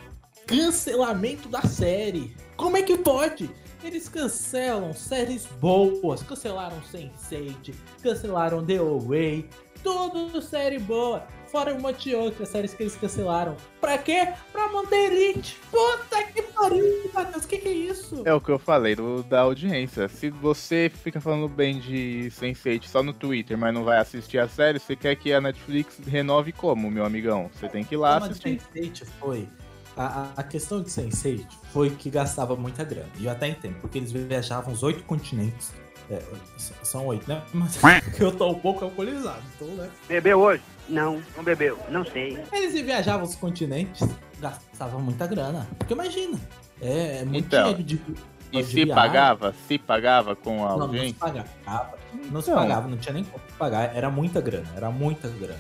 Cancelamento 0.48 1.50
da 1.50 1.62
série. 1.64 2.36
Como 2.56 2.78
é 2.78 2.84
que 2.84 2.98
pode? 2.98 3.50
Eles 3.84 4.08
cancelam 4.08 4.94
séries 4.94 5.46
boas. 5.60 6.24
Cancelaram 6.24 6.78
Sense8, 6.82 7.74
cancelaram 8.02 8.64
The 8.66 8.78
Away. 8.78 9.50
Tudo 9.84 10.42
série 10.42 10.80
boa. 10.80 11.24
Fora 11.52 11.74
um 11.74 11.80
monte 11.80 12.10
de 12.10 12.16
outras 12.16 12.50
séries 12.50 12.74
que 12.74 12.84
eles 12.84 12.96
cancelaram. 12.96 13.56
Pra 13.80 13.98
quê? 13.98 14.28
Pra 14.52 14.68
manter 14.68 15.12
Elite. 15.12 15.58
Puta 15.72 16.24
que 16.34 16.42
pariu, 16.42 17.10
Matheus. 17.14 17.46
Que 17.46 17.58
que 17.58 17.68
é 17.68 17.72
isso? 17.72 18.24
É 18.26 18.34
o 18.34 18.42
que 18.42 18.50
eu 18.52 18.60
falei 18.60 18.96
do, 18.96 19.24
da 19.24 19.42
audiência. 19.42 20.08
Se 20.10 20.30
você 20.30 20.92
fica 21.04 21.22
falando 21.22 21.48
bem 21.48 21.80
de 21.80 22.30
Sense8 22.40 22.84
só 22.86 23.02
no 23.04 23.14
Twitter, 23.14 23.58
mas 23.58 23.74
não 23.74 23.84
vai 23.84 24.00
assistir 24.00 24.38
a 24.40 24.48
série, 24.48 24.80
você 24.80 24.96
quer 24.96 25.16
que 25.16 25.32
a 25.32 25.40
Netflix 25.40 26.00
renove 26.08 26.52
como, 26.52 26.90
meu 26.92 27.06
amigão? 27.06 27.50
Você 27.54 27.70
tem 27.70 27.84
que 27.84 27.96
ir 27.96 27.98
lá 27.98 28.18
assistir. 28.18 28.60
Sense8 28.76 29.06
foi. 29.20 29.48
A, 29.98 30.06
a- 30.06 30.32
a 30.38 30.44
questão 30.44 30.82
de 30.82 30.90
Sense8 30.90 31.46
foi 31.72 31.90
que 31.90 32.10
gastava 32.10 32.56
muita 32.56 32.84
grana. 32.84 33.10
E 33.18 33.26
eu 33.26 33.32
até 33.32 33.48
entendo, 33.48 33.76
porque 33.80 33.98
eles 33.98 34.12
viajavam 34.12 34.74
os 34.74 34.84
oito 34.84 35.04
continentes 35.04 35.74
É, 36.10 36.22
são 36.84 37.06
oito, 37.08 37.28
né? 37.28 37.42
Mas 37.54 37.80
eu 38.20 38.32
tô 38.32 38.52
um 38.52 38.60
pouco 38.60 38.86
alcoolizado, 38.86 39.42
então, 39.56 39.68
né? 39.76 39.90
Bebeu 40.08 40.40
hoje? 40.40 40.62
Não, 40.88 41.22
não 41.36 41.44
bebeu. 41.44 41.78
Não 41.90 42.06
sei. 42.06 42.38
Eles 42.54 42.74
viajavam 42.74 43.24
os 43.26 43.36
continentes, 43.36 44.08
gastavam 44.40 45.02
muita 45.02 45.26
grana. 45.26 45.68
Porque 45.80 45.94
imagina, 45.94 46.40
é, 46.80 47.20
é 47.22 47.26
muito 47.26 47.46
Então, 47.48 47.74
dinheiro 47.74 47.84
de. 47.84 48.02
E 48.54 48.64
se 48.64 48.74
viagem. 48.76 48.94
pagava? 48.94 49.54
Se 49.68 49.78
pagava 49.80 50.36
com 50.36 50.66
a 50.66 50.78
Não, 50.78 50.88
não 50.88 50.94
se 51.08 51.14
pagava. 51.14 51.48
Não 52.32 52.42
se 52.42 52.50
Então. 52.52 52.62
pagava, 52.62 52.88
não 52.88 52.98
tinha 52.98 53.14
nem 53.14 53.24
como 53.24 53.44
pagar. 53.58 53.96
Era 53.96 54.10
muita 54.12 54.40
grana, 54.40 54.68
era 54.76 54.92
muita 54.92 55.28
grana. 55.28 55.60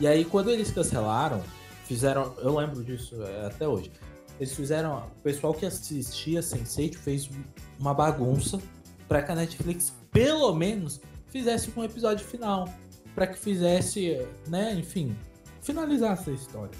E 0.00 0.06
aí, 0.08 0.24
quando 0.24 0.50
eles 0.50 0.70
cancelaram, 0.72 1.40
fizeram. 1.86 2.34
Eu 2.38 2.56
lembro 2.58 2.82
disso 2.82 3.22
é, 3.22 3.46
até 3.46 3.66
hoje. 3.68 3.92
Eles 4.40 4.52
fizeram. 4.52 5.04
O 5.18 5.22
pessoal 5.22 5.54
que 5.54 5.64
assistia 5.64 6.40
Sense8 6.40 6.96
fez 6.96 7.30
uma 7.78 7.94
bagunça 7.94 8.58
pra 9.08 9.22
que 9.22 9.32
a 9.32 9.34
Netflix, 9.34 9.92
pelo 10.10 10.54
menos, 10.54 11.00
fizesse 11.28 11.72
um 11.76 11.84
episódio 11.84 12.24
final. 12.24 12.68
Pra 13.14 13.26
que 13.26 13.38
fizesse, 13.38 14.26
né, 14.48 14.74
enfim, 14.74 15.16
finalizasse 15.62 16.30
a 16.30 16.32
história. 16.32 16.76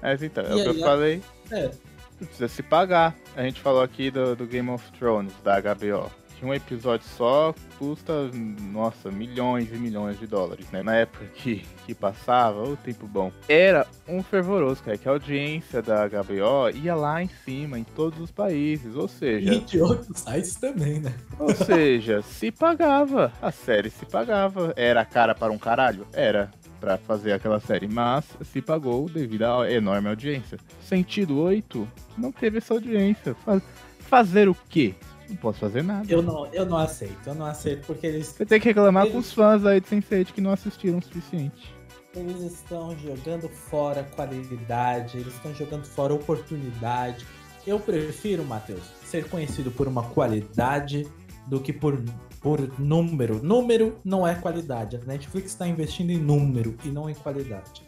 Mas 0.00 0.22
então, 0.22 0.44
é 0.44 0.50
E 0.50 0.60
o 0.60 0.62
que 0.62 0.80
eu 0.80 0.84
falei. 0.84 1.22
É, 1.50 1.70
Precisa 2.18 2.48
se 2.48 2.62
pagar. 2.62 3.14
A 3.36 3.42
gente 3.42 3.60
falou 3.60 3.82
aqui 3.82 4.10
do, 4.10 4.36
do 4.36 4.46
Game 4.46 4.70
of 4.70 4.90
Thrones, 4.92 5.32
da 5.42 5.60
HBO. 5.60 6.10
Que 6.44 6.50
um 6.50 6.52
episódio 6.52 7.06
só 7.16 7.54
custa, 7.78 8.30
nossa, 8.70 9.10
milhões 9.10 9.72
e 9.72 9.76
milhões 9.76 10.20
de 10.20 10.26
dólares, 10.26 10.70
né? 10.70 10.82
Na 10.82 10.94
época 10.94 11.24
que, 11.34 11.64
que 11.86 11.94
passava, 11.94 12.62
o 12.68 12.76
tempo 12.76 13.06
bom. 13.06 13.32
Era 13.48 13.86
um 14.06 14.22
fervoroso, 14.22 14.82
cara, 14.82 14.98
que 14.98 15.08
a 15.08 15.12
audiência 15.12 15.80
da 15.80 16.06
HBO 16.06 16.68
ia 16.74 16.94
lá 16.94 17.22
em 17.22 17.28
cima, 17.46 17.78
em 17.78 17.82
todos 17.84 18.20
os 18.20 18.30
países. 18.30 18.94
Ou 18.94 19.08
seja, 19.08 19.54
e 19.54 19.60
de 19.60 19.80
outros 19.80 20.20
sites 20.20 20.54
também, 20.56 21.00
né? 21.00 21.14
ou 21.38 21.48
seja, 21.56 22.20
se 22.20 22.50
pagava. 22.52 23.32
A 23.40 23.50
série 23.50 23.88
se 23.88 24.04
pagava. 24.04 24.74
Era 24.76 25.02
cara 25.06 25.34
para 25.34 25.50
um 25.50 25.58
caralho? 25.58 26.06
Era. 26.12 26.50
Pra 26.78 26.98
fazer 26.98 27.32
aquela 27.32 27.58
série, 27.58 27.88
mas 27.88 28.26
se 28.42 28.60
pagou 28.60 29.08
devido 29.08 29.44
à 29.44 29.72
enorme 29.72 30.10
audiência. 30.10 30.58
Sentido 30.82 31.38
8 31.38 31.88
não 32.18 32.30
teve 32.30 32.58
essa 32.58 32.74
audiência. 32.74 33.34
Fa- 33.34 33.62
fazer 34.00 34.46
o 34.50 34.54
quê? 34.68 34.94
Não 35.28 35.36
posso 35.36 35.58
fazer 35.58 35.82
nada. 35.82 36.06
Eu 36.10 36.22
não, 36.22 36.46
eu 36.52 36.66
não 36.66 36.76
aceito, 36.76 37.18
eu 37.26 37.34
não 37.34 37.46
aceito, 37.46 37.86
porque 37.86 38.06
eles 38.06 38.28
Você 38.28 38.44
tem 38.44 38.60
que 38.60 38.68
reclamar 38.68 39.04
com 39.06 39.12
Eles- 39.14 39.26
os 39.26 39.32
fãs 39.32 39.64
aí 39.64 39.80
de 39.80 39.86
Sense8 39.88 40.32
que 40.32 40.40
não 40.40 40.52
assistiram 40.52 40.98
o 40.98 41.02
suficiente. 41.02 41.74
Eles 42.14 42.40
estão 42.42 42.96
jogando 42.98 43.48
fora 43.48 44.04
qualidade, 44.14 45.18
eles 45.18 45.34
estão 45.34 45.52
jogando 45.54 45.84
fora 45.84 46.14
oportunidade. 46.14 47.26
Eu 47.66 47.80
prefiro, 47.80 48.44
Matheus, 48.44 48.82
ser 49.04 49.28
conhecido 49.28 49.70
por 49.70 49.88
uma 49.88 50.02
qualidade 50.02 51.06
do 51.46 51.60
que 51.60 51.72
por, 51.72 52.02
por 52.40 52.60
número. 52.78 53.42
Número 53.42 53.98
não 54.04 54.26
é 54.26 54.34
qualidade. 54.34 54.96
A 54.96 55.00
Netflix 55.04 55.50
está 55.52 55.66
investindo 55.66 56.10
em 56.10 56.18
número 56.18 56.76
e 56.84 56.88
não 56.88 57.08
em 57.08 57.14
qualidade. 57.14 57.82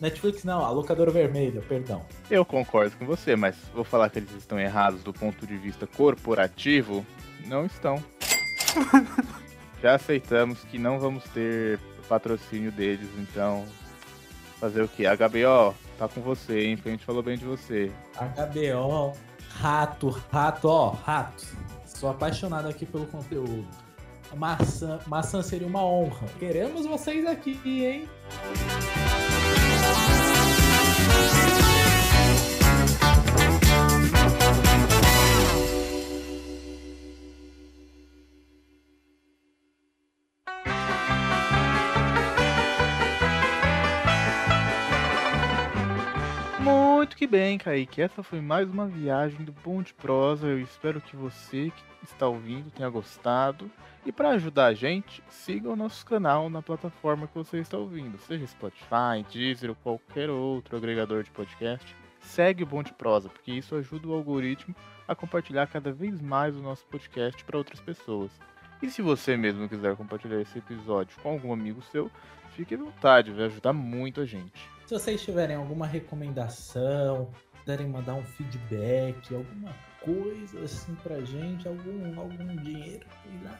Netflix 0.00 0.44
não, 0.44 0.64
a 0.64 0.70
locadora 0.70 1.10
vermelha, 1.10 1.60
perdão. 1.68 2.02
Eu 2.30 2.44
concordo 2.44 2.96
com 2.96 3.04
você, 3.04 3.36
mas 3.36 3.56
vou 3.74 3.84
falar 3.84 4.08
que 4.08 4.18
eles 4.18 4.30
estão 4.32 4.58
errados 4.58 5.02
do 5.02 5.12
ponto 5.12 5.46
de 5.46 5.56
vista 5.56 5.86
corporativo? 5.86 7.04
Não 7.46 7.66
estão. 7.66 8.02
Já 9.82 9.94
aceitamos 9.94 10.60
que 10.64 10.78
não 10.78 10.98
vamos 10.98 11.24
ter 11.24 11.78
patrocínio 12.10 12.72
deles, 12.72 13.08
então. 13.16 13.64
Fazer 14.58 14.82
o 14.82 14.88
quê? 14.88 15.06
A 15.06 15.14
HBO 15.14 15.74
tá 15.96 16.08
com 16.08 16.20
você, 16.20 16.66
hein? 16.66 16.76
Porque 16.76 16.88
a 16.88 16.92
gente 16.92 17.04
falou 17.04 17.22
bem 17.22 17.38
de 17.38 17.44
você. 17.44 17.90
HBO, 18.18 19.16
rato, 19.54 20.10
rato, 20.30 20.68
ó, 20.68 20.90
rato. 20.90 21.46
Sou 21.86 22.10
apaixonado 22.10 22.68
aqui 22.68 22.84
pelo 22.84 23.06
conteúdo. 23.06 23.66
Maçã, 24.36 24.98
maçã 25.06 25.42
seria 25.42 25.66
uma 25.66 25.84
honra. 25.84 26.26
Queremos 26.38 26.84
vocês 26.84 27.26
aqui, 27.26 27.84
hein? 27.84 28.08
Muito 47.10 47.18
que 47.18 47.26
bem, 47.26 47.58
Kaique. 47.58 48.00
Essa 48.00 48.22
foi 48.22 48.40
mais 48.40 48.70
uma 48.70 48.86
viagem 48.86 49.44
do 49.44 49.50
Bom 49.50 49.82
de 49.82 49.92
Prosa. 49.92 50.46
Eu 50.46 50.60
espero 50.60 51.00
que 51.00 51.16
você 51.16 51.72
que 51.74 52.04
está 52.04 52.28
ouvindo 52.28 52.70
tenha 52.70 52.88
gostado. 52.88 53.68
E 54.06 54.12
para 54.12 54.30
ajudar 54.30 54.66
a 54.66 54.74
gente, 54.74 55.20
siga 55.28 55.68
o 55.68 55.74
nosso 55.74 56.06
canal 56.06 56.48
na 56.48 56.62
plataforma 56.62 57.26
que 57.26 57.34
você 57.34 57.58
está 57.58 57.76
ouvindo, 57.76 58.16
seja 58.16 58.46
Spotify, 58.46 59.26
Deezer 59.28 59.70
ou 59.70 59.76
qualquer 59.82 60.30
outro 60.30 60.76
agregador 60.76 61.24
de 61.24 61.32
podcast. 61.32 61.96
Segue 62.20 62.62
o 62.62 62.66
Bom 62.66 62.80
de 62.80 62.92
Prosa, 62.92 63.28
porque 63.28 63.50
isso 63.50 63.74
ajuda 63.74 64.06
o 64.06 64.14
algoritmo 64.14 64.72
a 65.08 65.14
compartilhar 65.16 65.66
cada 65.66 65.92
vez 65.92 66.20
mais 66.20 66.54
o 66.54 66.62
nosso 66.62 66.86
podcast 66.86 67.44
para 67.44 67.58
outras 67.58 67.80
pessoas. 67.80 68.30
E 68.80 68.88
se 68.88 69.02
você 69.02 69.36
mesmo 69.36 69.68
quiser 69.68 69.96
compartilhar 69.96 70.40
esse 70.40 70.58
episódio 70.58 71.18
com 71.20 71.30
algum 71.30 71.52
amigo 71.52 71.82
seu, 71.82 72.08
fique 72.50 72.74
à 72.74 72.78
vontade, 72.78 73.32
vai 73.32 73.46
ajudar 73.46 73.72
muito 73.72 74.20
a 74.20 74.26
gente. 74.26 74.68
Se 74.86 74.94
vocês 74.94 75.22
tiverem 75.22 75.56
alguma 75.56 75.86
recomendação, 75.86 77.30
puderem 77.58 77.88
mandar 77.88 78.14
um 78.14 78.24
feedback, 78.24 79.34
alguma 79.34 79.72
coisa 80.00 80.60
assim 80.60 80.94
pra 80.96 81.20
gente, 81.20 81.68
algum, 81.68 82.18
algum 82.18 82.56
dinheiro, 82.56 83.06
sei 83.22 83.40
lá. 83.44 83.58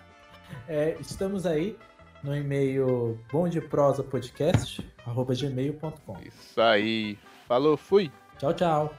É, 0.67 0.97
estamos 1.01 1.47
aí 1.47 1.77
no 2.23 2.37
e-mail 2.37 3.19
bomdeprosapodcast, 3.31 4.85
arroba 5.07 5.35
gmail.com. 5.35 6.19
Isso 6.21 6.61
aí. 6.61 7.19
Falou, 7.47 7.77
fui. 7.77 8.11
Tchau, 8.39 8.55
tchau. 8.55 8.95